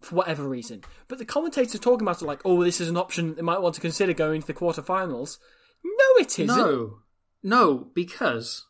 [0.00, 0.82] for whatever reason.
[1.08, 3.60] But the commentators are talking about it like, oh, this is an option they might
[3.62, 5.38] want to consider going to the quarterfinals.
[5.84, 6.46] No, it isn't.
[6.46, 6.98] No.
[7.42, 8.66] No, because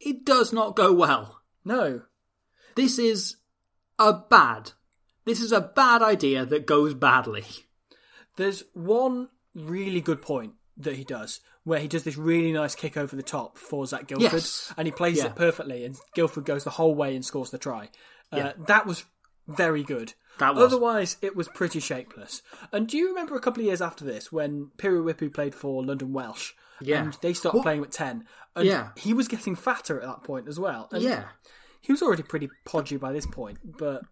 [0.00, 1.40] it does not go well.
[1.64, 2.02] No.
[2.74, 3.36] This is
[3.98, 4.72] a bad.
[5.24, 7.44] This is a bad idea that goes badly.
[8.36, 12.96] There's one really good point that he does where he does this really nice kick
[12.96, 14.74] over the top for Zac Guildford Yes.
[14.76, 15.26] and he plays Yeah.
[15.26, 17.90] it perfectly and Guildford goes the whole way and scores the try.
[18.32, 18.52] Uh, Yeah.
[18.66, 19.04] That was
[19.48, 20.12] very good.
[20.38, 20.64] That was.
[20.64, 22.42] Otherwise, it was pretty shapeless.
[22.72, 25.82] And do you remember a couple of years after this when Piri Weepu played for
[25.84, 26.52] London Welsh?
[26.80, 27.02] Yeah.
[27.04, 28.26] And they started What- playing with 10.
[28.56, 28.90] And Yeah.
[28.96, 30.88] he was getting fatter at that point as well.
[30.92, 31.28] And Yeah.
[31.80, 34.02] He was already pretty podgy by this point, but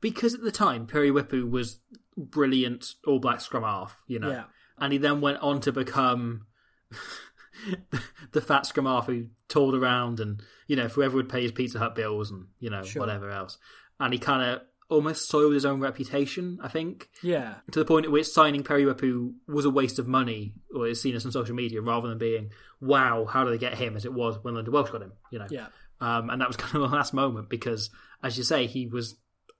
[0.00, 1.78] Because at the time, Piri Weepu was
[2.16, 4.30] brilliant All Black scrum half, you know.
[4.30, 4.44] Yeah.
[4.80, 6.46] And he then went on to become
[8.32, 11.94] the fat half who toured around and you know whoever would pay his Pizza Hut
[11.94, 13.00] bills and you know Sure.
[13.00, 13.58] whatever else,
[13.98, 16.58] and he kind of almost soiled his own reputation.
[16.62, 17.56] I think Yeah.
[17.70, 21.00] to the point at which signing Piri Weepu was a waste of money, or is
[21.00, 22.50] seen as on social media, rather than being,
[22.80, 25.12] "Wow, how do they get him?" as it was when London Welsh got him.
[25.30, 25.66] You know, Yeah.
[26.00, 27.90] um, and that was kind of the last moment because,
[28.22, 29.16] as you say, he was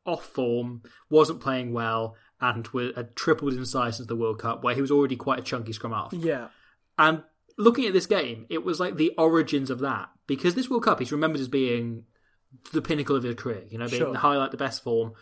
[0.06, 4.62] off form, wasn't playing well, and was, had tripled in size since the World Cup,
[4.62, 6.12] where he was already quite a chunky scrum half.
[6.12, 6.48] Yeah.
[6.98, 7.22] And
[7.58, 10.98] looking at this game, it was like the origins of that because this World Cup
[10.98, 12.04] he's remembered as being
[12.72, 14.12] the pinnacle of his career, you know, being Sure.
[14.12, 15.12] the highlight, the best form.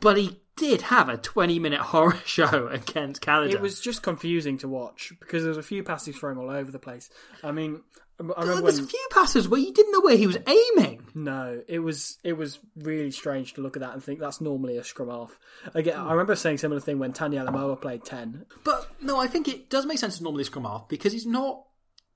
[0.00, 3.54] But he did have a 20 minute horror show against Canada.
[3.54, 6.70] It was just confusing to watch because there was a few passes thrown all over
[6.70, 7.10] the place.
[7.42, 7.82] I mean,
[8.20, 11.04] I There was when a few passes where you didn't know where he was aiming.
[11.14, 14.76] No, it was it was really strange to look at that and think that's normally
[14.76, 15.36] a scrum half.
[15.74, 16.06] Again, Hmm.
[16.08, 18.46] I remember saying similar thing when Tanya Lamoa played ten.
[18.62, 21.26] But no, I think it does make sense to normally a scrum half because he's
[21.26, 21.64] not.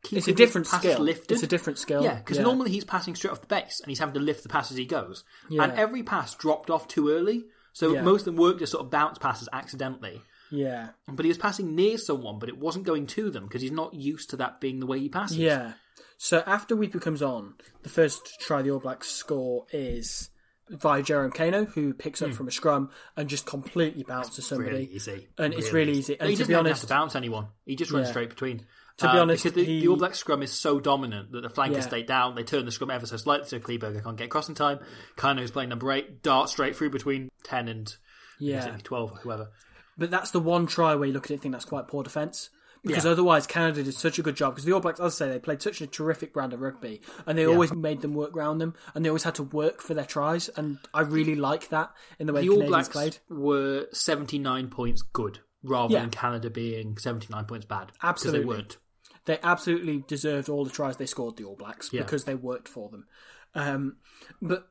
[0.04, 1.00] keeping It's a different skill.
[1.00, 1.34] Lifted.
[1.34, 2.04] It's a different skill.
[2.04, 2.44] Yeah, because Yeah.
[2.44, 4.76] normally he's passing straight off the base and he's having to lift the pass as
[4.76, 5.24] he goes.
[5.50, 5.64] Yeah.
[5.64, 7.46] And every pass dropped off too early.
[7.72, 8.02] So Yeah.
[8.02, 10.22] most of them worked as sort of bounce passes accidentally.
[10.50, 13.70] Yeah, But he was passing near someone, but it wasn't going to them because he's
[13.72, 15.36] not used to that being the way he passes.
[15.36, 15.72] yeah.
[16.18, 17.54] So after Weepu comes on,
[17.84, 20.30] the first try the All Blacks score is
[20.68, 24.70] via Jerome Kaino, who picks up from a scrum and just completely bounces somebody.
[24.70, 25.28] Really easy.
[25.38, 26.18] And it's really easy.
[26.20, 27.46] And he to doesn't honest, have to bounce anyone.
[27.64, 28.10] He just runs Yeah.
[28.12, 28.66] straight between.
[28.98, 31.42] To be Uh, honest, because the, he- the All Black scrum is so dominant that
[31.42, 31.88] the flankers Yeah.
[31.88, 34.56] stay down, they turn the scrum ever so slightly so Kleeberger can't get across in
[34.56, 34.80] time.
[35.16, 37.96] Kaino's playing number eight, dart straight through between 10 and
[38.40, 38.76] yeah.
[38.82, 39.52] 12 or whoever.
[39.96, 42.02] But that's the one try where you look at it and think that's quite poor
[42.02, 42.50] defence.
[42.84, 43.10] Because Yeah.
[43.12, 44.55] otherwise, Canada did such a good job.
[44.55, 47.00] Because the All Blacks, as I say, they played such a terrific brand of rugby,
[47.26, 49.94] and they always made them work around them, and they always had to work for
[49.94, 50.48] their tries.
[50.50, 53.18] And I really like that in the way The the All Blacks played.
[53.28, 56.00] were 79 points good rather Yeah.
[56.02, 57.92] than Canada being 79 points bad.
[58.02, 58.40] Absolutely.
[58.40, 58.76] They weren't.
[59.24, 61.36] They absolutely deserved all the tries they scored.
[61.36, 62.02] The All Blacks Yeah.
[62.02, 63.06] because they worked for them.
[63.55, 63.96] Um,
[64.40, 64.68] but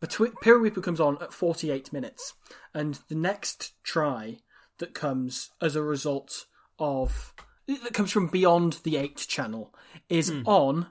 [0.00, 2.34] between Piri Weepu comes on at 48 minutes,
[2.72, 4.38] and the next try
[4.78, 6.46] that comes as a result
[6.78, 7.34] of
[7.68, 9.74] that comes from beyond the eight channel
[10.08, 10.42] is Hmm.
[10.46, 10.86] on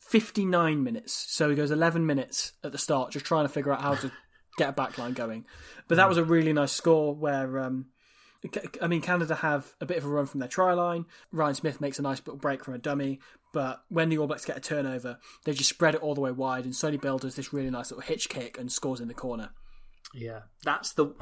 [0.00, 1.12] 59 minutes.
[1.12, 4.10] So he goes 11 minutes at the start, just trying to figure out how to
[4.58, 5.46] get a backline going.
[5.88, 5.98] But Hmm.
[5.98, 7.58] that was a really nice score where.
[7.60, 7.86] Um,
[8.80, 11.06] I mean, Canada have a bit of a run from their try line.
[11.30, 13.20] Ryan Smith makes a nice little break from a dummy,
[13.52, 16.32] but when the All Blacks get a turnover, they just spread it all the way
[16.32, 19.14] wide, and Sonny Bill does this really nice little hitch kick and scores in the
[19.14, 19.50] corner.
[20.12, 20.40] Yeah.
[20.64, 21.14] That's the.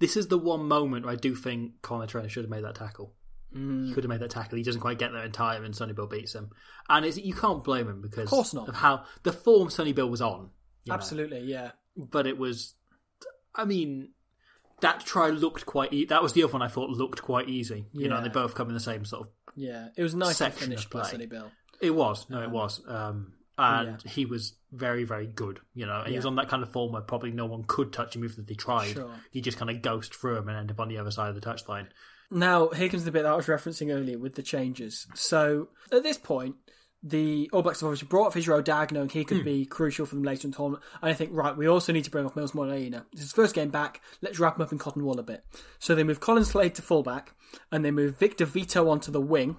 [0.00, 2.74] This is the one moment where I do think Conor Trainor should have made that
[2.74, 3.14] tackle.
[3.56, 3.86] Mm.
[3.88, 4.58] He could have made that tackle.
[4.58, 6.50] He doesn't quite get there in time, and Sonny Bill beats him.
[6.88, 8.68] And you can't blame him because Of course not.
[8.68, 10.50] of how the form Sonny Bill was on.
[10.84, 10.94] you know.
[10.94, 11.70] Absolutely, yeah.
[11.96, 12.74] But it was,
[13.54, 14.10] I mean,
[14.80, 15.92] that try looked quite.
[15.92, 17.86] E- that was the other one I thought looked quite easy.
[17.92, 19.32] You know, and they both come in the same sort of.
[19.54, 21.02] Yeah, it was nice Section of finished by.
[21.04, 21.50] Sonny Bill.
[21.80, 25.60] It was no, it was, um, and he was very, very good.
[25.74, 27.92] You know, and he was on that kind of form where probably no one could
[27.92, 28.92] touch him if they tried.
[28.92, 29.10] Sure.
[29.30, 31.34] He just kind of ghost through him and end up on the other side of
[31.34, 31.86] the touchline.
[32.30, 35.06] Now, here comes the bit that I was referencing earlier with the changes.
[35.14, 36.56] So, at this point,
[37.02, 40.06] the All Blacks have obviously brought off his Israel Dagg, knowing he could be crucial
[40.06, 40.82] for them later in the tournament.
[41.00, 43.04] And I think, right, we also need to bring off Mils Muliaina.
[43.12, 44.00] It's his first game back.
[44.22, 45.44] Let's wrap him up in cotton wool a bit.
[45.78, 47.34] So they move Colin Slade to fullback,
[47.70, 49.58] and they move Victor Vito onto the wing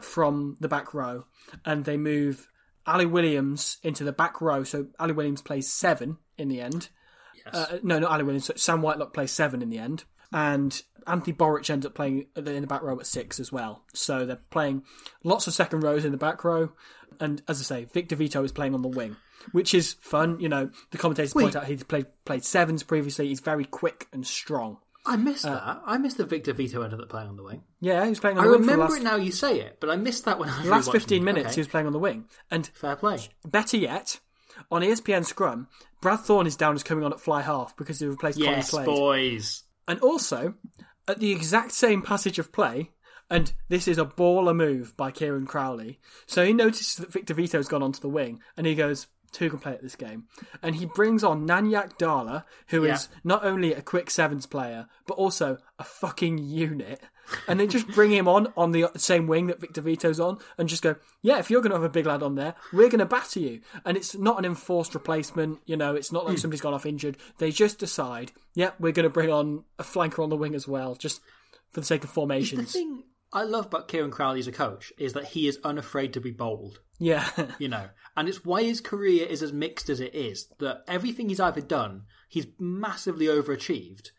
[0.00, 1.26] from the back row,
[1.64, 2.48] and they move
[2.86, 4.64] Ali Williams into the back row.
[4.64, 6.88] So Ali Williams plays seven in the end.
[7.34, 7.54] Yes.
[7.54, 8.50] Uh, no, not Ali Williams.
[8.56, 12.66] Sam Whitelock plays seven in the end, and Anthony Boric ends up playing in the
[12.66, 13.82] back row at six as well.
[13.94, 14.84] So they're playing
[15.24, 16.72] lots of second rows in the back row,
[17.20, 19.16] and as I say, Victor Vito is playing on the wing,
[19.52, 20.38] which is fun.
[20.40, 23.28] You know, the commentators point out he's played played sevens previously.
[23.28, 24.78] He's very quick and strong.
[25.04, 25.82] I missed Uh, that.
[25.84, 27.64] I missed the Victor Vito ended up playing on the wing.
[27.80, 29.32] Yeah, he was playing on I the wing for the remember last, it now you
[29.32, 31.46] say it, but I missed that when I was last fifteen minutes.
[31.46, 31.54] Okay.
[31.56, 33.18] He was playing on the wing, and Fair play.
[33.44, 34.20] better yet.
[34.70, 35.66] On ESPN Scrum,
[36.00, 38.84] Brad Thorn is down as coming on at fly half because he replaced Yes, Slade.
[38.86, 39.64] boys.
[39.88, 40.54] And also,
[41.08, 42.90] at the exact same passage of play,
[43.30, 45.98] and this is a baller move by Kieran Crowley.
[46.26, 49.06] So he notices that Victor Vito's gone onto the wing, and he goes,
[49.38, 50.24] "Who can play at this game?"
[50.62, 53.18] And he brings on Nanyak Dala, who is Yeah.
[53.24, 57.00] not only a quick sevens player but also a fucking unit.
[57.46, 60.68] And they just bring him on on the same wing that Victor Vito's on, and
[60.68, 62.98] just go, "Yeah, if you're going to have a big lad on there, we're going
[62.98, 65.60] to batter you." And it's not an enforced replacement.
[65.64, 66.40] You know, it's not like hmm.
[66.40, 67.16] somebody's gone off injured.
[67.38, 70.66] They just decide, "Yeah, we're going to bring on a flanker on the wing as
[70.66, 71.20] well, just
[71.70, 74.92] for the sake of The formations." thing I love about Kieran Crowley as a coach
[74.98, 76.80] is that he is unafraid to be bold.
[77.02, 80.46] Yeah, you know, and it's why his career is as mixed as it is.
[80.60, 84.10] That everything he's either done, he's massively overachieved,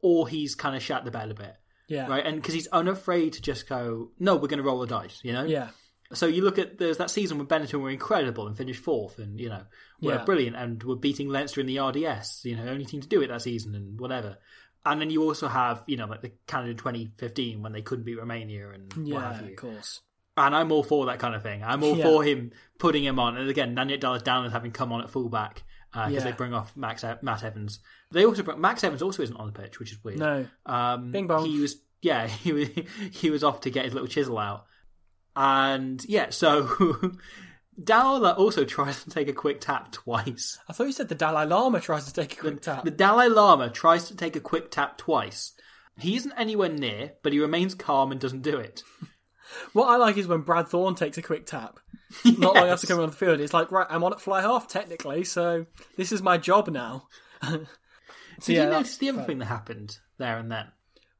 [0.00, 1.56] or he's kind of shat the bed a bit,
[1.88, 2.24] yeah, right?
[2.24, 5.32] And because he's unafraid to just go, no, we're going to roll the dice, you
[5.32, 5.44] know.
[5.44, 5.68] yeah,
[6.12, 9.38] So you look at there's that season when Benetton were incredible and finished fourth, and
[9.38, 9.62] you know
[10.00, 10.24] were Yeah.
[10.24, 12.42] brilliant and were beating Leinster in the RDS.
[12.44, 14.38] You know, only team to do it that season and whatever.
[14.86, 18.18] And then you also have you know like the Canada 2015 when they couldn't beat
[18.18, 19.50] Romania and what Yeah, have you.
[19.50, 20.00] of course.
[20.46, 21.62] And I'm all for that kind of thing.
[21.64, 22.04] I'm all Yeah.
[22.04, 23.36] for him putting him on.
[23.36, 25.62] And again, Nanyak Dallas Downland having come on at fullback
[25.92, 26.20] because Yeah.
[26.20, 27.80] they bring off Max Matt Evans.
[28.12, 30.18] They also bring, Max Evans also isn't on the pitch, which is weird.
[30.18, 30.46] No.
[30.66, 31.44] Um, Bing bong.
[31.46, 32.68] He was yeah he was
[33.12, 34.64] he was off to get his little chisel out,
[35.36, 37.12] and yeah so.
[37.82, 40.58] Dowler also tries to take a quick tap twice.
[40.68, 42.82] I thought you said the Dalai Lama tries to take a quick tap.
[42.84, 45.52] The Dalai Lama tries to take a quick tap twice.
[45.96, 48.82] He isn't anywhere near, but he remains calm and doesn't do it.
[49.72, 51.78] What I like is when Brad Thorn takes a quick tap.
[52.24, 54.66] Not long after coming on the field, it's like, right, I'm on at fly half
[54.68, 55.66] technically, so
[55.96, 57.08] this is my job now.
[57.42, 57.58] so
[58.44, 59.26] Did yeah, you notice the other fun.
[59.26, 60.66] thing that happened there and then?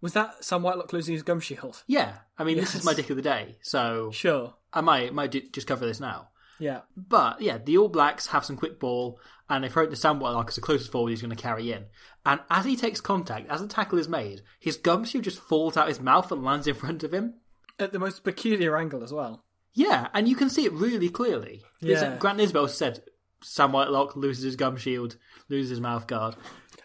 [0.00, 1.82] Was that Sam Whitelock losing his gum shield?
[1.86, 4.54] Yeah, I mean, this is my dick of the day, so Sure.
[4.72, 6.28] I might might just cover this now.
[6.60, 6.80] Yeah.
[6.96, 10.20] But yeah, the All Blacks have some quick ball, and they throw it to Sam
[10.20, 11.86] Whitelock as the closest forward he's going to carry in.
[12.26, 15.76] And as he takes contact, as the tackle is made, his gum shield just falls
[15.76, 17.34] out his mouth and lands in front of him.
[17.78, 19.44] At the most peculiar angle as well.
[19.74, 21.62] Yeah, and you can see it really clearly.
[21.80, 22.00] Yeah.
[22.00, 23.02] like Grant Nisbett said,
[23.42, 25.16] Sam Whitelock loses his gum shield,
[25.48, 26.34] loses his mouth guard.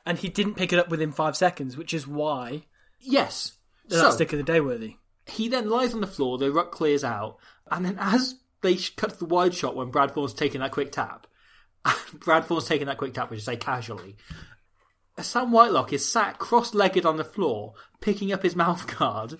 [0.05, 2.63] And he didn't pick it up within five seconds, which is why
[2.99, 3.53] Yes.
[3.87, 4.97] that's So, stick of the day worthy.
[5.25, 7.37] he then lies on the floor, the ruck clears out,
[7.71, 10.91] and then as they cut to the wide shot when Brad Thorn's taking that quick
[10.91, 11.25] tap,
[12.13, 14.15] Brad Thorn's taking that quick tap, which is say casually,
[15.19, 19.37] Sam Whitelock is sat cross-legged on the floor, picking up his mouth guard,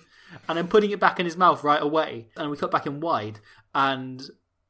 [0.48, 2.28] and then putting it back in his mouth right away.
[2.36, 3.40] And we cut back in wide,
[3.74, 4.22] and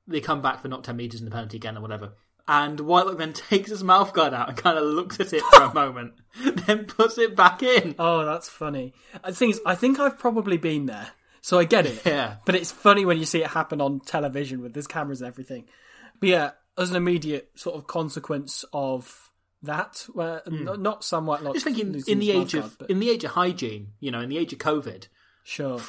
[0.06, 2.12] they come back for not 10 metres in the penalty again or whatever.
[2.46, 5.62] And Whitelock then takes his mouth guard out and kind of looks at it for
[5.62, 6.14] a moment,
[6.66, 7.94] then puts it back in.
[7.98, 8.92] Oh, that's funny.
[9.22, 11.08] Uh, the thing is, I think I've probably been there,
[11.40, 12.02] so I get it.
[12.04, 12.36] Yeah.
[12.44, 15.68] But it's funny when you see it happen on television with there's cameras and everything.
[16.20, 19.30] But yeah, as an immediate sort of consequence of
[19.62, 20.68] that, where hmm.
[20.68, 21.54] n- not somewhat like.
[21.54, 24.20] Just thinking in the age wild of but in the age of hygiene, you know,
[24.20, 25.08] in the age of COVID,
[25.44, 25.80] sure,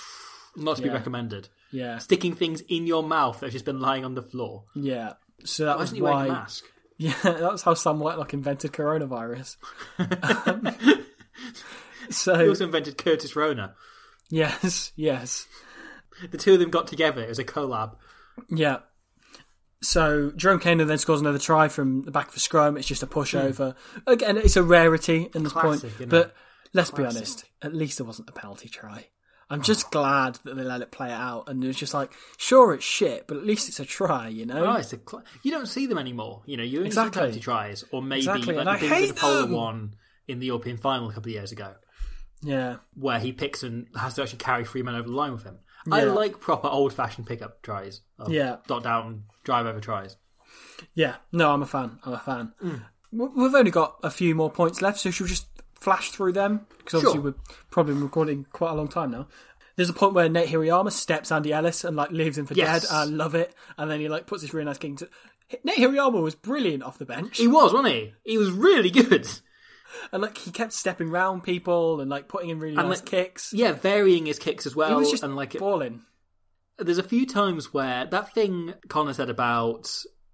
[0.55, 1.49] not to be recommended.
[1.71, 4.65] yeah, Sticking things in your mouth that have just been lying on the floor.
[4.75, 5.13] yeah.
[5.43, 6.27] So that Why was isn't he wearing a why.
[6.27, 6.63] mask?
[6.97, 9.57] Yeah, that's how Sam Whitelock invented coronavirus.
[12.07, 13.73] He so also invented Curtis Rona.
[14.29, 15.47] yes, yes.
[16.31, 17.21] The two of them got together.
[17.23, 17.95] It was a collab.
[18.49, 18.77] Yeah.
[19.81, 22.77] So Jerome Kaino then scores another try from the back of a scrum.
[22.77, 23.75] It's just a pushover.
[24.07, 25.51] Again, it's a rarity in this.
[25.51, 25.95] Classic, point.
[25.95, 26.33] isn't But it?
[26.73, 29.07] let's be honest, at least it wasn't a penalty try.
[29.49, 32.73] I'm just glad that they let it play out, and it was just like, sure,
[32.73, 34.65] it's shit, but at least it's a try, you know.
[34.65, 36.41] Oh, it's a cl- you don't see them anymore.
[36.47, 37.11] You know, you only Exactly.
[37.13, 39.95] see penalty tries, or maybe Exactly, like the David Polar one
[40.27, 41.75] in the European final a couple of years ago,
[42.41, 45.43] Yeah, where he picks and has to actually carry three men over the line with
[45.43, 45.59] him.
[45.91, 48.01] I like proper old-fashioned pickup tries.
[48.27, 48.55] Yeah.
[48.65, 50.15] dot down, drive over tries.
[50.95, 51.17] yeah.
[51.31, 51.99] No, I'm a fan.
[52.03, 52.53] I'm a fan.
[52.63, 52.81] Mm.
[53.15, 55.45] W- We've only got a few more points left, so should we just
[55.85, 56.65] flash through them?
[56.79, 57.31] Because obviously Sure.
[57.31, 59.27] we're probably recording quite a long time now.
[59.77, 62.89] There's a point where Nate Hirayama steps Andy Ellis and like leaves him for Yes.
[62.89, 62.95] dead.
[62.95, 63.53] I love it.
[63.77, 64.91] And then he like puts this really nice kick.
[64.91, 65.09] Into...
[65.63, 68.13] Nate Hirayama was brilliant off the bench, He was, wasn't he?
[68.23, 69.27] He was really good.
[70.11, 73.05] and like he kept stepping round people and like putting in really And, nice like,
[73.05, 73.53] kicks.
[73.53, 74.89] Yeah, varying his kicks as well.
[74.89, 76.01] he was just and like balling.
[76.79, 79.89] there's a few times where that thing Conor said about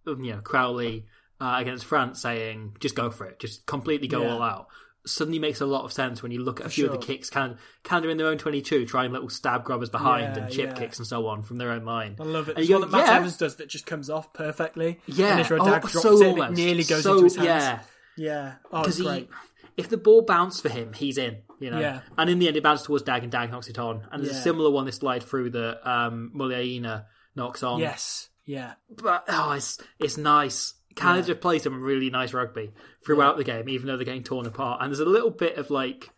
[0.05, 1.05] you know Crowley
[1.39, 4.33] uh, against France saying just go for it, just completely go Yeah.
[4.33, 4.67] all out.
[5.05, 7.29] Suddenly makes a lot of sense when you look at a few of the kicks,
[7.29, 10.51] kind of, kind of in their own 22, trying little stab grabbers behind Yeah, and
[10.53, 10.75] chip yeah.
[10.75, 12.17] kicks and so on from their own line.
[12.19, 12.57] I love it.
[12.57, 14.99] And you one go, that Matt yeah, Evans does that just comes off perfectly.
[15.07, 17.47] yeah, And oh, drops so it it nearly goes so, into his hands.
[17.47, 17.79] Yeah,
[18.17, 18.53] Yeah.
[18.71, 19.29] Oh, because it's he, great.
[19.77, 21.37] if the ball bounced for him, he's in.
[21.59, 22.01] You know, Yeah.
[22.17, 24.07] and in the end, it bounced towards Dagg and Dagg knocks it on.
[24.11, 24.39] And there's Yeah.
[24.39, 27.05] a similar one this slide through that um, Muliaina
[27.35, 27.79] knocks on.
[27.79, 28.29] Yes.
[28.51, 28.73] Yeah.
[28.89, 30.73] but oh, it's it's nice.
[30.95, 32.71] Canada play some really nice rugby
[33.05, 34.81] throughout the game, even though they're getting torn apart.
[34.81, 36.09] And there's a little bit of like,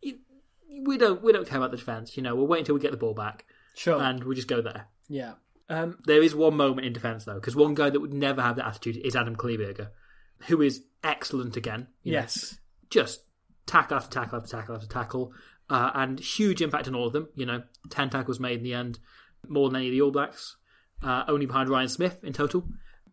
[0.00, 0.18] you,
[0.86, 2.16] we don't we don't care about the defense.
[2.16, 3.44] You know, we'll wait until we get the ball back,
[3.74, 4.00] Sure.
[4.00, 4.86] and we'll just go there.
[5.08, 5.34] yeah.
[5.70, 8.56] Um, There is one moment in defense though, because one guy that would never have
[8.56, 9.88] that attitude is Adam Kleeberger,
[10.46, 11.88] who is excellent again.
[12.02, 12.56] you know, yes.
[12.88, 13.20] just
[13.66, 15.32] tackle after tackle after tackle after tackle,
[15.68, 17.28] uh, and huge impact on all of them.
[17.34, 18.98] You know, ten tackles made in the end,
[19.46, 20.56] more than any of the All Blacks,
[21.02, 22.64] uh, only behind Ryan Smith in total.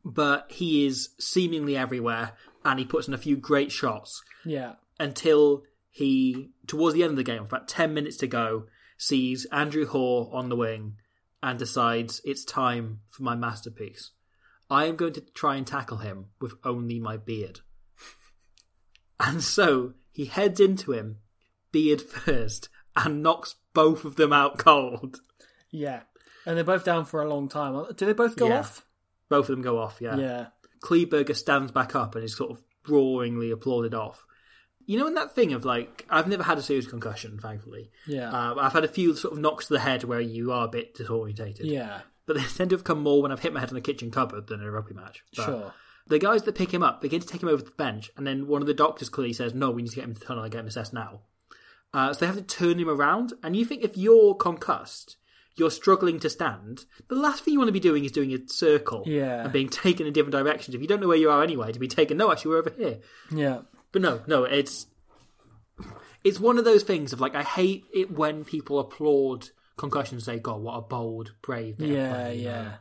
[0.03, 2.33] But he is seemingly everywhere,
[2.63, 4.73] and he puts in a few great shots Yeah.
[4.99, 8.67] until he, towards the end of the game, about ten minutes to go,
[8.97, 10.97] sees Andrew Hore on the wing
[11.41, 14.11] and decides it's time for my masterpiece.
[14.69, 17.61] I am going to try and tackle him with only my beard.
[19.19, 21.17] And so he heads into him,
[21.71, 25.17] beard first, and knocks both of them out cold.
[25.71, 26.01] Yeah.
[26.45, 27.85] And they're both down for a long time.
[27.95, 28.59] Do they both go Yeah.
[28.59, 28.85] off?
[29.29, 30.15] Both of them go off, yeah.
[30.17, 30.45] Yeah.
[30.81, 34.25] Kleeberger stands back up and is sort of roaringly applauded off.
[34.85, 37.89] You know, in that thing of like, I've never had a serious concussion, thankfully.
[38.05, 38.31] Yeah.
[38.31, 40.69] Uh, I've had a few sort of knocks to the head where you are a
[40.69, 41.61] bit disorientated.
[41.63, 42.01] yeah.
[42.27, 44.11] But they tend to have come more when I've hit my head on the kitchen
[44.11, 45.23] cupboard than in a rugby match.
[45.35, 45.73] But Sure.
[46.07, 48.27] The guys that pick him up begin to take him over to the bench, and
[48.27, 50.25] then one of the doctors clearly says, "No, we need to get him to the
[50.27, 51.21] tunnel and get him assessed now."
[51.95, 55.17] Uh, so they have to turn him around, and you think if you're concussed,
[55.57, 56.85] you're struggling to stand.
[57.07, 59.43] The last thing you want to be doing is doing a circle Yeah.
[59.43, 60.75] and being taken in different directions.
[60.75, 62.73] If you don't know where you are anyway, to be taken, no, actually, we're over
[62.77, 62.99] here.
[63.31, 63.61] Yeah.
[63.91, 64.87] But no, no, it's
[66.23, 70.25] it's one of those things of like I hate it when people applaud concussions.
[70.25, 72.63] Say, "God, what a bold, brave." Yeah, play," yeah.
[72.63, 72.71] know?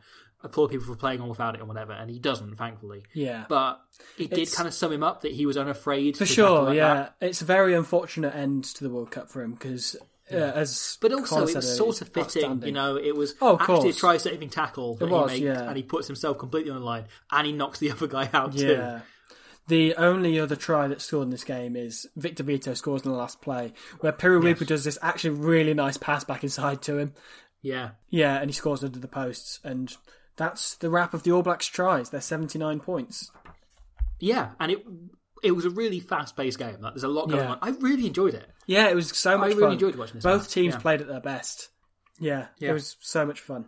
[0.43, 3.03] Applaud people for playing on without it and whatever, and he doesn't, thankfully.
[3.13, 3.45] Yeah.
[3.49, 3.79] But
[4.17, 6.17] it did It's- kind of sum him up that he was unafraid.
[6.17, 6.93] For to sure, like yeah.
[6.93, 7.15] that.
[7.21, 9.95] It's a very unfortunate end to the World Cup for him because,
[10.31, 12.61] uh, as But also, Conor it was sort of fitting.
[12.63, 15.67] You know, it was Oh, actually a try-saving tackle that was, he made, yeah.
[15.67, 18.57] and he puts himself completely on the line, and he knocks the other guy out
[18.57, 18.67] too.
[18.67, 19.01] Yeah.
[19.67, 23.17] The only other try that's scored in this game is Victor Vito scores in the
[23.17, 27.13] last play, where Piri Weepu does this actually really nice pass back inside to him.
[27.63, 27.91] Yeah.
[28.11, 29.95] Yeah, and he scores under the posts, and
[30.35, 32.11] that's the wrap of the All Blacks tries.
[32.11, 33.31] They're seventy nine points.
[34.19, 34.85] Yeah, and it
[35.43, 36.77] it was a really fast-paced game.
[36.81, 37.51] Like, there's a lot going Yeah.
[37.53, 37.59] on.
[37.61, 38.49] I really enjoyed it.
[38.65, 39.71] Yeah, it was so much really fun.
[39.73, 40.79] enjoyed watching this Both match, teams yeah.
[40.79, 41.69] played at their best.
[42.19, 42.69] Yeah, Yeah.
[42.71, 43.65] it was so much fun.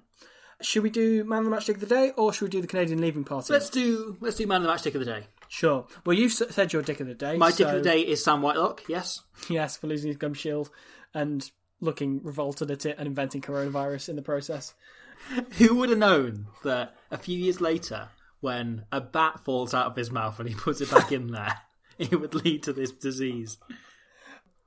[0.62, 2.62] Should we do man of the match dick of the day, or should we do
[2.62, 3.54] the Canadian leaving party?
[3.54, 5.24] Let's do let's do man of the match dick of the day.
[5.50, 5.86] Sure.
[6.06, 7.38] Well, you've said your dick of the day.
[7.38, 8.84] My dick of the day is Sam Whitelock.
[8.88, 9.22] Yes.
[9.50, 10.70] Yes, for losing his gum shield
[11.14, 11.50] and
[11.80, 14.74] looking revolted at it and inventing coronavirus in the process.
[15.58, 18.10] Who would have known that a few years later,
[18.42, 21.56] when a bat falls out of his mouth and he puts it back in there,
[22.00, 23.58] it would lead to this disease?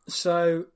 [0.08, 0.66] So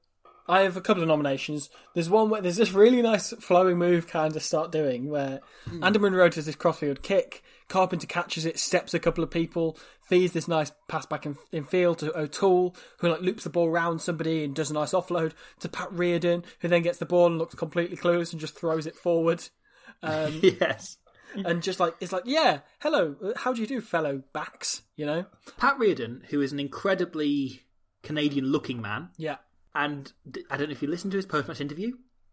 [0.46, 1.70] I have a couple of nominations.
[1.94, 5.40] There's one where there's this really nice flowing move kind of start doing where
[5.82, 10.34] Ander Monro does this crossfield kick, Carpenter catches it, steps a couple of people, feeds
[10.34, 14.02] this nice pass back in, in field to O'Toole, who like loops the ball round
[14.02, 17.38] somebody and does a nice offload to Pat Riordan, who then gets the ball and
[17.38, 19.48] looks completely clueless and just throws it forward.
[20.02, 20.98] Um, yes.
[21.34, 24.82] and just like it's like, yeah, hello, uh, how do you do, fellow backs?
[24.94, 25.24] You know,
[25.56, 27.62] Pat Riordan, who is an incredibly
[28.04, 29.38] Canadian-looking man, yeah,
[29.74, 30.12] and
[30.50, 31.92] I don't know if you listened to his post-match interview.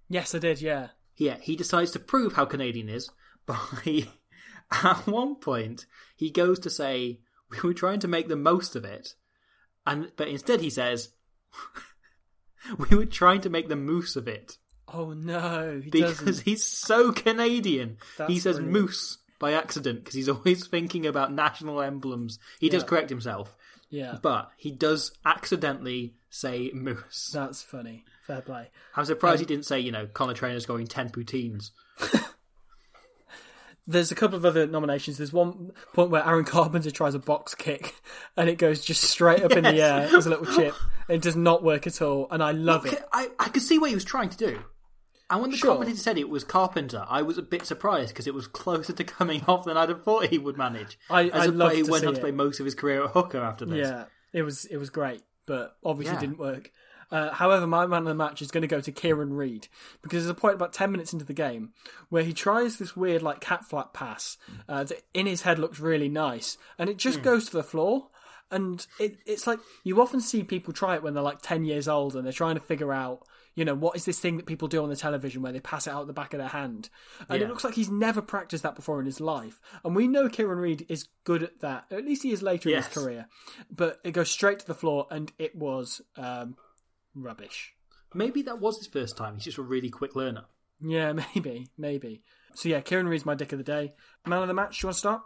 [0.09, 3.09] yes, I did, yeah, Yeah, he decides to prove how Canadian is
[3.47, 4.05] by
[4.71, 5.85] at one point
[6.15, 7.19] he goes to say
[7.49, 9.15] we were trying to make the most of it,
[9.87, 11.09] and but instead he says
[12.77, 14.57] we were trying to make the moose of it
[14.93, 16.43] Oh no, he because doesn't.
[16.43, 17.97] he's so Canadian.
[18.27, 18.73] he says brilliant.
[18.73, 22.37] moose by accident because he's always thinking about national emblems.
[22.59, 23.55] He does correct himself,
[23.91, 27.29] Yeah, but he does accidentally say moose.
[27.33, 28.05] that's funny.
[28.25, 28.69] Fair play.
[28.95, 31.71] I'm surprised um, he didn't say, you know, Conor Trainor's going 10 poutines.
[33.87, 35.17] There's a couple of other nominations.
[35.17, 37.95] There's one point where Aaron Carpenter tries a box kick
[38.37, 40.13] and it goes just straight up in the air Yes.
[40.13, 40.75] as a little chip.
[41.09, 43.03] It does not work at all, and I love it.
[43.11, 44.59] I, I could see what he was trying to do.
[45.31, 45.71] And when the Sure.
[45.73, 49.03] commentator said it was Carpenter, I was a bit surprised because it was closer to
[49.03, 50.99] coming off than I'd have thought he would manage.
[51.09, 53.11] I- As I'd a player who went on to play most of his career at
[53.11, 53.87] hooker after this.
[53.87, 56.19] Yeah, it was it was great, but obviously Yeah.
[56.19, 56.71] didn't work.
[57.09, 59.67] Uh, however, my man of the match is going to go to Kieran Read
[60.01, 61.73] because there's a point about ten minutes into the game
[62.09, 64.37] where he tries this weird like cat flap pass
[64.69, 68.07] uh, that in his head looks really nice, and it just goes to the floor.
[68.49, 71.87] And it, it's like you often see people try it when they're like ten years
[71.87, 73.23] old and they're trying to figure out,
[73.55, 75.87] you know, what is this thing that people do on the television where they pass
[75.87, 76.89] it out the back of their hand,
[77.29, 77.45] and Yeah.
[77.45, 79.59] it looks like he's never practiced that before in his life.
[79.83, 81.85] And we know Kieran Read is good at that.
[81.91, 83.27] At least he is later in his career
[83.69, 86.55] but it goes straight to the floor, and it was um,
[87.15, 87.73] rubbish.
[88.13, 89.35] Maybe that was his first time.
[89.35, 90.45] He's just a really quick learner.
[90.81, 92.23] Yeah, maybe, maybe.
[92.55, 93.93] So yeah, Kieran Read's my dick of the day.
[94.25, 94.79] Man of the match.
[94.79, 95.21] Do you want to start?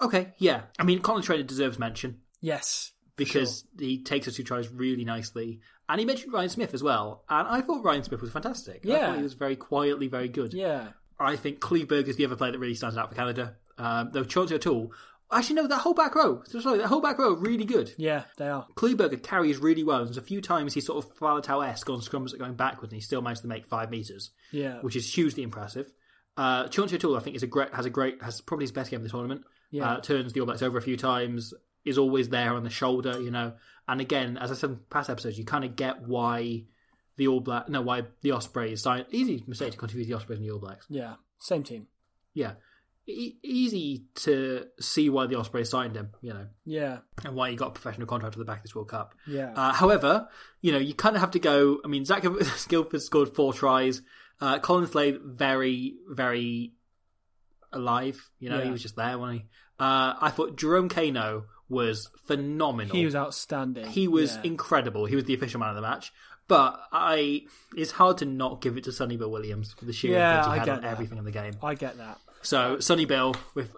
[0.00, 0.62] Okay, yeah.
[0.78, 5.60] I mean, Colin Trainor deserves mention Yes, because he takes us two tries really nicely.
[5.88, 7.24] And he mentioned Ryan Smith as well.
[7.28, 8.80] And I thought Ryan Smith was fantastic.
[8.84, 9.06] I Yeah.
[9.08, 10.52] thought he was very quietly very good.
[10.54, 10.88] yeah,
[11.18, 13.56] I think Kleberg is the other player that really stands out for Canada.
[13.78, 14.92] Um, though Chauncey O'Toole,
[15.32, 16.42] actually no, that whole back row.
[16.46, 17.92] Sorry, that whole back row really good.
[17.98, 18.66] yeah, they are.
[18.76, 20.04] Kleeberger carries really well.
[20.04, 23.00] There's a few times he's sort of Faletau-esque on scrums that are going backwards, and
[23.00, 25.92] he still managed to make five meters, Yeah, which is hugely impressive.
[26.36, 28.90] Uh, Chauncey O'Toole, I think, is a great has a great has probably his best
[28.90, 29.44] game of the tournament.
[29.70, 29.92] Yeah.
[29.94, 31.52] Uh, turns the All Blacks over a few times,
[31.84, 33.52] is always there on the shoulder, you know.
[33.86, 36.64] And again, as I said in past episodes, you kind of get why
[37.16, 39.06] the All Black, no, why the Ospreys signed.
[39.10, 40.86] Easy mistake to confuse the Ospreys and the All Blacks.
[40.88, 41.86] yeah, same team.
[42.32, 42.54] Yeah,
[43.06, 47.56] e- easy to see why the Ospreys signed him, you know, Yeah, and why he
[47.56, 49.14] got a professional contract at the back of this World Cup.
[49.26, 50.28] yeah, Uh, however,
[50.62, 51.80] you know, you kind of have to go.
[51.84, 52.22] I mean, Zac
[52.68, 54.02] Guildford scored four tries.
[54.40, 56.72] Uh, Colin Slade, very, very
[57.72, 58.30] alive.
[58.38, 58.64] You know, Yeah.
[58.64, 59.46] he was just there, wasn't he?
[59.78, 62.94] Uh, I thought Jerome Kaino was phenomenal.
[62.94, 63.86] He was outstanding.
[63.86, 64.42] He was Yeah.
[64.44, 65.06] incredible.
[65.06, 66.12] He was the official man of the match.
[66.46, 70.12] But I, it's hard to not give it to Sonny Bill Williams for the sheer
[70.12, 70.90] Yeah, he I had get on that.
[70.92, 71.54] everything in the game.
[71.62, 72.18] I get that.
[72.42, 73.74] So Sonny Bill with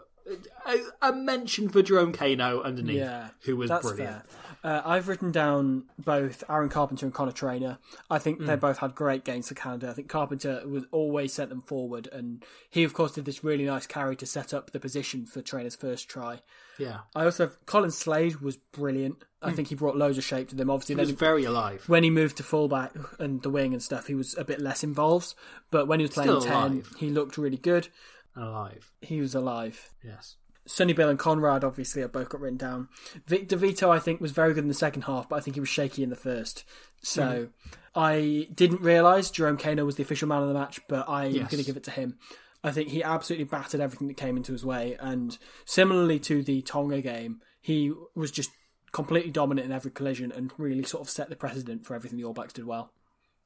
[0.67, 4.29] a, a mention for Jerome Kaino underneath, Yeah, who was That's brilliant.
[4.29, 4.56] fair.
[4.67, 7.79] Uh, I've written down both Aaron Carpenter and Conor Trainor.
[8.11, 8.47] I think Hmm.
[8.47, 9.89] they both had great games for Canada.
[9.89, 13.65] I think Carpenter was always sent them forward, and he, of course, did this really
[13.65, 16.43] nice carry to set up the position for Trainor's first try.
[16.79, 19.23] Yeah, I also have Colin Slade was brilliant.
[19.41, 20.69] I think he brought loads of shape to them.
[20.69, 20.99] Obviously, Hmm.
[20.99, 21.89] he was then very alive.
[21.89, 24.83] when he moved to fullback and the wing and stuff, he was a bit less
[24.83, 25.35] involved.
[25.71, 27.87] But when he was playing ten, he looked really good.
[28.35, 29.93] Alive, He was alive.
[30.03, 30.37] yes.
[30.67, 32.89] Sonny Bill and Conrad obviously have both got written down.
[33.27, 35.61] Vic DeVito, I think, was very good in the second half, but I think he
[35.61, 36.65] was shaky in the first.
[37.03, 37.79] So Mm-hmm.
[37.99, 41.51] I didn't realise Jerome Kaino was the official man of the match, but I'm Yes.
[41.51, 42.19] going to give it to him.
[42.63, 46.61] I think he absolutely battered everything that came into his way, and similarly to the
[46.63, 48.51] Tonga game, he was just
[48.93, 52.25] completely dominant in every collision and really sort of set the precedent for everything the
[52.25, 52.93] All Blacks did well.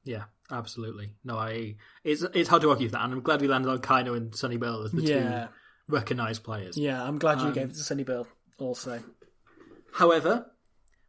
[0.04, 1.12] Yeah, absolutely.
[1.22, 3.78] No, I it's it's hard to argue with that, and I'm glad we landed on
[3.78, 5.46] Kaino and Sonny Bill as the Yeah.
[5.46, 5.52] two
[5.90, 6.76] recognised players.
[6.76, 8.26] Yeah, I'm glad you Um, gave it to Bill
[8.58, 9.02] also.
[9.92, 10.50] However,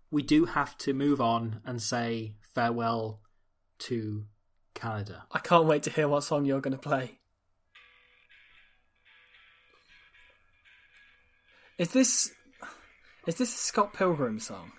[0.10, 3.22] we do have to move on and say farewell
[3.80, 4.26] to
[4.74, 5.26] Canada.
[5.32, 7.20] I can't wait to hear what song you're going to play.
[11.78, 12.32] Is this
[13.28, 14.72] is this a Scott Pilgrim song?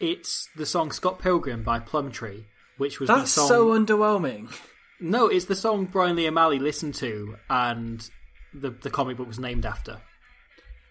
[0.00, 2.44] It's the song "Scott Pilgrim" by Plumtree,
[2.78, 3.48] which was the That's song.
[3.48, 4.52] so underwhelming.
[5.00, 8.08] No, it's the song Bryan Lee O'Malley listened to, and
[8.54, 10.00] the the comic book was named after.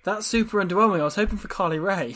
[0.04, 1.00] That's super underwhelming.
[1.02, 2.16] I was hoping for Carly Rae.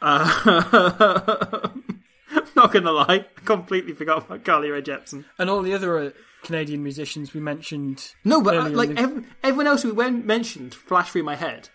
[0.00, 1.68] Uh,
[2.56, 5.24] not gonna lie, I completely forgot about Carly Rae Jepsen.
[5.38, 6.10] And all the other uh,
[6.42, 8.12] Canadian musicians we mentioned.
[8.24, 11.22] No, but uh, earlier in like the- ev- everyone else we went mentioned flashed through
[11.24, 11.68] my head.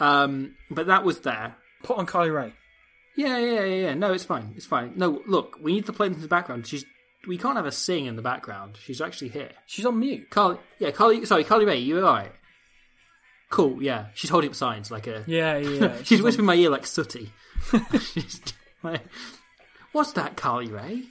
[0.00, 1.56] Um, but that was there.
[1.82, 2.52] put on Carly Rae.
[3.16, 3.94] Yeah, yeah, yeah, yeah.
[3.94, 4.54] No, it's fine.
[4.56, 4.94] It's fine.
[4.96, 6.66] No, look, we need to play into the background.
[6.66, 6.84] She's
[7.26, 8.76] we can't have her sing in the background.
[8.82, 9.50] She's actually here.
[9.66, 10.30] She's on mute.
[10.30, 11.24] Carly, yeah, Carly.
[11.24, 11.78] Sorry, Carly Rae.
[11.78, 12.32] You alright?
[13.50, 13.82] Cool.
[13.82, 15.24] Yeah, she's holding up signs like a.
[15.26, 15.68] Yeah, yeah.
[15.80, 16.02] yeah.
[16.02, 17.30] she's on- whispering in my ear like Sooty.
[18.12, 18.40] She's
[18.82, 19.02] like,
[19.92, 21.04] What's that, Carly Rae?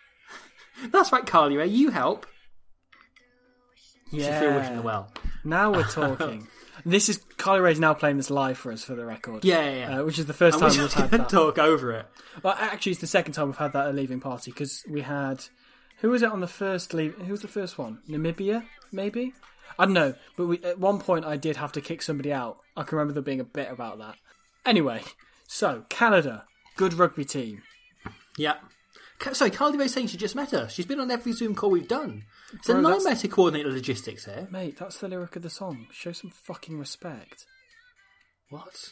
[0.90, 1.66] That's right, Carly Rae.
[1.66, 2.26] You help.
[4.10, 4.76] She's still wishing Yeah.
[4.76, 5.12] the well.
[5.44, 6.46] Now we're talking.
[6.86, 9.44] This is Carly Rae's now playing this live for us for the record.
[9.44, 10.00] Yeah, yeah, yeah.
[10.00, 11.28] Uh, which is the first time we we've had that.
[11.28, 12.06] talk over it.
[12.42, 15.02] Well, actually, it's the second time we've had that at a leaving party because we
[15.02, 15.44] had
[15.98, 17.14] who was it on the first leave?
[17.16, 17.98] Who was the first one?
[18.08, 19.34] Namibia, maybe.
[19.78, 22.58] I don't know, but we, at one point I did have to kick somebody out.
[22.76, 24.14] I can remember there being a bit about that.
[24.64, 25.02] Anyway,
[25.46, 26.44] so Canada,
[26.76, 27.62] good rugby team.
[28.38, 28.56] Yeah.
[29.32, 30.68] Sorry, Carly Rae's saying she just met her.
[30.68, 32.24] She's been on every Zoom call we've done.
[32.52, 34.46] It's a Bro, that's- nightmare to coordinate the logistics here.
[34.50, 35.86] Mate, that's the lyric of the song.
[35.92, 37.46] Show some fucking respect.
[38.50, 38.90] What?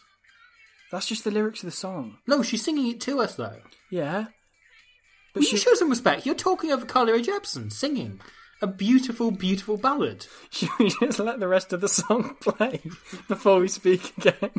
[0.90, 2.18] That's just the lyrics of the song.
[2.26, 3.58] No, she's singing it to us though.
[3.90, 4.26] Yeah.
[5.32, 6.26] But Will she, you show some respect?
[6.26, 8.20] You're talking over Carly Rae Jepsen singing
[8.62, 10.26] a beautiful, beautiful ballad.
[10.50, 12.80] should we just let the rest of the song play
[13.28, 14.50] before we speak again?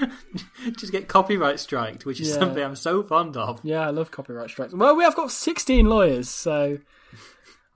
[0.78, 2.34] Just get copyright striked, which is Yeah.
[2.38, 3.60] something I'm so fond of.
[3.64, 4.72] Yeah, I love copyright strikes.
[4.74, 6.78] Well, we have got 16 lawyers, so.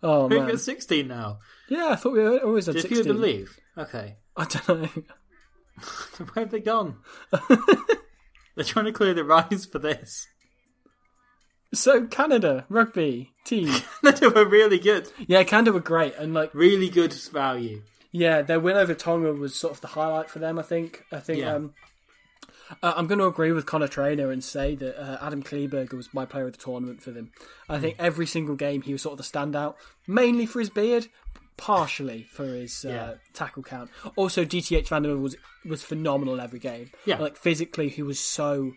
[0.02, 1.38] Oh, We've got 16 now.
[1.68, 3.06] Yeah, I thought we were always at Did 16.
[3.06, 3.58] you believe?
[3.76, 4.16] Okay.
[4.36, 4.88] I don't know.
[6.32, 6.98] Where have they gone?
[8.54, 10.26] They're trying to clear the rise for this.
[11.74, 13.74] So, Canada, rugby, team.
[14.02, 15.10] They were really good.
[15.26, 16.14] Yeah, Canada were great.
[16.16, 17.82] And, like, Really good value.
[18.12, 21.04] yeah, their win over Tonga was sort of the highlight for them, I think.
[21.12, 21.40] I think.
[21.40, 21.54] Yeah.
[21.54, 21.74] Um,
[22.82, 26.12] uh, I'm going to agree with Conor Trainor and say that uh, Adam Kleeberger was
[26.14, 27.30] my player of the tournament for them.
[27.68, 29.74] I think every single game he was sort of the standout,
[30.06, 31.08] mainly for his beard,
[31.56, 33.14] partially for his uh, Yeah.
[33.32, 33.90] tackle count.
[34.16, 36.90] Also, DTH Van der Merwe was was phenomenal every game.
[37.04, 37.18] Yeah.
[37.18, 38.72] like physically, he was so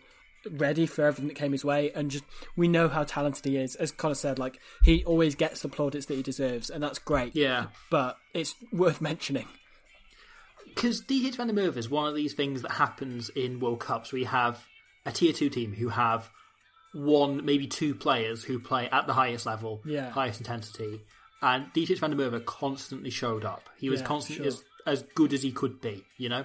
[0.50, 2.24] ready for everything that came his way, and just
[2.56, 3.76] we know how talented he is.
[3.76, 7.36] As Conor said, like he always gets the plaudits that he deserves, and that's great.
[7.36, 7.66] Yeah.
[7.90, 9.46] but it's worth mentioning.
[10.74, 14.12] Because DH Van der Merwe is one of these things that happens in World Cups
[14.12, 14.64] where you have
[15.06, 16.30] a tier two team who have
[16.92, 20.10] one, maybe two players who play at the highest level, Yeah.
[20.10, 21.00] highest intensity.
[21.42, 23.68] And DH Van der Merwe constantly showed up.
[23.78, 24.60] He was Yeah, constantly sure.
[24.86, 26.44] as, as good as he could be, you know?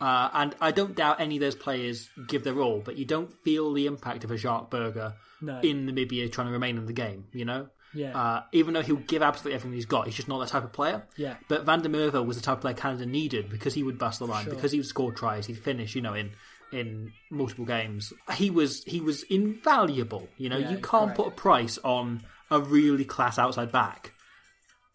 [0.00, 3.32] Uh, and I don't doubt any of those players give their all, but you don't
[3.44, 5.60] feel the impact of a Jacques Burger No.
[5.60, 7.68] in Namibia trying to remain in the game, you know?
[7.94, 8.18] Yeah.
[8.20, 10.72] Uh, even though he'll give absolutely everything he's got, he's just not that type of
[10.72, 11.02] player.
[11.16, 11.36] Yeah.
[11.48, 14.18] But Van der Merwe was the type of player Canada needed because he would bust
[14.18, 14.54] the line, Sure.
[14.54, 16.32] because he would score tries, he'd finish, you know, in
[16.72, 18.12] in multiple games.
[18.34, 20.28] He was he was invaluable.
[20.36, 21.16] You know, Yeah, you can't correct.
[21.16, 24.12] put a price on a really class outside back.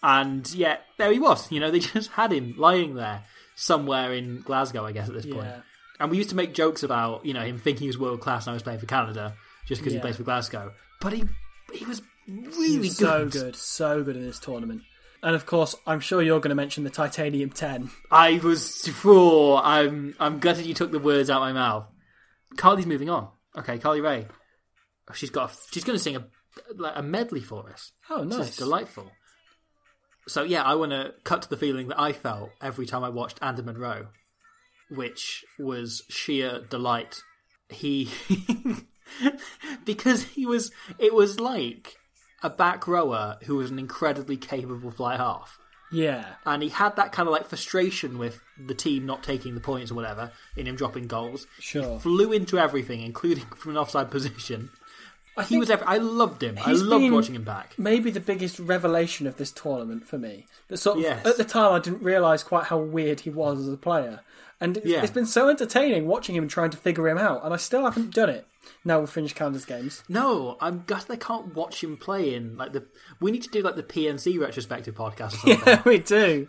[0.03, 1.51] And yet, there he was.
[1.51, 3.23] You know, they just had him lying there
[3.55, 5.45] somewhere in Glasgow, I guess, at this point.
[5.45, 5.61] Yeah.
[5.99, 8.45] And we used to make jokes about, you know, him thinking he was world class
[8.47, 9.35] and I was playing for Canada
[9.67, 9.99] just because Yeah.
[9.99, 10.73] he plays for Glasgow.
[10.99, 11.23] But he
[11.73, 12.01] he was
[12.31, 14.81] really was so good, so good in this tournament.
[15.23, 17.91] And of course, I'm sure you're going to mention the Titanium 10.
[18.09, 21.85] I was oh, I'm I'm gutted you took the words out of my mouth.
[22.57, 23.29] Carly's moving on.
[23.57, 24.27] Okay, Carly Rae.
[25.13, 26.25] She's got a, she's going to sing a
[26.75, 27.91] like a medley for us.
[28.09, 28.55] Oh, This nice.
[28.57, 29.11] delightful.
[30.27, 33.09] So yeah, I want to cut to the feeling that I felt every time I
[33.09, 34.07] watched Ander Monro,
[34.89, 37.21] which was sheer delight.
[37.69, 38.09] He
[39.85, 41.95] because he was it was like
[42.43, 45.57] a back rower who was an incredibly capable fly half.
[45.91, 46.25] Yeah.
[46.45, 49.91] And he had that kind of like frustration with the team not taking the points
[49.91, 51.47] or whatever in him dropping goals.
[51.59, 51.99] Sure.
[51.99, 54.69] Flew into everything, including from an offside position.
[55.37, 55.69] I He was.
[55.69, 56.57] Every- I loved him.
[56.63, 57.73] I loved watching him back.
[57.77, 60.45] maybe the biggest revelation of this tournament for me.
[60.69, 61.25] That sort of Yes.
[61.25, 64.21] at the time I didn't realise quite how weird he was as a player.
[64.61, 65.01] And Yeah.
[65.01, 68.13] it's been so entertaining watching him trying to figure him out, and I still haven't
[68.13, 68.47] done it.
[68.85, 70.03] Now we've finished Canada's games.
[70.07, 72.85] No, I'm gutted I can't watch him play in like the.
[73.19, 76.47] We need to do like the PNC retrospective podcast or something, Yeah, we do.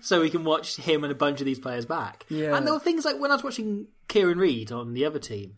[0.00, 2.24] so we can watch him and a bunch of these players back.
[2.28, 2.56] Yeah.
[2.56, 5.56] and there were things like when I was watching Kieran Read on the other team,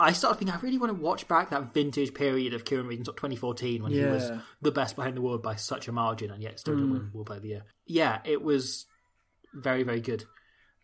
[0.00, 3.00] I started thinking I really want to watch back that vintage period of Kieran Read
[3.00, 4.30] in 2014 when he was
[4.62, 6.92] the best in the world by such a margin, and yet still didn't mm.
[6.94, 7.64] win World Player of the Year.
[7.86, 8.86] Yeah, it was
[9.52, 10.24] very very good.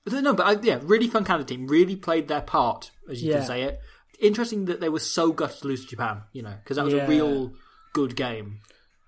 [0.05, 1.66] But No, but I, yeah, really fun Canada team.
[1.66, 3.39] Really played their part, as you Yeah.
[3.39, 3.81] can say it.
[4.20, 6.22] Interesting that they were so gutted to lose to Japan.
[6.32, 7.05] You know, because that was Yeah.
[7.06, 7.52] a real
[7.93, 8.60] good game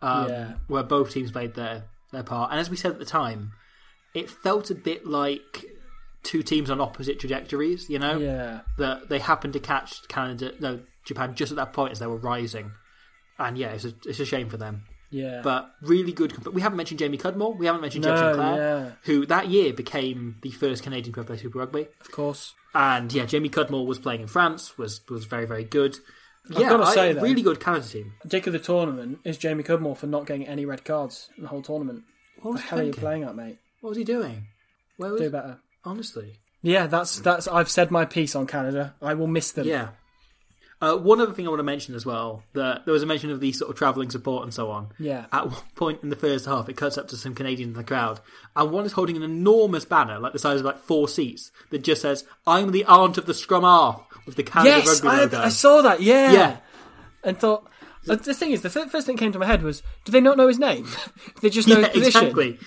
[0.02, 0.52] um, Yeah.
[0.68, 2.50] where both teams played their their part.
[2.50, 3.52] And as we said at the time,
[4.14, 5.64] it felt a bit like
[6.22, 7.88] two teams on opposite trajectories.
[7.90, 8.60] You know, Yeah.
[8.78, 12.16] that they happened to catch Canada, no Japan, just at that point as they were
[12.16, 12.72] rising.
[13.38, 14.84] And yeah, it's a, it's a shame for them.
[15.10, 15.40] Yeah.
[15.42, 16.34] But really good.
[16.34, 17.56] comp- We haven't mentioned Jamie Cudmore.
[17.56, 18.90] We haven't mentioned No, Jebb Sinclair, yeah.
[19.04, 21.88] who that year became the first Canadian to play Super Rugby.
[22.00, 22.54] of course.
[22.74, 24.76] And yeah, Jamie Cudmore was playing in France.
[24.76, 25.96] was was very very good.
[26.50, 28.12] I've gotta I- say, though- really good Canada team.
[28.26, 31.48] Dick of the tournament is Jamie Cudmore for not getting any red cards in the
[31.48, 32.04] whole tournament.
[32.42, 33.58] What was the he hell are you playing at, mate?
[33.80, 34.48] What was he doing?
[34.96, 35.58] Where was Do better.
[35.84, 36.38] honestly?
[36.62, 37.46] Yeah, that's that's.
[37.48, 38.94] I've said my piece on Canada.
[39.00, 39.66] I will miss them.
[39.66, 39.88] Yeah.
[40.78, 43.30] Uh, one other thing I want to mention as well that there was a mention
[43.30, 44.88] of the sort of travelling support and so on.
[44.98, 45.24] Yeah.
[45.32, 47.82] At one point in the first half, it cuts up to some Canadians in the
[47.84, 48.20] crowd,
[48.54, 51.78] and one is holding an enormous banner, like the size of like four seats, that
[51.78, 55.20] just says "I'm the aunt of the scrum half" with the Canada Yes, rugby I,
[55.22, 55.38] logo.
[55.40, 56.02] I saw that.
[56.02, 56.32] Yeah.
[56.32, 56.56] Yeah.
[57.24, 57.66] And thought.
[58.08, 60.12] uh, The thing is, the fir- first thing that came to my head was, do
[60.12, 60.86] they not know his name?
[61.40, 62.20] they just know yeah, his position.
[62.26, 62.58] exactly.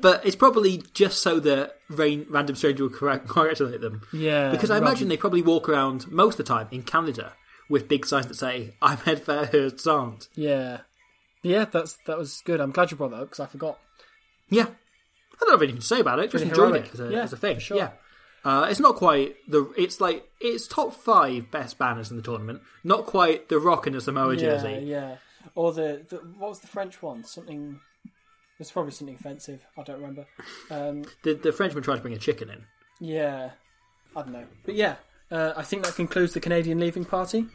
[0.00, 4.02] But it's probably just so that rain, random stranger will congratulate them.
[4.12, 7.32] Yeah, Because I imagine they probably walk around most of the time in Canada
[7.68, 10.80] with big signs that say "I'm Ed Fairhurst's aunt." Yeah.
[11.42, 12.60] Yeah, that's that was good.
[12.60, 13.78] I'm glad you brought that up because I forgot.
[14.48, 14.66] Yeah.
[14.66, 16.30] I don't have anything to say about it.
[16.30, 16.86] Just Pretty enjoyed heroic.
[16.86, 17.58] it as a, Yeah, as a thing.
[17.58, 17.76] sure.
[17.78, 17.90] Yeah.
[18.44, 19.72] Uh, it's not quite the.
[19.76, 22.60] It's like it's top five best banners in the tournament.
[22.84, 24.84] Not quite the Rock and the Samoa Yeah, jersey.
[24.84, 25.16] yeah.
[25.56, 27.24] Or the, the what was the French one?
[27.24, 27.80] Something.
[28.58, 29.64] It's probably something offensive.
[29.76, 30.26] I don't remember.
[30.70, 32.64] Um, The the Frenchman tried to bring a chicken in.
[33.00, 33.50] yeah,
[34.14, 34.46] I don't know.
[34.64, 34.96] But yeah,
[35.30, 37.46] uh, I think that concludes the Canadian leaving party.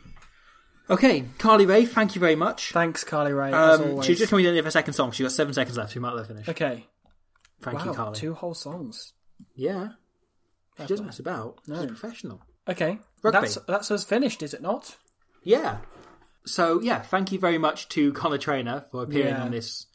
[0.90, 2.72] Okay, Carly Rae, thank you very much.
[2.72, 3.52] Thanks, Carly Rae.
[3.54, 5.12] as Um, she's just coming in for a second song.
[5.12, 5.92] She's got seven seconds left.
[5.94, 6.48] She might let her finish.
[6.50, 6.88] okay.
[7.62, 8.16] Thank wow, you, Carly.
[8.20, 9.14] two whole songs.
[9.56, 9.90] Yeah.
[10.80, 11.60] She doesn't mess about.
[11.66, 11.84] She's No.
[11.84, 12.42] a professional.
[12.70, 13.40] Okay, Rugby.
[13.40, 14.96] that's that's us finished, is it not?
[15.44, 15.80] Yeah.
[16.46, 19.44] So yeah, thank you very much to Conor Trainor for appearing Yeah.
[19.44, 19.88] on this.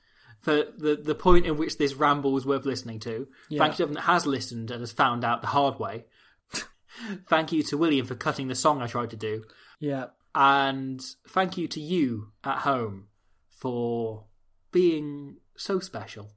[0.43, 3.29] For the the point in which this ramble was worth listening to.
[3.49, 3.61] Yeah.
[3.61, 6.05] Thank you to everyone that has listened and has found out the hard way.
[7.29, 9.45] thank you to William for cutting the song I tried to do,
[9.81, 10.07] Yeah.
[10.35, 13.07] and thank you to you at home
[13.51, 14.25] for
[14.71, 16.31] being so special.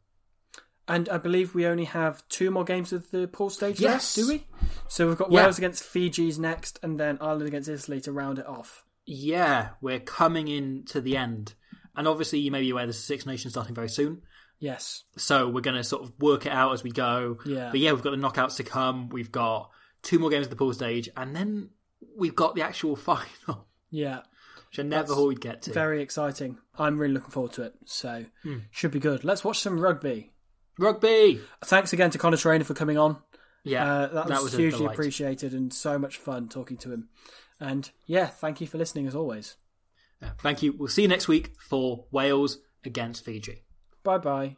[0.88, 4.16] And I believe we only have two more games of the pool stage Yes.
[4.16, 4.48] left, do we?
[4.88, 5.44] So we've got Yeah.
[5.44, 8.86] Wales against Fiji's next, and then Ireland against Italy to round it off.
[9.08, 11.56] Yeah, we're coming in to the end,
[11.96, 14.22] and obviously you may be aware there's a Six Nations starting very soon.
[14.60, 15.04] Yes.
[15.18, 17.38] So we're going to sort of work it out as we go.
[17.46, 17.70] Yeah.
[17.72, 19.10] But yeah, we've got the knockouts to come.
[19.10, 19.70] We've got
[20.02, 21.70] two more games of the pool stage, and then
[22.18, 24.22] we've got the actual final, Yeah.
[24.70, 25.74] which I never thought we'd get to.
[25.74, 26.58] Very exciting.
[26.78, 27.76] I'm really looking forward to it.
[27.86, 28.60] So Hmm.
[28.72, 29.24] should be good.
[29.26, 30.32] Let's watch some rugby.
[30.80, 31.42] Rugby.
[31.64, 33.18] Thanks again to Conor Trainor for coming on.
[33.64, 37.10] Yeah, Uh, that, was, a hugely appreciated and so much fun talking to him.
[37.60, 39.56] And yeah, thank you for listening as always.
[40.42, 40.74] Thank you.
[40.78, 43.64] We'll see you next week for Wales against Fiji.
[44.04, 44.58] Bye bye.